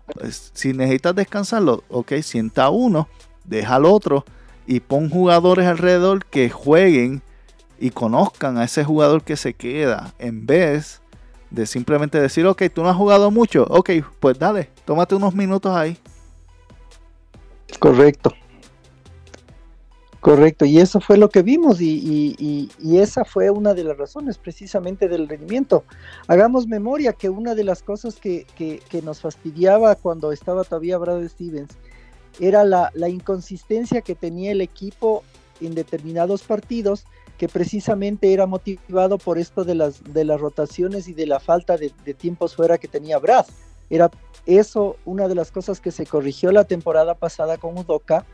Pues, 0.07 0.51
si 0.53 0.73
necesitas 0.73 1.15
descansarlo, 1.15 1.85
ok, 1.89 2.15
sienta 2.23 2.69
uno, 2.71 3.07
deja 3.45 3.77
al 3.77 3.85
otro 3.85 4.25
y 4.67 4.81
pon 4.81 5.09
jugadores 5.09 5.67
alrededor 5.67 6.25
que 6.25 6.51
jueguen 6.51 7.23
y 7.79 7.91
conozcan 7.91 8.59
a 8.59 8.65
ese 8.65 8.83
jugador 8.83 9.23
que 9.23 9.37
se 9.37 9.55
queda 9.55 10.15
en 10.19 10.47
vez 10.47 11.01
de 11.51 11.67
simplemente 11.67 12.21
decir, 12.21 12.45
ok, 12.45 12.63
tú 12.75 12.83
no 12.83 12.89
has 12.89 12.97
jugado 12.97 13.31
mucho, 13.31 13.67
ok, 13.69 13.91
pues 14.19 14.37
dale, 14.37 14.71
tómate 14.85 15.15
unos 15.15 15.33
minutos 15.33 15.77
ahí. 15.77 15.97
Correcto. 17.79 18.33
Correcto, 20.23 20.65
y 20.65 20.79
eso 20.79 21.01
fue 21.01 21.17
lo 21.17 21.31
que 21.31 21.43
vimos 21.43 21.81
y, 21.81 22.71
esa 22.81 23.25
fue 23.25 23.51
una 23.51 23.75
de 23.75 23.83
las 23.83 23.99
razones 23.99 24.39
precisamente 24.39 25.09
del 25.09 25.29
rendimiento. 25.29 25.83
Hagamos 26.29 26.69
memoria 26.69 27.13
que 27.13 27.29
una 27.29 27.57
de 27.57 27.65
las 27.65 27.83
cosas 27.83 28.21
que, 28.21 28.47
nos 29.03 29.21
fastidiaba 29.21 29.97
cuando 29.97 30.31
estaba 30.31 30.63
todavía 30.63 30.97
Brad 30.97 31.27
Stevens 31.27 31.73
era 32.39 32.63
la, 32.63 32.93
inconsistencia 33.09 34.01
que 34.01 34.15
tenía 34.15 34.53
el 34.53 34.61
equipo 34.61 35.25
en 35.61 35.75
determinados 35.75 36.45
partidos 36.45 37.05
que 37.37 37.49
precisamente 37.49 38.33
era 38.33 38.47
motivado 38.47 39.19
por 39.19 39.39
esto 39.39 39.65
de 39.65 39.75
las, 39.75 40.05
de 40.05 40.25
las 40.25 40.41
rotaciones 40.41 41.09
y 41.09 41.15
de 41.15 41.27
la 41.27 41.41
falta 41.41 41.77
de, 41.77 41.91
de 42.05 42.15
tiempos 42.15 42.55
fuera 42.55 42.79
que 42.79 42.87
tenía 42.87 43.19
Brad. 43.19 43.47
Era 43.91 44.09
eso, 44.47 44.97
una 45.05 45.29
de 45.29 45.35
las 45.35 45.51
cosas 45.51 45.81
que 45.81 45.91
se 45.91 46.07
corrigió 46.07 46.53
la 46.53 46.65
temporada 46.65 47.15
pasada 47.15 47.59
con 47.59 47.77
Udoca, 47.77 48.25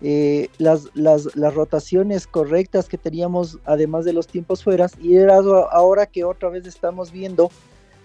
eh, 0.00 0.48
las, 0.58 0.94
las, 0.94 1.34
rotaciones 1.34 2.28
correctas 2.28 2.88
que 2.88 2.98
teníamos, 2.98 3.58
además 3.64 4.04
de 4.04 4.12
los 4.12 4.28
tiempos 4.28 4.62
fueras, 4.62 4.92
y 5.00 5.16
era 5.16 5.36
ahora 5.72 6.06
que 6.06 6.22
otra 6.22 6.48
vez 6.50 6.66
estamos 6.66 7.10
viendo 7.10 7.50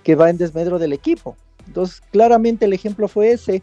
que 0.03 0.15
va 0.15 0.29
en 0.29 0.37
desmedro 0.37 0.79
del 0.79 0.93
equipo. 0.93 1.35
Entonces, 1.67 2.01
claramente 2.11 2.65
el 2.65 2.73
ejemplo 2.73 3.07
fue 3.07 3.31
ese. 3.31 3.61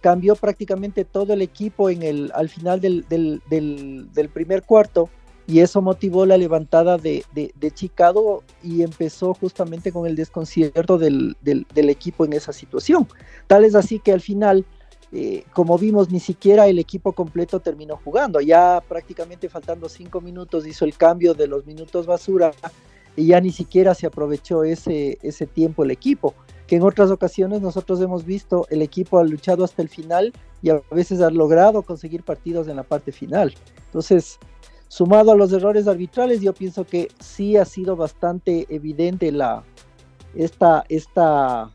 Cambió 0.00 0.36
prácticamente 0.36 1.04
todo 1.04 1.32
el 1.32 1.42
equipo 1.42 1.90
en 1.90 2.02
el, 2.02 2.32
al 2.34 2.48
final 2.48 2.80
del, 2.80 3.04
del, 3.08 4.28
primer 4.32 4.62
cuarto 4.62 5.08
y 5.48 5.60
eso 5.60 5.80
motivó 5.80 6.26
la 6.26 6.36
levantada 6.36 6.98
de, 6.98 7.24
de, 7.32 7.70
Chicago 7.70 8.44
y 8.62 8.82
empezó 8.82 9.32
justamente 9.32 9.90
con 9.90 10.06
el 10.06 10.14
desconcierto 10.14 10.98
del, 10.98 11.36
equipo 11.74 12.26
en 12.26 12.34
esa 12.34 12.52
situación. 12.52 13.08
Tal 13.46 13.64
es 13.64 13.74
así 13.74 13.98
que 13.98 14.12
al 14.12 14.20
final, 14.20 14.66
eh, 15.10 15.44
como 15.54 15.78
vimos, 15.78 16.10
ni 16.10 16.20
siquiera 16.20 16.66
el 16.66 16.78
equipo 16.78 17.14
completo 17.14 17.60
terminó 17.60 17.96
jugando. 17.96 18.42
Ya 18.42 18.82
prácticamente 18.86 19.48
faltando 19.48 19.88
cinco 19.88 20.20
minutos 20.20 20.66
hizo 20.66 20.84
el 20.84 20.94
cambio 20.98 21.32
de 21.32 21.46
los 21.46 21.64
minutos 21.64 22.04
basura 22.04 22.50
y 23.16 23.28
ya 23.28 23.40
ni 23.40 23.50
siquiera 23.50 23.94
se 23.94 24.06
aprovechó 24.06 24.64
ese, 24.64 25.18
ese 25.22 25.46
tiempo 25.46 25.82
el 25.82 25.92
equipo 25.92 26.34
que 26.66 26.76
en 26.76 26.82
otras 26.82 27.10
ocasiones 27.10 27.62
nosotros 27.62 27.98
hemos 28.02 28.26
visto 28.26 28.66
el 28.68 28.82
equipo 28.82 29.18
ha 29.18 29.24
luchado 29.24 29.64
hasta 29.64 29.80
el 29.80 29.88
final 29.88 30.34
y 30.60 30.68
a 30.68 30.82
veces 30.90 31.22
ha 31.22 31.30
logrado 31.30 31.80
conseguir 31.80 32.22
partidos 32.22 32.68
en 32.68 32.76
la 32.76 32.82
parte 32.82 33.10
final. 33.10 33.54
Entonces, 33.86 34.38
sumado 34.88 35.32
a 35.32 35.36
los 35.36 35.52
errores 35.52 35.86
arbitrales, 35.86 36.40
yo 36.40 36.52
pienso 36.52 36.84
que 36.84 37.08
sí 37.20 37.56
ha 37.56 37.64
sido 37.64 37.96
bastante 37.96 38.66
evidente 38.68 39.30
la, 39.30 39.62
esta, 40.34 40.84
esta, 40.88 41.70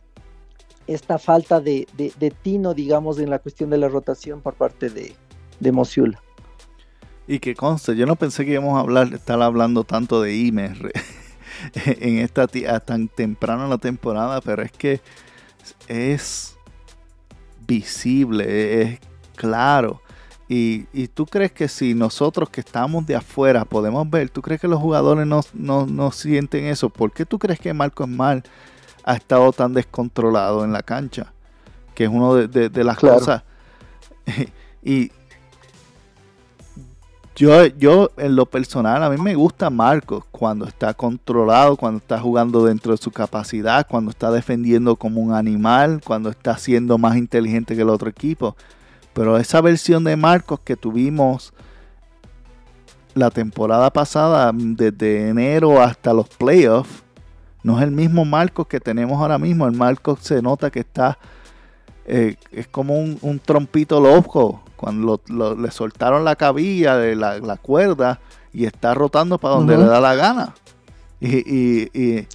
esta 0.87 1.19
falta 1.19 1.61
de, 1.61 1.87
de, 1.95 2.31
tino, 2.31 2.73
digamos, 2.73 3.19
en 3.19 3.29
la 3.29 3.39
cuestión 3.39 3.69
de 3.69 3.77
la 3.77 3.87
rotación 3.87 4.41
por 4.41 4.55
parte 4.55 4.89
de, 4.89 5.15
de 5.59 5.71
Mosiula. 5.71 6.21
Y 7.27 7.39
que 7.39 7.55
conste, 7.55 7.95
yo 7.95 8.05
no 8.05 8.17
pensé 8.17 8.45
que 8.45 8.53
íbamos 8.53 8.75
a 8.75 8.81
hablar, 8.81 9.13
estar 9.13 9.41
hablando 9.41 9.85
tanto 9.85 10.21
de 10.21 10.35
Imer 10.35 10.91
en 11.85 12.17
esta 12.17 12.47
tan 12.47 13.07
temprano 13.07 13.63
en 13.63 13.69
la 13.69 13.77
temporada, 13.77 14.41
pero 14.41 14.61
es 14.61 14.71
que 14.71 14.99
es 15.87 16.57
visible, 17.65 18.81
es 18.81 18.99
claro. 19.35 20.02
Y, 20.55 21.07
tú 21.07 21.25
crees 21.25 21.51
que 21.51 21.67
si 21.67 21.95
nosotros 21.95 22.47
que 22.47 22.61
estamos 22.61 23.07
de 23.07 23.15
afuera 23.15 23.65
podemos 23.65 24.07
ver, 24.07 24.29
¿tú 24.29 24.43
crees 24.43 24.61
que 24.61 24.67
los 24.67 24.79
jugadores 24.79 25.25
no, 25.25 25.41
no, 25.53 26.11
sienten 26.11 26.65
eso? 26.65 26.89
¿Por 26.89 27.11
qué 27.11 27.25
tú 27.25 27.39
crees 27.39 27.59
que 27.59 27.73
Marcos 27.73 28.07
Mal 28.07 28.43
ha 29.03 29.15
estado 29.15 29.51
tan 29.51 29.73
descontrolado 29.73 30.63
en 30.63 30.71
la 30.71 30.83
cancha? 30.83 31.33
Que 31.95 32.03
es 32.03 32.09
una 32.11 32.45
de, 32.45 32.83
las 32.83 32.99
cosas. 32.99 33.41
y, 34.83 35.11
yo, 37.35 37.65
yo, 37.65 38.11
en 38.17 38.35
lo 38.35 38.45
personal, 38.45 39.01
a 39.01 39.09
mí 39.09 39.17
me 39.17 39.33
gusta 39.33 39.71
Marcos 39.71 40.23
cuando 40.29 40.65
está 40.65 40.93
controlado, 40.93 41.77
cuando 41.77 41.97
está 41.97 42.19
jugando 42.19 42.63
dentro 42.63 42.91
de 42.91 42.97
su 42.99 43.09
capacidad, 43.09 43.87
cuando 43.89 44.11
está 44.11 44.29
defendiendo 44.29 44.97
como 44.97 45.19
un 45.19 45.33
animal, 45.33 45.99
cuando 46.05 46.29
está 46.29 46.55
siendo 46.59 46.99
más 46.99 47.17
inteligente 47.17 47.75
que 47.75 47.81
el 47.81 47.89
otro 47.89 48.07
equipo. 48.07 48.55
Pero 49.13 49.37
esa 49.37 49.61
versión 49.61 50.03
de 50.03 50.15
Marcos 50.15 50.59
que 50.63 50.75
tuvimos 50.75 51.53
la 53.13 53.29
temporada 53.29 53.91
pasada, 53.91 54.51
desde 54.53 55.29
enero 55.29 55.81
hasta 55.81 56.13
los 56.13 56.27
playoffs, 56.29 57.03
no 57.63 57.77
es 57.77 57.83
el 57.83 57.91
mismo 57.91 58.25
Marcos 58.25 58.67
que 58.67 58.79
tenemos 58.79 59.19
ahora 59.21 59.37
mismo. 59.37 59.67
El 59.67 59.73
Marcos 59.73 60.19
se 60.21 60.41
nota 60.41 60.71
que 60.71 60.79
está, 60.79 61.17
eh, 62.05 62.35
es 62.51 62.67
como 62.67 62.97
un, 62.97 63.17
un 63.21 63.39
trompito 63.39 64.01
loco 64.01 64.63
cuando 64.83 65.21
le 65.57 65.71
soltaron 65.71 66.25
la 66.25 66.35
cabilla 66.35 66.97
de 66.97 67.15
la, 67.15 67.57
cuerda 67.61 68.19
y 68.51 68.65
está 68.65 68.93
rotando 68.93 69.37
para 69.37 69.55
donde 69.55 69.77
le 69.77 69.85
da 69.85 70.01
la 70.01 70.13
gana. 70.13 70.53
Y, 71.21 72.27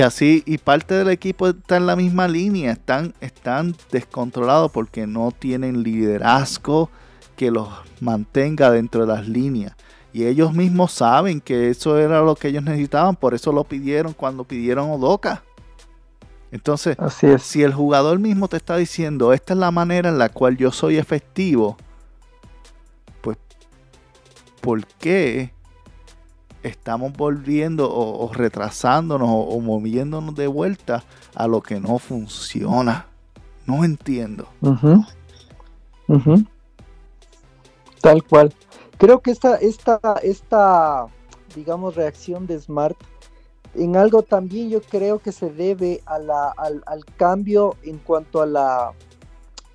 así, 0.00 0.42
y 0.46 0.58
parte 0.58 0.94
del 0.94 1.10
equipo 1.10 1.48
está 1.48 1.76
en 1.76 1.86
la 1.86 1.96
misma 1.96 2.26
línea, 2.28 2.72
están, 2.72 3.14
están 3.20 3.76
descontrolados 3.90 4.70
porque 4.70 5.06
no 5.06 5.30
tienen 5.30 5.82
liderazgo 5.82 6.90
que 7.36 7.50
los 7.50 7.68
mantenga 8.00 8.70
dentro 8.70 9.06
de 9.06 9.12
las 9.12 9.28
líneas. 9.28 9.74
Y 10.12 10.26
ellos 10.26 10.54
mismos 10.54 10.92
saben 10.92 11.40
que 11.40 11.70
eso 11.70 11.98
era 11.98 12.20
lo 12.20 12.36
que 12.36 12.48
ellos 12.48 12.62
necesitaban, 12.62 13.16
por 13.16 13.34
eso 13.34 13.52
lo 13.52 13.64
pidieron 13.64 14.12
cuando 14.12 14.44
pidieron 14.44 14.90
Odoka. 14.90 15.42
Entonces, 16.52 16.96
si 17.40 17.62
el 17.64 17.74
jugador 17.74 18.20
mismo 18.20 18.46
te 18.46 18.56
está 18.56 18.76
diciendo, 18.76 19.32
esta 19.32 19.54
es 19.54 19.58
la 19.58 19.72
manera 19.72 20.08
en 20.08 20.18
la 20.18 20.28
cual 20.28 20.56
yo 20.56 20.70
soy 20.70 20.98
efectivo, 20.98 21.76
pues, 23.22 23.36
¿por 24.60 24.86
qué 24.86 25.52
estamos 26.64 27.12
volviendo 27.12 27.88
o, 27.92 28.32
retrasándonos 28.32 29.28
o, 29.30 29.60
moviéndonos 29.60 30.34
de 30.34 30.46
vuelta 30.46 31.04
a 31.34 31.46
lo 31.46 31.62
que 31.62 31.78
no 31.78 31.98
funciona? 31.98 33.06
No 33.66 33.84
entiendo. 33.84 34.48
Tal 38.00 38.22
cual. 38.24 38.52
Creo 38.98 39.20
que 39.20 39.30
esta, 39.30 39.56
esta, 39.56 40.00
esta, 40.22 41.06
digamos, 41.54 41.94
reacción 41.94 42.46
de 42.46 42.60
Smart 42.60 42.96
en 43.74 43.96
algo 43.96 44.22
también 44.22 44.70
yo 44.70 44.80
creo 44.80 45.18
que 45.18 45.32
se 45.32 45.50
debe 45.50 46.00
a 46.06 46.18
la, 46.18 46.50
al, 46.50 47.04
cambio 47.16 47.76
en 47.82 47.98
cuanto 47.98 48.40
a 48.40 48.46
la, 48.46 48.92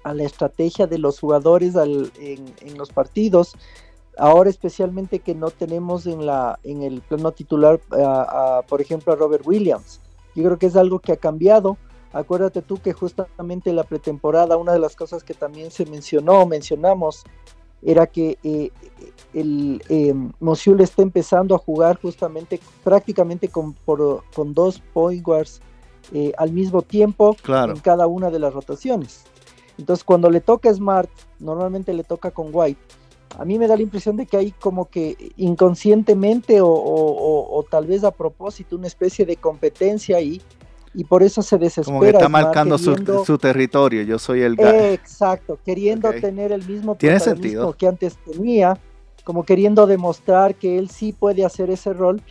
a 0.04 0.14
la 0.14 0.24
estrategia 0.24 0.88
de 0.88 0.98
los 0.98 1.20
jugadores 1.20 1.76
en, 1.76 2.78
los 2.78 2.90
partidos. 2.92 3.56
Ahora 4.18 4.50
especialmente 4.50 5.20
que 5.20 5.34
no 5.34 5.50
tenemos 5.50 6.06
en, 6.06 6.26
la, 6.26 6.60
en 6.64 6.84
el 6.84 7.02
plano 7.02 7.32
titular, 7.32 7.80
por 8.68 8.82
ejemplo, 8.82 9.14
a 9.14 9.16
Robert 9.16 9.46
Williams. 9.48 10.02
Yo 10.36 10.44
creo 10.44 10.58
que 10.58 10.66
es 10.66 10.76
algo 10.76 11.00
que 11.00 11.14
ha 11.14 11.18
cambiado. 11.18 11.78
Acuérdate 12.12 12.62
tú 12.62 12.78
que 12.78 12.92
justamente 12.92 13.70
en 13.70 13.76
la 13.76 13.84
pretemporada 13.84 14.58
una 14.58 14.74
de 14.74 14.80
las 14.80 14.96
cosas 14.96 15.24
que 15.24 15.34
también 15.34 15.72
se 15.72 15.86
mencionó, 15.86 16.46
mencionamos, 16.46 17.24
era 17.82 18.08
que 18.08 18.38
eh, 18.44 18.72
el 19.34 19.82
eh, 19.90 20.14
Mosiul 20.40 20.82
está 20.82 21.02
empezando 21.02 21.56
a 21.56 21.60
jugar 21.60 22.00
justamente 22.02 22.60
prácticamente 22.84 23.48
con, 23.48 23.76
con 23.86 24.54
dos 24.54 24.82
point 24.94 25.24
guards 25.24 25.62
eh, 26.12 26.34
al 26.38 26.52
mismo 26.52 26.82
tiempo 26.82 27.38
en 27.48 27.80
cada 27.80 28.08
una 28.08 28.30
de 28.32 28.40
las 28.40 28.54
rotaciones. 28.54 29.24
Entonces 29.78 30.04
cuando 30.04 30.30
le 30.30 30.42
toca 30.42 30.74
Smart, 30.74 31.10
normalmente 31.40 31.94
le 31.94 32.04
toca 32.04 32.32
con 32.32 32.50
White. 32.52 32.82
A 33.38 33.46
mí 33.46 33.60
me 33.60 33.68
da 33.68 33.76
la 33.76 33.84
impresión 33.84 34.18
de 34.18 34.26
que 34.26 34.38
hay 34.38 34.52
como 34.52 34.90
que 34.90 35.34
inconscientemente 35.38 36.62
o, 36.62 36.68
o 36.68 37.66
tal 37.70 37.86
vez 37.86 38.04
a 38.04 38.12
propósito 38.12 38.76
una 38.76 38.88
especie 38.88 39.26
de 39.26 39.38
competencia 39.38 40.18
ahí 40.18 40.42
y 40.94 41.04
por 41.04 41.24
eso 41.24 41.42
se 41.42 41.58
desespera. 41.58 41.86
Como 41.86 42.02
que 42.02 42.10
está 42.10 42.30
marcando 42.30 42.78
su, 42.78 43.38
territorio, 43.38 44.02
yo 44.04 44.18
soy 44.18 44.42
el 44.42 44.60
Exacto, 44.60 45.60
queriendo 45.64 46.12
tener 46.14 46.52
el 46.52 46.68
mismo 46.68 46.96
¿Tiene 46.96 47.20
sentido? 47.20 47.74
que 47.74 47.88
antes 47.88 48.18
tenía, 48.18 48.78
como 49.24 49.44
queriendo 49.44 49.86
demostrar 49.86 50.56
que 50.56 50.78
él 50.78 50.90
sí 50.90 51.14
puede 51.14 51.46
hacer 51.46 51.70
ese 51.70 51.94
rol, 51.94 52.22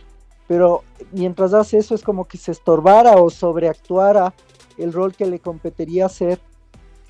pero 0.47 0.83
mientras 1.11 1.53
hace 1.53 1.77
eso 1.77 1.95
es 1.95 2.03
como 2.03 2.25
que 2.27 2.37
se 2.37 2.51
estorbara 2.51 3.17
o 3.17 3.29
sobreactuara 3.29 4.33
el 4.77 4.91
rol 4.93 5.13
que 5.13 5.25
le 5.25 5.39
competiría 5.39 6.07
hacer 6.07 6.39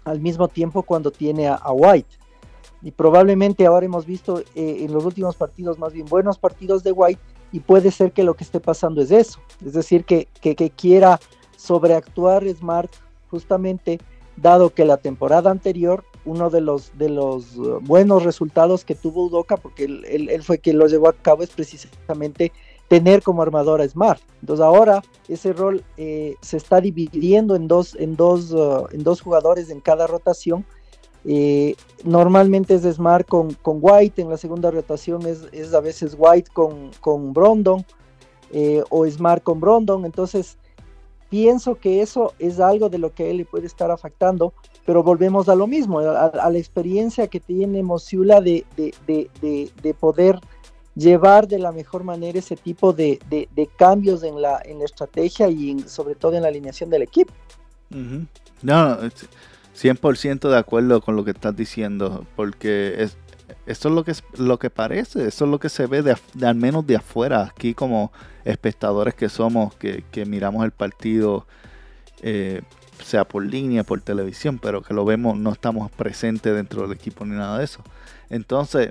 al 0.04 0.20
mismo 0.20 0.48
tiempo 0.48 0.84
cuando 0.84 1.12
tiene 1.12 1.48
a, 1.48 1.72
White. 1.72 2.18
Y 2.82 2.92
probablemente 2.92 3.66
ahora 3.66 3.86
hemos 3.86 4.06
visto 4.06 4.40
eh, 4.56 4.78
en 4.82 4.94
los 4.94 5.06
últimos 5.06 5.36
partidos 5.36 5.78
más 5.80 5.94
bien 5.94 6.06
buenos 6.06 6.38
partidos 6.38 6.84
de 6.84 6.92
White 6.92 7.22
y 7.52 7.60
puede 7.60 7.92
ser 7.92 8.12
que 8.12 8.24
lo 8.24 8.36
que 8.36 8.44
esté 8.44 8.60
pasando 8.60 9.02
es 9.02 9.12
eso, 9.12 9.40
es 9.66 9.74
decir, 9.74 10.06
que, 10.06 10.28
que, 10.42 10.70
quiera 10.70 11.20
sobreactuar 11.58 12.48
Smart 12.48 12.92
justamente 13.30 14.00
dado 14.38 14.70
que 14.70 14.86
la 14.86 14.98
temporada 14.98 15.52
anterior 15.52 16.04
uno 16.26 16.50
de 16.50 16.62
los 16.62 16.98
de 16.98 17.10
los 17.10 17.58
uh, 17.58 17.80
buenos 17.82 18.24
resultados 18.24 18.86
que 18.86 18.96
tuvo 18.96 19.26
Udoka 19.26 19.58
porque 19.58 19.86
él, 19.86 20.44
fue 20.44 20.60
quien 20.60 20.78
lo 20.78 20.88
llevó 20.88 21.10
a 21.10 21.14
cabo 21.14 21.44
es 21.44 21.50
precisamente 21.50 22.52
tener 22.88 23.22
como 23.22 23.42
armadora 23.42 23.88
Smart. 23.88 24.22
Entonces 24.42 24.64
ahora 24.64 25.04
ese 25.28 25.54
rol 25.54 25.84
eh, 25.98 26.36
se 26.42 26.58
está 26.58 26.82
dividiendo 26.82 27.56
en 27.56 27.68
dos 27.68 27.96
en 27.96 28.16
dos 28.16 28.52
uh, 28.52 28.88
en 28.92 29.04
dos 29.04 29.22
jugadores 29.22 29.70
en 29.70 29.80
cada 29.80 30.08
rotación 30.08 30.66
eh, 31.26 31.76
normalmente 32.04 32.76
es 32.76 32.84
Smart 32.84 33.28
con, 33.28 33.54
con, 33.56 33.80
White 33.82 34.22
en 34.22 34.30
la 34.30 34.38
segunda 34.38 34.72
rotación 34.72 35.22
es, 35.26 35.74
a 35.74 35.82
veces 35.82 36.16
White 36.18 36.52
con, 36.54 36.92
con 37.02 37.34
Brondon 37.34 37.86
eh, 38.52 38.84
o 38.90 39.06
Smart 39.06 39.44
con 39.44 39.60
Brondon 39.60 40.06
entonces 40.06 40.58
pienso 41.30 41.76
que 41.76 42.02
eso 42.02 42.34
es 42.40 42.60
algo 42.60 42.90
de 42.90 42.98
lo 42.98 43.14
que 43.14 43.30
él 43.30 43.38
le 43.38 43.46
puede 43.46 43.68
estar 43.68 43.92
afectando, 43.92 44.54
pero 44.86 45.04
volvemos 45.04 45.48
a 45.48 45.56
lo 45.56 45.68
mismo, 45.68 46.00
a, 46.00 46.50
la 46.50 46.58
experiencia 46.58 47.28
que 47.28 47.40
tiene 47.40 47.84
Mosiula 47.84 48.42
de, 48.42 48.66
de, 48.76 49.94
poder 49.94 50.40
llevar 50.96 51.48
de 51.48 51.60
la 51.60 51.72
mejor 51.72 52.04
manera 52.04 52.40
ese 52.40 52.56
tipo 52.56 52.94
de, 52.94 53.20
cambios 53.78 54.24
en 54.24 54.42
la, 54.42 54.62
en 54.66 54.80
la 54.80 54.86
estrategia 54.86 55.48
y 55.50 55.80
sobre 55.82 56.16
todo 56.16 56.34
en 56.34 56.42
la 56.42 56.48
alineación 56.48 56.90
del 56.90 57.04
equipo. 57.04 57.34
No, 57.90 58.28
no, 58.62 58.98
100% 59.82 60.50
de 60.50 60.58
acuerdo 60.58 61.02
con 61.02 61.16
lo 61.16 61.24
que 61.24 61.32
estás 61.32 61.56
diciendo, 61.56 62.26
porque 62.36 62.96
es, 62.98 63.18
eso 63.66 63.90
es 63.90 63.96
lo 63.96 64.04
que, 64.04 64.14
lo 64.38 64.60
que 64.60 64.70
parece, 64.70 65.28
eso 65.28 65.46
es 65.46 65.52
lo 65.52 65.60
que 65.60 65.70
se 65.70 65.88
ve 65.88 66.02
de, 66.02 66.16
al 66.46 66.56
menos 66.56 66.86
de 66.86 66.98
afuera, 66.98 67.44
aquí 67.44 67.74
como 67.74 68.12
espectadores 68.44 69.14
que 69.14 69.30
somos, 69.30 69.76
que, 69.76 70.04
miramos 70.26 70.66
el 70.66 70.72
partido, 70.72 71.48
eh, 72.22 72.62
sea 73.04 73.26
por 73.26 73.46
línea, 73.46 73.84
por 73.84 74.02
televisión, 74.02 74.60
pero 74.60 74.82
que 74.82 74.94
lo 74.94 75.06
vemos, 75.06 75.38
no 75.38 75.52
estamos 75.52 75.90
presentes 75.92 76.54
dentro 76.54 76.84
del 76.84 76.92
equipo 76.92 77.26
ni 77.26 77.36
nada 77.36 77.60
de 77.60 77.64
eso. 77.64 77.82
Entonces, 78.30 78.90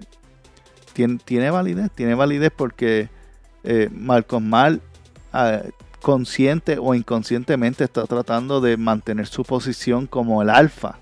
tiene, 0.95 1.19
tiene 1.25 1.51
validez, 1.51 1.91
tiene 1.95 2.15
validez 2.15 2.51
porque 2.57 3.11
eh, 3.65 3.91
Marcos 3.93 4.41
Mal 4.41 4.81
ah, 5.33 5.63
consciente 6.03 6.79
o 6.81 6.95
inconscientemente 6.95 7.85
está 7.85 8.05
tratando 8.05 8.61
de 8.61 8.77
mantener 8.77 9.27
su 9.27 9.43
posición 9.43 10.07
como 10.07 10.43
el 10.43 10.51
alfa. 10.51 10.99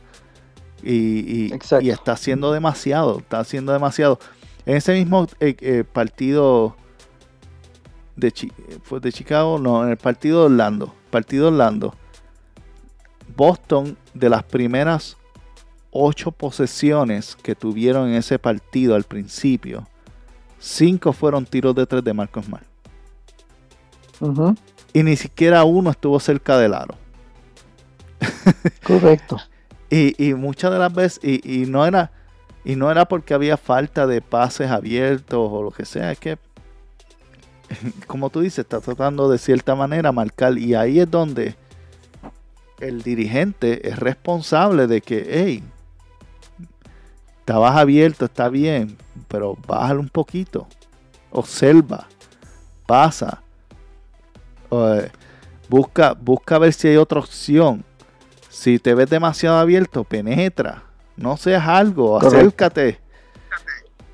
Y, 0.83 1.53
está 1.53 2.13
haciendo 2.13 2.53
demasiado, 2.53 3.19
está 3.19 3.41
haciendo 3.41 3.73
demasiado. 3.73 4.19
En 4.67 4.77
ese 4.77 4.93
mismo 4.93 5.27
eh, 5.41 5.57
eh, 5.61 5.85
partido 5.85 6.77
de, 8.15 8.33
fue 8.83 9.01
de 9.01 9.13
Chicago, 9.13 9.59
no, 9.59 9.85
en 9.85 9.91
el 9.91 9.97
partido 9.97 10.41
de 10.41 10.47
Orlando, 10.47 10.95
partido 11.11 11.49
Orlando, 11.49 11.95
Boston 13.37 13.97
de 14.15 14.29
las 14.29 14.43
primeras 14.45 15.17
ocho 15.91 16.31
posesiones 16.31 17.37
que 17.37 17.55
tuvieron 17.55 18.09
en 18.09 18.15
ese 18.15 18.39
partido 18.39 18.95
al 18.95 19.05
principio, 19.05 19.87
cinco 20.59 21.13
fueron 21.13 21.47
tiros 21.47 21.75
de 21.75 21.87
tres 21.87 22.05
de 22.05 22.13
Marcos 22.13 22.49
Mar 22.49 22.63
y 24.97 25.03
ni 25.03 25.15
siquiera 25.15 25.63
uno 25.65 25.91
estuvo 25.91 26.19
cerca 26.19 26.57
del 26.57 26.73
aro. 26.73 26.95
Correcto. 28.83 29.37
y, 29.91 30.33
muchas 30.33 30.73
de 30.73 30.79
las 30.79 30.91
veces, 30.91 31.21
y, 31.23 31.67
no 31.67 31.85
era, 31.85 32.13
y 32.65 32.77
no 32.77 32.91
era 32.91 33.05
porque 33.05 33.35
había 33.35 33.59
falta 33.59 34.07
de 34.07 34.23
pases 34.23 34.71
abiertos 34.71 35.51
o 35.53 35.63
lo 35.63 35.71
que 35.71 35.85
sea, 35.85 36.13
es 36.13 36.19
que, 36.19 36.39
como 38.07 38.31
tú 38.31 38.41
dices, 38.41 38.61
está 38.61 38.81
tratando 38.81 39.29
de 39.29 39.37
cierta 39.37 39.75
manera 39.75 40.13
marcar, 40.13 40.57
y 40.57 40.75
ahí 40.75 40.99
es 40.99 41.11
donde 41.11 41.57
el 42.81 43.03
dirigente 43.03 43.87
es 43.87 43.99
responsable 43.99 44.87
de 44.87 45.03
que, 45.03 45.27
hey, 45.29 45.63
estabas 47.41 47.77
abierto, 47.77 48.25
está 48.25 48.49
bien, 48.49 48.97
pero 49.29 49.59
bájalo 49.67 50.01
un 50.01 50.09
poquito, 50.09 50.67
observa, 51.33 52.09
pasa 52.87 53.43
busca, 55.69 56.15
busca 56.15 56.59
ver 56.59 56.73
si 56.73 56.89
hay 56.89 56.97
otra 56.97 57.21
opción. 57.21 57.85
Si 58.49 58.79
te 58.79 58.95
ves 58.95 59.11
demasiado 59.11 59.59
abierto, 59.59 60.05
penetra. 60.05 60.83
No 61.17 61.37
seas 61.37 61.67
algo, 61.67 62.19
acércate. 62.19 62.99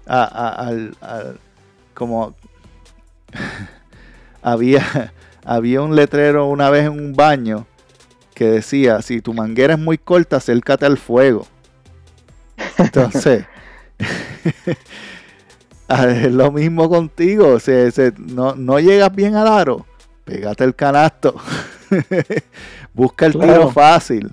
al, 0.06 0.96
como 1.94 2.34
había, 4.42 5.12
había 5.44 5.82
un 5.82 5.94
letrero 5.96 6.46
una 6.46 6.70
vez 6.70 6.86
en 6.86 6.92
un 6.92 7.12
baño 7.12 7.66
que 8.34 8.46
decía, 8.46 9.02
si 9.02 9.20
tu 9.20 9.34
manguera 9.34 9.74
es 9.74 9.80
muy 9.80 9.98
corta, 9.98 10.36
acércate 10.36 10.86
al 10.86 10.96
fuego. 10.98 11.46
Entonces, 12.78 13.44
es 15.88 16.32
lo 16.32 16.50
mismo 16.50 16.88
contigo. 16.88 17.58
no, 18.18 18.54
no 18.54 18.80
llegas 18.80 19.14
bien 19.14 19.36
al 19.36 19.48
aro 19.48 19.86
pégate 20.24 20.64
el 20.64 20.74
canasto, 20.74 21.34
busca 22.94 23.26
el 23.26 23.32
tiro 23.32 23.70
fácil, 23.70 24.32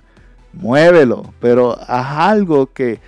muévelo, 0.53 1.33
pero 1.39 1.77
haz 1.87 2.17
algo 2.17 2.67
que, 2.67 2.99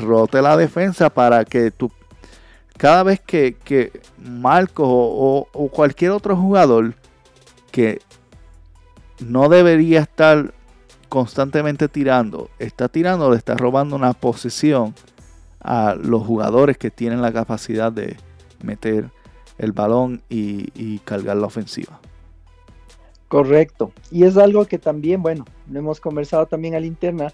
rote 0.00 0.40
la 0.40 0.56
defensa 0.56 1.10
para 1.10 1.44
que 1.44 1.70
tú, 1.70 1.90
cada 2.76 3.02
vez 3.02 3.20
que, 3.20 3.56
que 3.62 3.92
Marcos 4.18 4.86
o, 4.88 5.70
cualquier 5.72 6.12
otro 6.12 6.36
jugador 6.36 6.94
que 7.70 8.00
no 9.20 9.48
debería 9.48 10.00
estar 10.00 10.54
constantemente 11.08 11.88
tirando, 11.88 12.50
está 12.58 12.88
tirando, 12.88 13.30
le 13.30 13.36
está 13.36 13.54
robando 13.54 13.96
una 13.96 14.12
posición 14.12 14.94
a 15.60 15.94
los 15.94 16.26
jugadores 16.26 16.78
que 16.78 16.90
tienen 16.90 17.22
la 17.22 17.32
capacidad 17.32 17.92
de 17.92 18.16
meter 18.62 19.10
el 19.58 19.72
balón 19.72 20.22
y 20.28 20.98
cargar 21.00 21.36
la 21.36 21.46
ofensiva. 21.46 22.00
Correcto. 23.28 23.92
Y 24.10 24.24
es 24.24 24.36
algo 24.36 24.66
que 24.66 24.78
también, 24.78 25.22
bueno, 25.22 25.44
lo 25.70 25.78
hemos 25.78 26.00
conversado 26.00 26.46
también 26.46 26.74
al 26.74 26.84
interna, 26.84 27.32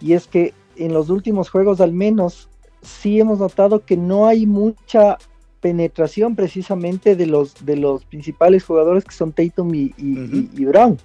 y 0.00 0.14
es 0.14 0.26
que 0.26 0.54
en 0.76 0.92
los 0.92 1.10
últimos 1.10 1.50
juegos 1.50 1.80
al 1.80 1.92
menos 1.92 2.48
sí 2.82 3.20
hemos 3.20 3.38
notado 3.38 3.84
que 3.84 3.96
no 3.96 4.26
hay 4.26 4.46
mucha 4.46 5.18
penetración 5.60 6.36
precisamente 6.36 7.16
de 7.16 7.26
los, 7.26 7.64
de 7.66 7.76
los 7.76 8.04
principales 8.04 8.64
jugadores 8.64 9.04
que 9.04 9.14
son 9.14 9.32
Tatum 9.32 9.74
y, 9.74 10.64
Brown. 10.64 10.98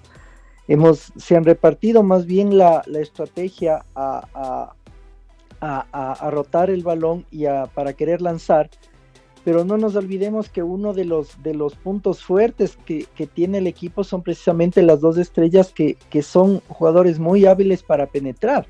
Hemos, 0.67 1.11
se 1.17 1.35
han 1.35 1.43
repartido 1.43 2.03
más 2.03 2.25
bien 2.25 2.57
la, 2.57 2.83
estrategia 2.93 3.83
a, 3.95 4.73
a, 5.59 6.29
rotar 6.29 6.69
el 6.69 6.83
balón 6.83 7.25
y 7.31 7.45
para 7.73 7.93
querer 7.93 8.21
lanzar 8.21 8.69
pero 9.43 9.65
no 9.65 9.77
nos 9.77 9.95
olvidemos 9.95 10.49
que 10.49 10.63
uno 10.63 10.93
de 10.93 11.05
los, 11.05 11.41
de 11.43 11.53
los 11.53 11.75
puntos 11.75 12.23
fuertes 12.23 12.77
que, 12.85 13.07
tiene 13.33 13.57
el 13.57 13.67
equipo 13.67 14.03
son 14.03 14.21
precisamente 14.21 14.81
las 14.81 15.01
dos 15.01 15.17
estrellas 15.17 15.73
que, 15.73 15.97
son 16.21 16.61
jugadores 16.67 17.19
muy 17.19 17.45
hábiles 17.45 17.83
para 17.83 18.07
penetrar. 18.07 18.65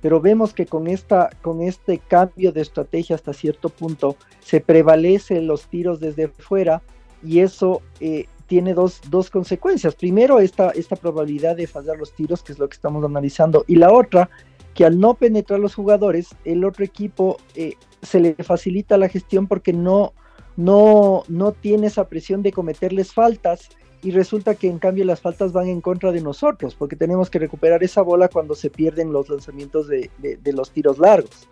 Pero 0.00 0.20
vemos 0.20 0.52
que 0.52 0.66
con, 0.66 0.88
esta, 0.88 1.30
con 1.42 1.62
este 1.62 1.98
cambio 1.98 2.50
de 2.50 2.62
estrategia 2.62 3.14
hasta 3.14 3.32
cierto 3.32 3.68
punto 3.68 4.16
se 4.40 4.60
prevalecen 4.60 5.46
los 5.46 5.66
tiros 5.66 6.00
desde 6.00 6.26
fuera 6.26 6.82
y 7.24 7.38
eso 7.38 7.82
eh, 8.00 8.26
tiene 8.52 8.74
dos, 8.74 9.00
consecuencias. 9.30 9.94
Primero, 9.94 10.40
esta, 10.40 10.70
esta 10.70 10.96
probabilidad 10.96 11.56
de 11.56 11.66
fallar 11.66 11.96
los 11.96 12.12
tiros, 12.12 12.42
que 12.42 12.52
es 12.52 12.58
lo 12.58 12.68
que 12.68 12.74
estamos 12.74 13.02
analizando, 13.02 13.64
y 13.66 13.76
la 13.76 13.90
otra, 13.90 14.28
que 14.74 14.84
al 14.84 14.98
no 14.98 15.14
penetrar 15.14 15.60
los 15.60 15.74
jugadores, 15.74 16.30
el 16.44 16.64
otro 16.64 16.84
equipo 16.84 17.38
eh, 17.54 17.74
se 18.02 18.20
le 18.20 18.34
facilita 18.34 18.96
la 18.96 19.08
gestión 19.08 19.46
porque 19.46 19.72
no, 19.72 20.12
no, 20.56 21.24
no 21.28 21.52
tiene 21.52 21.88
esa 21.88 22.08
presión 22.08 22.42
de 22.42 22.52
cometerles 22.52 23.12
faltas 23.12 23.68
y 24.02 24.10
resulta 24.10 24.54
que 24.54 24.68
en 24.68 24.78
cambio 24.78 25.04
las 25.04 25.20
faltas 25.20 25.52
van 25.52 25.68
en 25.68 25.80
contra 25.80 26.10
de 26.10 26.20
nosotros 26.20 26.74
porque 26.74 26.96
tenemos 26.96 27.30
que 27.30 27.38
recuperar 27.38 27.84
esa 27.84 28.02
bola 28.02 28.28
cuando 28.28 28.54
se 28.54 28.70
pierden 28.70 29.12
los 29.12 29.28
lanzamientos 29.28 29.86
de, 29.88 30.10
los 30.52 30.70
tiros 30.72 30.98
largos. 30.98 31.48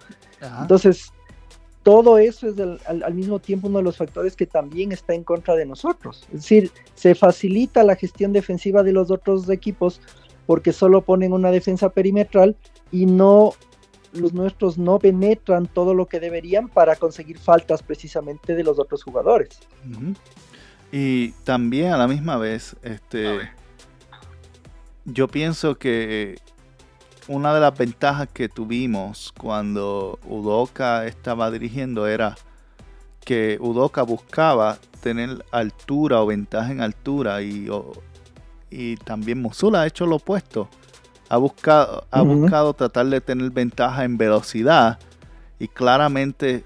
Entonces, 0.60 1.12
todo 1.82 2.18
eso 2.18 2.48
es 2.48 2.54
al, 2.86 3.14
mismo 3.14 3.38
tiempo 3.38 3.68
uno 3.68 3.78
de 3.78 3.84
los 3.84 3.96
factores 3.96 4.34
que 4.34 4.46
también 4.46 4.92
está 4.92 5.14
en 5.14 5.22
contra 5.22 5.54
de 5.54 5.64
nosotros. 5.64 6.24
Es 6.28 6.42
decir, 6.42 6.70
se 6.94 7.14
facilita 7.14 7.84
la 7.84 7.96
gestión 7.96 8.32
defensiva 8.32 8.82
de 8.82 8.92
los 8.92 9.10
otros 9.10 9.48
equipos 9.48 10.00
porque 10.46 10.72
solo 10.72 11.02
ponen 11.02 11.32
una 11.32 11.50
defensa 11.52 11.90
perimetral 11.90 12.56
y 12.92 13.06
no 13.06 13.52
los 14.12 14.32
nuestros 14.32 14.76
no 14.78 14.98
penetran 14.98 15.66
todo 15.66 15.94
lo 15.94 16.06
que 16.06 16.20
deberían 16.20 16.68
para 16.68 16.96
conseguir 16.96 17.38
faltas 17.38 17.82
precisamente 17.82 18.54
de 18.54 18.64
los 18.64 18.78
otros 18.78 19.04
jugadores. 19.04 19.60
Y 20.90 21.30
también 21.44 21.92
a 21.92 21.96
la 21.96 22.08
misma 22.08 22.36
vez, 22.36 22.76
este, 22.82 23.48
yo 25.04 25.28
pienso 25.28 25.76
que 25.76 26.38
una 27.28 27.54
de 27.54 27.60
las 27.60 27.76
ventajas 27.78 28.28
que 28.32 28.48
tuvimos 28.48 29.32
cuando 29.38 30.18
Udoka 30.28 31.06
estaba 31.06 31.50
dirigiendo 31.50 32.08
era 32.08 32.36
que 33.24 33.58
Udoka 33.60 34.02
buscaba 34.02 34.78
tener 35.00 35.44
altura 35.52 36.20
o 36.22 36.26
ventaja 36.26 36.72
en 36.72 36.80
altura 36.80 37.42
y, 37.42 37.68
y 38.70 38.96
también 38.96 39.40
Musula 39.40 39.82
ha 39.82 39.86
hecho 39.86 40.06
lo 40.06 40.16
opuesto 40.16 40.68
ha 41.30 41.36
buscado, 41.36 42.04
ha 42.10 42.22
buscado 42.22 42.74
tratar 42.74 43.06
de 43.06 43.20
tener 43.20 43.50
ventaja 43.52 44.04
en 44.04 44.18
velocidad 44.18 44.98
y 45.60 45.68
claramente 45.68 46.64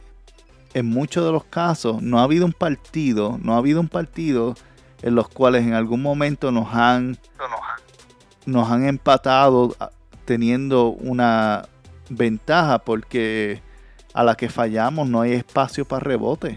en 0.72 0.86
muchos 0.86 1.22
de 1.26 1.32
los 1.32 1.44
casos 1.44 2.00
no 2.00 2.18
ha 2.18 2.22
habido 2.22 2.46
un 2.46 2.54
partido, 2.54 3.38
no 3.42 3.54
ha 3.54 3.58
habido 3.58 3.78
un 3.78 3.88
partido 3.88 4.54
en 5.02 5.14
los 5.14 5.28
cuales 5.28 5.64
en 5.64 5.74
algún 5.74 6.00
momento 6.00 6.50
nos 6.50 6.74
han, 6.74 7.18
nos 8.46 8.70
han 8.70 8.86
empatado 8.86 9.76
teniendo 10.24 10.88
una 10.88 11.68
ventaja 12.08 12.78
porque 12.78 13.60
a 14.14 14.24
la 14.24 14.34
que 14.34 14.48
fallamos 14.48 15.06
no 15.06 15.20
hay 15.20 15.32
espacio 15.32 15.84
para 15.84 16.00
rebote. 16.00 16.56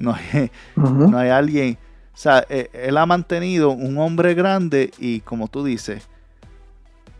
No 0.00 0.12
hay, 0.12 0.50
no 0.74 1.16
hay 1.16 1.28
alguien. 1.30 1.78
O 2.12 2.16
sea, 2.16 2.44
e, 2.48 2.68
él 2.72 2.96
ha 2.96 3.06
mantenido 3.06 3.70
un 3.70 3.96
hombre 3.98 4.34
grande 4.34 4.90
y 4.98 5.20
como 5.20 5.46
tú 5.46 5.62
dices, 5.62 6.08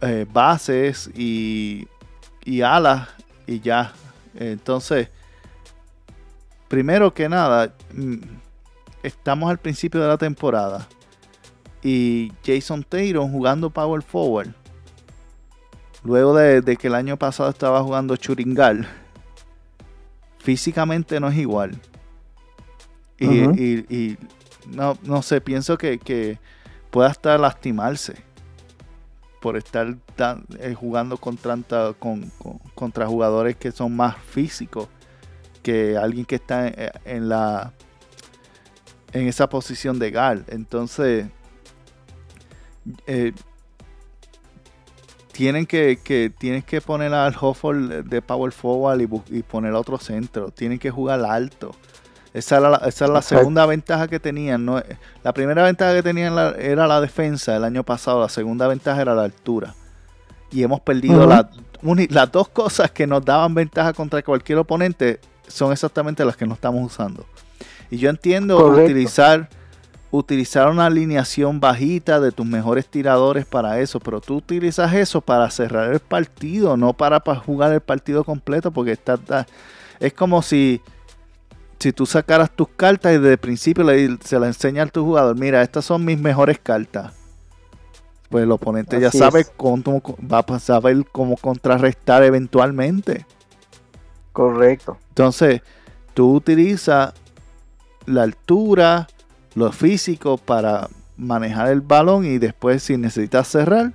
eh, 0.03 0.27
bases 0.31 1.09
y, 1.15 1.87
alas 2.61 3.09
y 3.47 3.61
ya. 3.61 3.93
Entonces, 4.35 5.09
primero 6.67 7.15
que 7.15 7.29
nada, 7.29 7.73
mm, 7.95 8.17
estamos 9.05 9.49
al 9.49 9.59
principio 9.59 10.01
de 10.01 10.09
la 10.09 10.19
temporada. 10.19 10.89
y 11.85 12.33
Jason 12.45 12.85
Taylor 12.85 13.29
jugando 13.29 13.71
power 13.71 14.03
forward. 14.03 14.55
Luego 16.05 16.35
de, 16.37 16.77
que 16.77 16.87
el 16.87 16.95
año 16.95 17.17
pasado 17.17 17.51
estaba 17.51 17.83
jugando 17.83 18.17
Churingal. 18.17 18.89
Físicamente 20.39 21.19
no 21.19 21.29
es 21.29 21.37
igual. 21.37 21.81
Y, 23.19 24.17
no, 24.69 24.97
no, 25.03 25.23
sé, 25.23 25.41
pienso 25.41 25.77
que, 25.77 25.99
que 25.99 26.39
pueda 26.91 27.09
hasta 27.09 27.37
lastimarse 27.39 28.32
por 29.43 29.57
estar 29.57 29.95
eh, 30.61 30.75
jugando 30.75 31.17
contra, 31.17 31.59
contra 32.75 33.07
jugadores 33.07 33.57
que 33.57 33.73
son 33.73 33.95
más 33.95 34.17
físicos 34.17 34.89
que 35.63 35.97
alguien 35.97 36.25
que 36.25 36.37
está 36.37 36.69
en, 37.05 37.29
la 37.29 37.73
en 39.13 39.27
esa 39.27 39.49
posición 39.49 39.99
de 39.99 40.11
Gal. 40.13 40.45
Entonces, 40.49 41.27
eh, 43.07 43.33
tienen 45.33 45.67
que, 45.67 45.99
que, 46.03 46.33
que 46.65 46.81
poner 46.81 47.13
al 47.13 47.35
Hofford 47.41 48.05
de 48.05 48.23
power 48.23 48.53
forward 48.53 49.01
y, 49.31 49.43
poner 49.43 49.73
otro 49.73 49.99
centro. 49.99 50.51
Tienen 50.51 50.79
que 50.79 50.91
jugar 50.91 51.25
alto. 51.25 51.75
Esa 52.35 52.59
era 52.59 52.71
la, 52.71 52.77
esa 52.79 53.07
la 53.09 53.23
segunda 53.23 53.67
ventaja 53.67 54.09
que 54.09 54.19
tenían. 54.19 54.65
¿no? 54.65 54.83
La 55.23 55.33
primera 55.33 55.63
ventaja 55.65 55.95
que 55.95 56.03
tenían 56.03 56.37
era 56.59 56.87
la 56.87 57.01
defensa 57.01 57.57
el 57.57 57.65
año 57.65 57.83
pasado. 57.85 58.21
La 58.21 58.29
segunda 58.29 58.67
ventaja 58.67 59.03
era 59.03 59.15
la 59.15 59.25
altura. 59.25 59.75
Y 60.51 60.63
hemos 60.63 60.81
perdido 60.81 61.27
las 61.27 62.33
dos 62.33 62.49
cosas 62.49 62.91
que 62.91 63.07
nos 63.07 63.25
daban 63.25 63.55
ventaja 63.55 63.93
contra 63.93 64.23
cualquier 64.23 64.59
oponente. 64.59 65.21
Son 65.47 65.73
exactamente 65.73 66.25
las 66.25 66.37
que 66.37 66.47
no 66.47 66.55
estamos 66.55 66.85
usando. 66.85 67.27
Y 67.91 67.99
yo 67.99 68.09
entiendo 68.09 68.67
utilizar 68.67 69.49
utilizar 70.13 70.69
una 70.69 70.87
alineación 70.87 71.59
bajita 71.59 72.21
de 72.21 72.33
tus 72.33 72.45
mejores 72.45 72.87
tiradores 72.87 73.47
para 73.47 73.81
eso, 73.81 73.99
pero 73.99 74.21
tú 74.21 74.37
utilizas 74.37 74.93
eso 74.93 75.23
para 75.23 75.51
cerrar 75.51 75.91
el 75.91 76.01
partido, 76.01 76.77
no 76.77 76.93
para, 76.93 77.21
para 77.21 77.41
jugar 77.41 77.73
el 77.73 77.81
partido 77.81 78.23
completo, 78.23 78.71
porque 78.71 78.93
está, 78.93 79.19
es 79.99 80.13
como 80.13 80.43
si 80.43 80.83
si 81.83 81.93
tú 81.93 82.07
sacaras 82.07 82.49
tus 82.49 82.69
cartas 82.69 83.13
y 83.13 83.19
desde 83.19 83.33
el 83.33 83.39
principio 83.39 83.83
le, 83.83 84.17
se 84.23 84.39
las 84.39 84.55
enseñas 84.55 84.87
a 84.87 84.91
tu 84.93 85.05
jugador, 85.05 85.37
mira, 85.37 85.63
estas 85.63 85.85
son 85.85 86.05
mis 86.05 86.17
mejores 86.17 86.61
cartas. 86.61 87.13
Pues 88.29 88.45
el 88.45 88.53
oponente 88.53 89.01
ya 89.01 89.11
sabe 89.11 89.45
cómo, 89.57 90.01
va 90.33 90.45
a 90.47 90.59
saber 90.61 91.05
cómo 91.11 91.37
contrarrestar 91.37 92.23
eventualmente. 92.23 93.27
Correcto. 94.33 94.97
Entonces, 95.09 95.61
tú 96.15 96.37
utilizas 96.37 97.15
la 98.07 98.23
altura, 98.23 99.09
lo 99.57 99.73
físico 99.73 100.39
para 100.39 100.89
manejar 101.17 101.69
el 101.69 101.81
balón 101.81 102.25
y 102.25 102.39
después 102.39 102.85
si 102.85 102.97
necesitas 102.97 103.49
cerrar, 103.49 103.93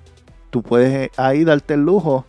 tú 0.49 0.61
puedes 0.61 1.09
ahí 1.17 1.45
darte 1.45 1.75
el 1.75 1.85
lujo 1.85 2.25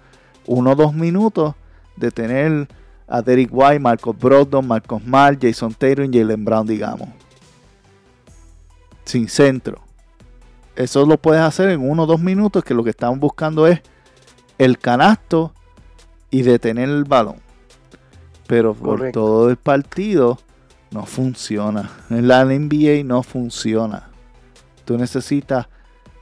uno 0.46 0.70
o 0.70 0.76
dos 0.76 0.94
minutos 0.94 1.56
de 1.96 2.12
tener 2.12 2.68
a 3.08 3.22
Derek 3.22 3.48
White, 3.50 3.80
Marcos 3.80 4.16
Brogdon, 4.18 4.66
Marcos 4.66 5.04
Mar, 5.04 5.38
Jason 5.40 5.72
Taylor 5.72 6.06
y 6.06 6.18
Jalen 6.18 6.44
Brown, 6.44 6.66
digamos. 6.66 7.08
Sin 9.04 9.28
centro. 9.28 9.80
Eso 10.76 11.04
lo 11.06 11.16
puedes 11.16 11.40
hacer 11.40 11.70
en 11.70 11.88
uno 11.88 12.04
o 12.04 12.06
dos 12.06 12.20
minutos, 12.20 12.62
que 12.62 12.74
lo 12.74 12.84
que 12.84 12.90
estamos 12.90 13.18
buscando 13.18 13.66
es 13.66 13.80
el 14.58 14.78
canasto 14.78 15.52
y 16.30 16.42
detener 16.42 16.88
el 16.88 17.04
balón. 17.04 17.36
Pero 18.46 18.74
por 18.74 19.10
todo 19.10 19.50
el 19.50 19.56
partido 19.56 20.38
no 20.90 21.04
funciona. 21.04 21.90
En 22.10 22.28
la 22.28 22.44
NBA 22.44 23.04
no 23.04 23.22
funciona. 23.22 24.10
Tú 24.84 24.96
necesitas 24.96 25.68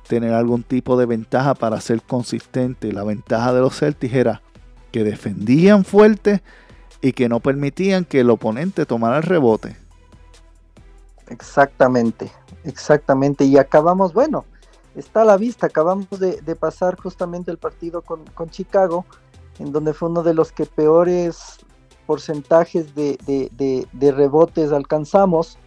tener 0.08 0.32
algún 0.32 0.62
tipo 0.62 0.96
de 0.96 1.06
ventaja 1.06 1.54
para 1.54 1.80
ser 1.80 2.02
consistente. 2.02 2.92
La 2.92 3.04
ventaja 3.04 3.52
de 3.52 3.60
los 3.60 3.78
Celtics 3.78 4.14
era 4.14 4.42
que 4.92 5.04
defendían 5.04 5.84
fuerte 5.84 6.42
y 7.00 7.12
que 7.12 7.28
no 7.28 7.40
permitían 7.40 8.04
que 8.04 8.20
el 8.20 8.30
oponente 8.30 8.86
tomara 8.86 9.18
el 9.18 9.22
rebote. 9.22 9.76
Exactamente, 11.28 12.30
exactamente. 12.64 13.44
Y 13.44 13.58
acabamos, 13.58 14.12
bueno, 14.12 14.44
está 14.94 15.22
a 15.22 15.24
la 15.24 15.36
vista, 15.36 15.66
acabamos 15.66 16.08
de, 16.18 16.56
pasar 16.56 16.96
justamente 16.96 17.50
el 17.50 17.58
partido 17.58 18.02
con, 18.02 18.50
Chicago, 18.50 19.04
en 19.58 19.72
donde 19.72 19.92
fue 19.92 20.08
uno 20.08 20.22
de 20.22 20.34
los 20.34 20.52
que 20.52 20.66
peores 20.66 21.58
porcentajes 22.06 22.94
de, 22.94 23.18
de, 23.92 24.12
rebotes 24.12 24.72
alcanzamos, 24.72 25.58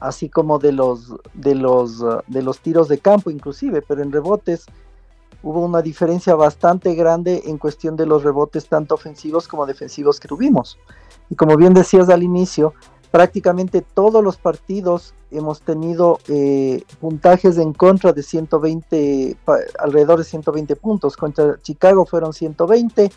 así 0.00 0.28
como 0.28 0.58
de 0.58 0.72
los, 0.72 1.14
de, 1.34 1.54
los, 1.54 2.04
de 2.26 2.42
los 2.42 2.60
tiros 2.60 2.88
de 2.88 2.98
campo 2.98 3.30
inclusive, 3.30 3.82
pero 3.82 4.02
en 4.02 4.12
rebotes 4.12 4.66
hubo 5.42 5.60
una 5.60 5.82
diferencia 5.82 6.34
bastante 6.34 6.94
grande 6.94 7.42
en 7.46 7.58
cuestión 7.58 7.96
de 7.96 8.06
los 8.06 8.22
rebotes 8.22 8.68
tanto 8.68 8.94
ofensivos 8.94 9.48
como 9.48 9.66
defensivos 9.66 10.20
que 10.20 10.28
tuvimos. 10.28 10.78
Y 11.28 11.36
como 11.36 11.56
bien 11.56 11.74
decías 11.74 12.08
al 12.08 12.22
inicio, 12.22 12.74
prácticamente 13.10 13.82
todos 13.82 14.22
los 14.22 14.36
partidos 14.36 15.14
hemos 15.30 15.62
tenido 15.62 16.18
eh, 16.28 16.82
puntajes 17.00 17.58
en 17.58 17.72
contra 17.72 18.12
de 18.12 18.22
120, 18.22 19.36
alrededor 19.78 20.18
de 20.18 20.24
120 20.24 20.76
puntos. 20.76 21.16
Contra 21.16 21.60
Chicago 21.62 22.04
fueron 22.04 22.32
120, 22.32 23.10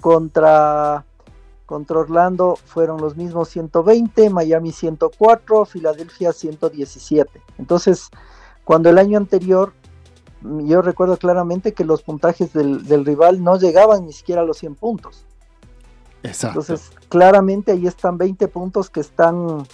contra, 0.00 1.04
contra 1.66 1.98
Orlando 1.98 2.56
fueron 2.64 3.00
los 3.00 3.16
mismos 3.16 3.48
120, 3.48 4.30
Miami 4.30 4.72
104, 4.72 5.64
Filadelfia 5.64 6.32
117. 6.32 7.40
Entonces, 7.58 8.08
cuando 8.64 8.90
el 8.90 8.98
año 8.98 9.18
anterior 9.18 9.72
yo 10.44 10.82
recuerdo 10.82 11.16
claramente 11.16 11.72
que 11.72 11.84
los 11.84 12.02
puntajes 12.02 12.52
del, 12.52 13.04
rival 13.04 13.42
no 13.42 13.58
llegaban 13.58 14.06
ni 14.06 14.12
siquiera 14.12 14.42
a 14.42 14.44
los 14.44 14.58
100 14.58 14.74
puntos. 14.74 15.24
Exacto. 16.22 16.60
Entonces, 16.60 16.90
claramente 17.08 17.72
ahí 17.72 17.86
están 17.86 18.18
20 18.18 18.48
puntos 18.48 18.90
que 18.90 19.00
están 19.00 19.66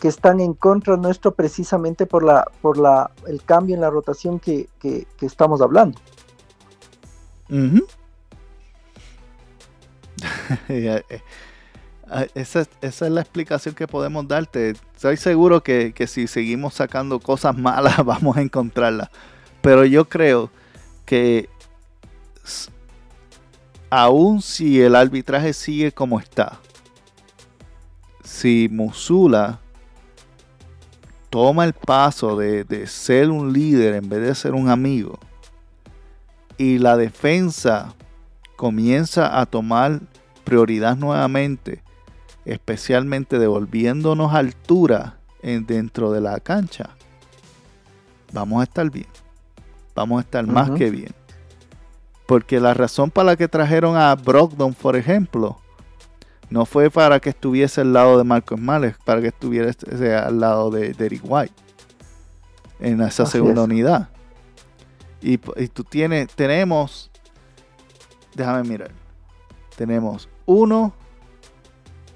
que 0.00 0.08
están 0.08 0.40
en 0.40 0.54
contra 0.54 0.96
nuestro 0.96 1.34
precisamente 1.34 2.04
por 2.04 2.24
la 2.24 2.50
por 2.60 2.78
la 2.78 3.10
el 3.26 3.42
cambio 3.42 3.74
en 3.74 3.80
la 3.80 3.90
rotación 3.90 4.40
que, 4.40 4.68
estamos 5.20 5.60
hablando. 5.60 5.98
Eh, 10.68 11.02
esa, 12.34 12.66
es 12.80 13.00
la 13.00 13.20
explicación 13.22 13.74
que 13.74 13.88
podemos 13.88 14.28
darte. 14.28 14.74
Estoy 14.94 15.16
seguro 15.16 15.62
que, 15.62 15.92
que 15.92 16.06
si 16.06 16.26
seguimos 16.26 16.74
sacando 16.74 17.18
cosas 17.18 17.56
malas 17.56 17.96
vamos 18.04 18.36
a 18.36 18.42
encontrarlas. 18.42 19.08
Pero 19.64 19.86
yo 19.86 20.04
creo 20.04 20.50
que 21.06 21.48
aun 23.88 24.42
si 24.42 24.82
el 24.82 24.94
arbitraje 24.94 25.54
sigue 25.54 25.90
como 25.90 26.20
está, 26.20 26.60
si 28.22 28.68
Musula 28.70 29.60
toma 31.30 31.64
el 31.64 31.72
paso 31.72 32.36
de, 32.36 32.86
ser 32.86 33.30
un 33.30 33.54
líder 33.54 33.94
en 33.94 34.06
vez 34.06 34.20
de 34.20 34.34
ser 34.34 34.52
un 34.52 34.68
amigo, 34.68 35.18
y 36.58 36.76
la 36.76 36.98
defensa 36.98 37.94
comienza 38.56 39.40
a 39.40 39.46
tomar 39.46 39.98
prioridad 40.44 40.94
nuevamente, 40.94 41.82
especialmente 42.44 43.38
devolviéndonos 43.38 44.34
altura 44.34 45.16
en, 45.40 45.64
dentro 45.64 46.12
de 46.12 46.20
la 46.20 46.38
cancha, 46.38 46.90
vamos 48.30 48.60
a 48.60 48.64
estar 48.64 48.90
bien 48.90 49.23
vamos 49.94 50.18
a 50.18 50.20
estar 50.22 50.46
más 50.46 50.70
que 50.72 50.90
bien. 50.90 51.12
Porque 52.26 52.60
la 52.60 52.74
razón 52.74 53.10
para 53.10 53.26
la 53.26 53.36
que 53.36 53.48
trajeron 53.48 53.96
a 53.96 54.14
Brogdon, 54.14 54.74
por 54.74 54.96
ejemplo, 54.96 55.58
no 56.50 56.64
fue 56.66 56.90
para 56.90 57.20
que 57.20 57.30
estuviese 57.30 57.82
al 57.82 57.92
lado 57.92 58.18
de 58.18 58.24
Marcos 58.24 58.60
Males, 58.60 58.96
para 59.04 59.20
que 59.20 59.28
estuviese 59.28 60.14
al 60.14 60.40
lado 60.40 60.70
de 60.70 60.92
Derek 60.94 61.22
White 61.24 61.54
en 62.80 63.00
esa 63.00 63.26
segunda 63.26 63.62
unidad. 63.62 64.08
Y, 65.20 65.40
y, 65.56 65.68
tú 65.68 65.84
tienes, 65.84 66.28
tenemos, 66.34 67.10
déjame 68.34 68.68
mirar, 68.68 68.90
tenemos 69.76 70.28
uno, 70.44 70.92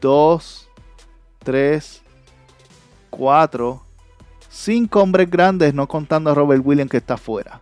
dos, 0.01 0.69
tres, 1.39 2.03
cuatro, 3.09 3.83
cinco 4.51 5.03
hombres 5.03 5.31
grandes, 5.31 5.73
no 5.73 5.89
contando 5.89 6.31
a 6.31 6.35
Robert 6.35 6.63
Williams 6.65 6.91
que 6.91 6.99
está 6.99 7.15
afuera. 7.15 7.61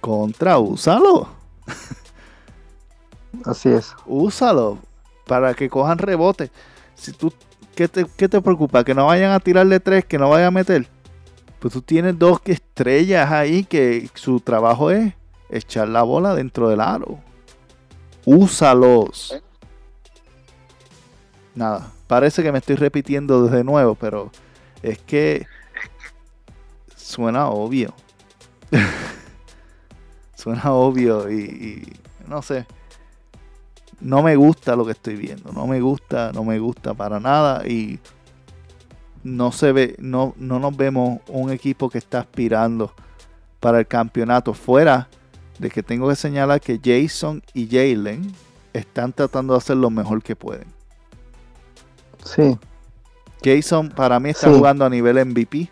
Contra, 0.00 0.58
úsalo. 0.58 1.28
Así 3.44 3.68
es. 3.68 3.94
Úsalo 4.06 4.78
para 5.26 5.54
que 5.54 5.68
cojan 5.68 5.98
rebote. 5.98 6.50
Si 6.94 7.12
tú, 7.12 7.32
¿qué 7.74 7.88
te, 7.88 8.40
preocupa? 8.40 8.84
Que 8.84 8.94
no 8.94 9.06
vayan 9.06 9.32
a 9.32 9.40
tirarle 9.40 9.80
tres, 9.80 10.04
que 10.04 10.18
no 10.18 10.30
vayan 10.30 10.48
a 10.48 10.50
meter. 10.52 10.88
Pues 11.58 11.74
tú 11.74 11.82
tienes 11.82 12.18
dos 12.18 12.40
estrellas 12.44 13.30
ahí 13.30 13.64
que 13.64 14.08
su 14.14 14.40
trabajo 14.40 14.90
es 14.90 15.12
echar 15.50 15.88
la 15.88 16.02
bola 16.02 16.34
dentro 16.34 16.68
del 16.68 16.80
aro. 16.80 17.18
Úsalos. 18.24 19.40
Nada, 21.54 21.90
parece 22.06 22.42
que 22.42 22.52
me 22.52 22.58
estoy 22.58 22.76
repitiendo 22.76 23.46
de 23.46 23.64
nuevo, 23.64 23.94
pero 23.94 24.30
es 24.82 24.98
que 24.98 25.46
suena 26.94 27.48
obvio. 27.48 27.94
suena 30.46 30.62
obvio 30.72 31.28
y, 31.28 31.40
y, 31.42 31.92
no 32.28 32.40
sé. 32.40 32.66
No 34.00 34.22
me 34.22 34.36
gusta 34.36 34.76
lo 34.76 34.84
que 34.84 34.92
estoy 34.92 35.16
viendo. 35.16 35.50
No 35.52 35.66
me 35.66 35.80
gusta, 35.80 36.30
no 36.32 36.44
me 36.44 36.60
gusta 36.60 36.94
para 36.94 37.18
nada. 37.18 37.66
Y 37.66 37.98
no 39.24 39.50
se 39.50 39.72
ve, 39.72 39.96
no, 39.98 40.34
no 40.36 40.60
nos 40.60 40.76
vemos 40.76 41.18
un 41.28 41.50
equipo 41.50 41.90
que 41.90 41.98
está 41.98 42.20
aspirando 42.20 42.92
para 43.58 43.80
el 43.80 43.88
campeonato. 43.88 44.54
Fuera 44.54 45.08
de 45.58 45.68
que 45.70 45.82
tengo 45.82 46.08
que 46.08 46.14
señalar 46.14 46.60
que 46.60 46.78
Jason 46.78 47.42
y 47.54 47.66
Jalen 47.66 48.30
están 48.72 49.12
tratando 49.12 49.54
de 49.54 49.58
hacer 49.58 49.78
lo 49.78 49.90
mejor 49.90 50.22
que 50.22 50.36
pueden. 50.36 50.68
Sí. 52.24 52.56
Jason 53.42 53.88
para 53.88 54.20
mí 54.20 54.30
está 54.30 54.48
Sí. 54.48 54.54
jugando 54.56 54.84
a 54.84 54.90
nivel 54.90 55.16
MVP. 55.24 55.70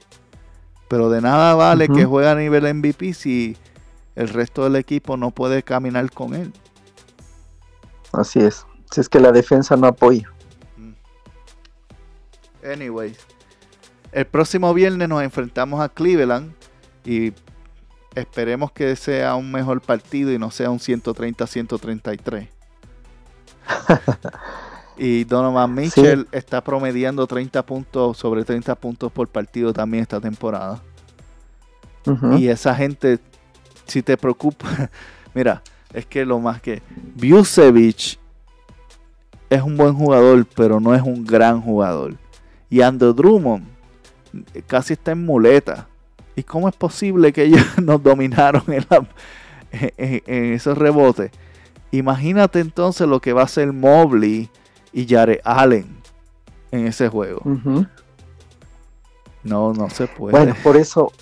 Pero 0.89 1.11
de 1.11 1.21
nada 1.21 1.55
vale 1.55 1.89
que 1.89 2.05
juegue 2.05 2.29
a 2.29 2.35
nivel 2.35 2.65
MVP 2.75 3.15
si 3.15 3.57
el 4.15 4.29
resto 4.29 4.65
del 4.65 4.77
equipo 4.77 5.17
no 5.17 5.31
puede 5.31 5.63
caminar 5.63 6.11
con 6.11 6.35
él. 6.35 6.53
Así 8.13 8.41
es. 8.41 8.67
Si 8.91 9.01
es 9.01 9.09
que 9.09 9.21
la 9.21 9.33
defensa 9.33 9.77
no 9.77 9.87
apoya. 9.87 10.31
Anyways, 12.65 13.19
el 14.13 14.27
próximo 14.27 14.73
viernes 14.73 15.09
nos 15.09 15.23
enfrentamos 15.23 15.81
a 15.81 15.89
Cleveland 15.89 16.55
y 17.05 17.33
esperemos 18.15 18.73
que 18.73 18.95
sea 18.97 19.35
un 19.35 19.51
mejor 19.51 19.81
partido 19.81 20.33
y 20.33 20.39
no 20.39 20.51
sea 20.51 20.71
un 20.71 20.79
130-133. 20.79 22.49
y 24.97 25.25
Donovan 25.25 25.75
Mitchell 25.75 26.29
está 26.33 26.63
promediando 26.63 27.27
30 27.27 27.67
puntos, 27.67 28.17
sobre 28.17 28.45
30 28.45 28.75
puntos 28.77 29.11
por 29.13 29.29
partido 29.29 29.73
también 29.73 30.03
esta 30.03 30.21
temporada. 30.21 30.81
Y 32.39 32.49
esa 32.49 32.75
gente, 32.75 33.19
si 33.87 34.03
te 34.03 34.17
preocupa, 34.17 34.91
mira, 35.35 35.63
es 35.93 36.07
que 36.07 36.25
lo 36.25 36.39
más 36.41 36.61
que 36.61 36.83
Busevich 37.15 38.19
es 39.51 39.63
un 39.63 39.77
buen 39.77 39.95
jugador, 39.95 40.47
pero 40.57 40.81
no 40.81 40.95
es 40.95 41.03
un 41.03 41.25
gran 41.25 41.61
jugador. 41.61 42.15
Y 42.71 42.81
Andrew 42.81 43.13
Drummond 43.13 43.67
eh, 44.55 44.63
casi 44.67 44.95
está 44.95 45.13
en 45.13 45.25
muleta. 45.25 45.87
¿Y 46.37 46.43
cómo 46.43 46.69
es 46.69 46.75
posible 46.75 47.33
que 47.33 47.45
ellos 47.45 47.63
nos 47.83 48.03
dominaron 48.03 48.65
en, 48.69 48.85
la- 48.91 49.07
en- 49.71 50.23
en 50.27 50.45
esos 50.55 50.77
rebotes? 50.77 51.31
Imagínate 51.93 52.59
entonces 52.59 53.07
lo 53.07 53.21
que 53.21 53.33
va 53.33 53.43
a 53.43 53.45
hacer 53.45 53.73
Mobley 53.73 54.51
y 54.93 55.07
Jared 55.07 55.39
Allen 55.45 55.87
en 56.73 56.89
ese 56.89 57.09
juego. 57.09 57.41
No, 59.45 59.73
no 59.73 59.91
se 59.91 60.07
puede. 60.09 60.33
Bueno, 60.37 60.57
por 60.65 60.77
eso 60.77 61.13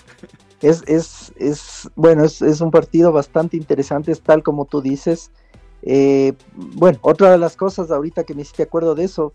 es, 0.63 0.83
es, 0.87 1.33
es 1.37 1.91
bueno, 1.97 2.25
es, 2.25 2.41
es 2.43 2.61
un 2.61 2.71
partido 2.71 3.13
bastante 3.13 3.57
interesante, 3.57 4.13
es 4.13 4.21
tal 4.21 4.43
como 4.43 4.65
tú 4.65 4.81
dices. 4.81 5.31
Eh, 5.83 6.33
bueno, 6.55 6.99
otra 7.03 7.31
de 7.33 7.39
las 7.39 7.57
cosas 7.57 7.91
ahorita 7.91 8.25
que 8.25 8.35
me 8.35 8.43
hiciste 8.43 8.63
acuerdo 8.63 8.95
de 8.95 9.05
eso, 9.05 9.33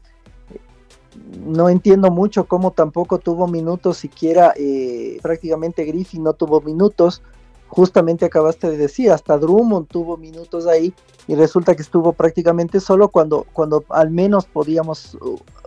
no 1.46 1.70
entiendo 1.70 2.12
mucho 2.12 2.46
cómo 2.48 2.72
tampoco 2.72 3.18
tuvo 3.18 3.48
minutos 3.48 3.98
siquiera, 3.98 4.54
eh, 4.56 5.18
prácticamente 5.22 5.84
Griffin 5.84 6.24
no 6.24 6.34
tuvo 6.34 6.62
minutos. 6.62 7.22
Justamente 7.70 8.24
acabaste 8.26 8.70
de 8.70 8.78
decir, 8.78 9.12
hasta 9.12 9.38
Drummond 9.38 9.88
tuvo 9.90 10.16
minutos 10.16 10.68
ahí 10.68 10.94
y 11.28 11.36
resulta 11.36 11.76
que 11.76 11.82
estuvo 11.82 12.14
prácticamente 12.14 12.80
solo 12.80 13.10
cuando, 13.10 13.46
cuando 13.52 13.84
al 13.90 14.10
menos 14.10 14.46
podíamos 14.46 15.18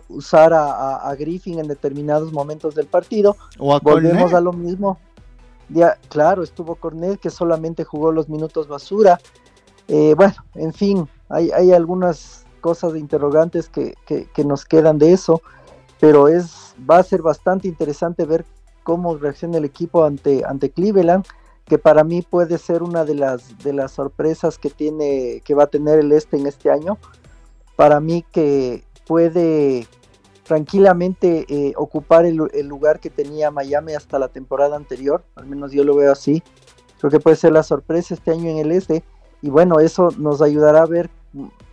usar 0.09 0.51
a, 0.51 0.71
a- 0.71 1.09
a 1.11 1.15
Griffin 1.15 1.59
en 1.59 1.67
determinados 1.67 2.31
momentos 2.33 2.73
del 2.73 2.87
partido 2.87 3.37
o 3.59 3.75
a 3.75 3.79
volvemos 3.79 4.33
a 4.33 4.41
lo 4.41 4.51
mismo. 4.51 4.97
Ya, 5.73 5.97
claro, 6.09 6.43
estuvo 6.43 6.75
Cornet 6.75 7.19
que 7.19 7.29
solamente 7.29 7.83
jugó 7.83 8.11
los 8.11 8.27
minutos 8.29 8.67
basura. 8.67 9.19
Eh, 9.87 10.13
bueno, 10.15 10.35
en 10.55 10.73
fin, 10.73 11.07
hay, 11.29 11.51
hay 11.51 11.71
algunas 11.71 12.45
cosas 12.61 12.93
de 12.93 12.99
interrogantes 12.99 13.69
que, 13.69 13.95
que- 14.05 14.25
que 14.25 14.43
nos 14.45 14.65
quedan 14.65 14.97
de 14.97 15.13
eso, 15.13 15.41
pero 15.99 16.27
es 16.27 16.75
va 16.89 16.97
a 16.97 17.03
ser 17.03 17.21
bastante 17.21 17.67
interesante 17.67 18.25
ver 18.25 18.45
cómo 18.83 19.17
reacciona 19.17 19.57
el 19.57 19.65
equipo 19.65 20.03
ante, 20.03 20.43
ante 20.45 20.71
Cleveland, 20.71 21.25
que 21.65 21.77
para 21.77 22.03
mí 22.03 22.21
puede 22.21 22.57
ser 22.57 22.83
una 22.83 23.05
de 23.05 23.15
las 23.15 23.57
de 23.59 23.73
las 23.73 23.91
sorpresas 23.91 24.57
que 24.57 24.69
tiene 24.69 25.41
que 25.45 25.53
va 25.53 25.63
a 25.63 25.67
tener 25.67 25.99
el 25.99 26.11
este 26.11 26.37
en 26.37 26.47
este 26.47 26.69
año. 26.71 26.97
Para 27.75 27.99
mí 27.99 28.25
que 28.31 28.83
puede 29.07 29.87
tranquilamente 30.51 31.45
eh, 31.47 31.73
ocupar 31.77 32.25
el, 32.25 32.35
lugar 32.35 32.99
que 32.99 33.09
tenía 33.09 33.51
Miami 33.51 33.93
hasta 33.93 34.19
la 34.19 34.27
temporada 34.27 34.75
anterior, 34.75 35.23
al 35.35 35.45
menos 35.45 35.71
yo 35.71 35.85
lo 35.85 35.95
veo 35.95 36.11
así. 36.11 36.43
Creo 36.99 37.09
que 37.09 37.21
puede 37.21 37.37
ser 37.37 37.53
la 37.53 37.63
sorpresa 37.63 38.13
este 38.15 38.31
año 38.31 38.49
en 38.49 38.57
el 38.57 38.73
este 38.73 39.01
y 39.41 39.49
bueno, 39.49 39.79
eso 39.79 40.09
nos 40.17 40.41
ayudará 40.41 40.81
a 40.81 40.87
ver, 40.87 41.09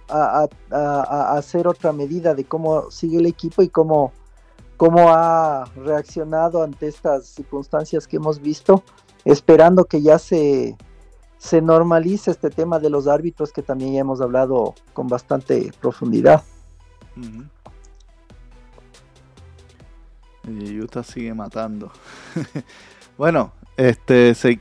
a, 0.08 0.44
a- 0.70 1.02
a- 1.02 1.36
hacer 1.36 1.66
otra 1.66 1.92
medida 1.92 2.36
de 2.36 2.44
cómo 2.44 2.88
sigue 2.92 3.18
el 3.18 3.26
equipo 3.26 3.62
y 3.62 3.68
cómo, 3.68 4.12
cómo 4.76 5.08
ha 5.08 5.64
reaccionado 5.74 6.62
ante 6.62 6.86
estas 6.86 7.26
circunstancias 7.26 8.06
que 8.06 8.18
hemos 8.18 8.40
visto, 8.40 8.84
esperando 9.24 9.86
que 9.86 10.02
ya 10.02 10.20
se, 10.20 10.76
se 11.36 11.60
normalice 11.60 12.30
este 12.30 12.50
tema 12.50 12.78
de 12.78 12.90
los 12.90 13.08
árbitros 13.08 13.52
que 13.52 13.62
también 13.64 13.94
ya 13.94 14.00
hemos 14.02 14.20
hablado 14.20 14.76
con 14.92 15.08
bastante 15.08 15.72
profundidad. 15.80 16.44
Y 20.48 20.80
Utah 20.80 21.02
sigue 21.02 21.34
matando. 21.34 21.90
bueno, 23.18 23.52
este 23.76 24.34
se- 24.34 24.58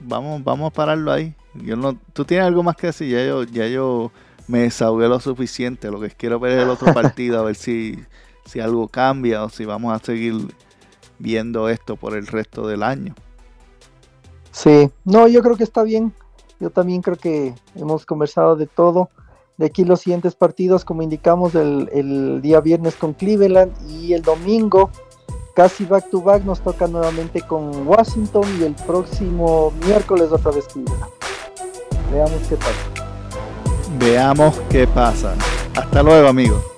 vamos, 0.00 0.42
vamos 0.44 0.70
a 0.70 0.74
pararlo 0.74 1.12
ahí. 1.12 1.34
Yo 1.54 1.76
no, 1.76 1.98
tú 2.12 2.24
tienes 2.24 2.46
algo 2.46 2.62
más 2.62 2.76
que 2.76 2.88
decir, 2.88 3.10
ya 3.10 3.24
yo, 3.26 3.42
ya 3.44 3.66
yo 3.66 4.12
me 4.46 4.60
desahogué 4.60 5.08
lo 5.08 5.20
suficiente. 5.20 5.90
Lo 5.90 6.00
que 6.00 6.10
quiero 6.10 6.38
ver 6.38 6.58
es 6.58 6.62
el 6.64 6.70
otro 6.70 6.92
partido, 6.94 7.38
a 7.40 7.42
ver 7.42 7.56
si, 7.56 7.98
si 8.44 8.60
algo 8.60 8.88
cambia 8.88 9.44
o 9.44 9.48
si 9.48 9.64
vamos 9.64 9.92
a 9.94 10.04
seguir 10.04 10.34
viendo 11.18 11.68
esto 11.68 11.96
por 11.96 12.16
el 12.16 12.26
resto 12.26 12.66
del 12.66 12.82
año. 12.82 13.14
Sí, 14.52 14.90
no, 15.04 15.28
yo 15.28 15.42
creo 15.42 15.56
que 15.56 15.64
está 15.64 15.82
bien. 15.82 16.12
Yo 16.60 16.70
también 16.70 17.02
creo 17.02 17.16
que 17.16 17.54
hemos 17.76 18.04
conversado 18.04 18.56
de 18.56 18.66
todo. 18.66 19.10
De 19.58 19.66
aquí 19.66 19.84
los 19.84 20.00
siguientes 20.00 20.36
partidos, 20.36 20.84
como 20.84 21.02
indicamos, 21.02 21.56
el, 21.56 22.40
día 22.40 22.60
viernes 22.60 22.94
con 22.94 23.12
Cleveland 23.12 23.72
y 23.90 24.12
el 24.12 24.22
domingo, 24.22 24.90
casi 25.52 25.84
back 25.84 26.08
to 26.10 26.22
back, 26.22 26.44
nos 26.44 26.60
toca 26.60 26.86
nuevamente 26.86 27.42
con 27.42 27.86
Washington 27.86 28.44
y 28.60 28.64
el 28.64 28.74
próximo 28.74 29.72
miércoles 29.84 30.30
otra 30.30 30.52
vez 30.52 30.68
Cleveland. 30.68 31.10
Veamos 32.12 32.40
qué 32.48 32.56
pasa. 32.56 33.08
Veamos 33.98 34.60
qué 34.70 34.86
pasa. 34.86 35.34
Hasta 35.74 36.02
luego, 36.04 36.28
amigos. 36.28 36.77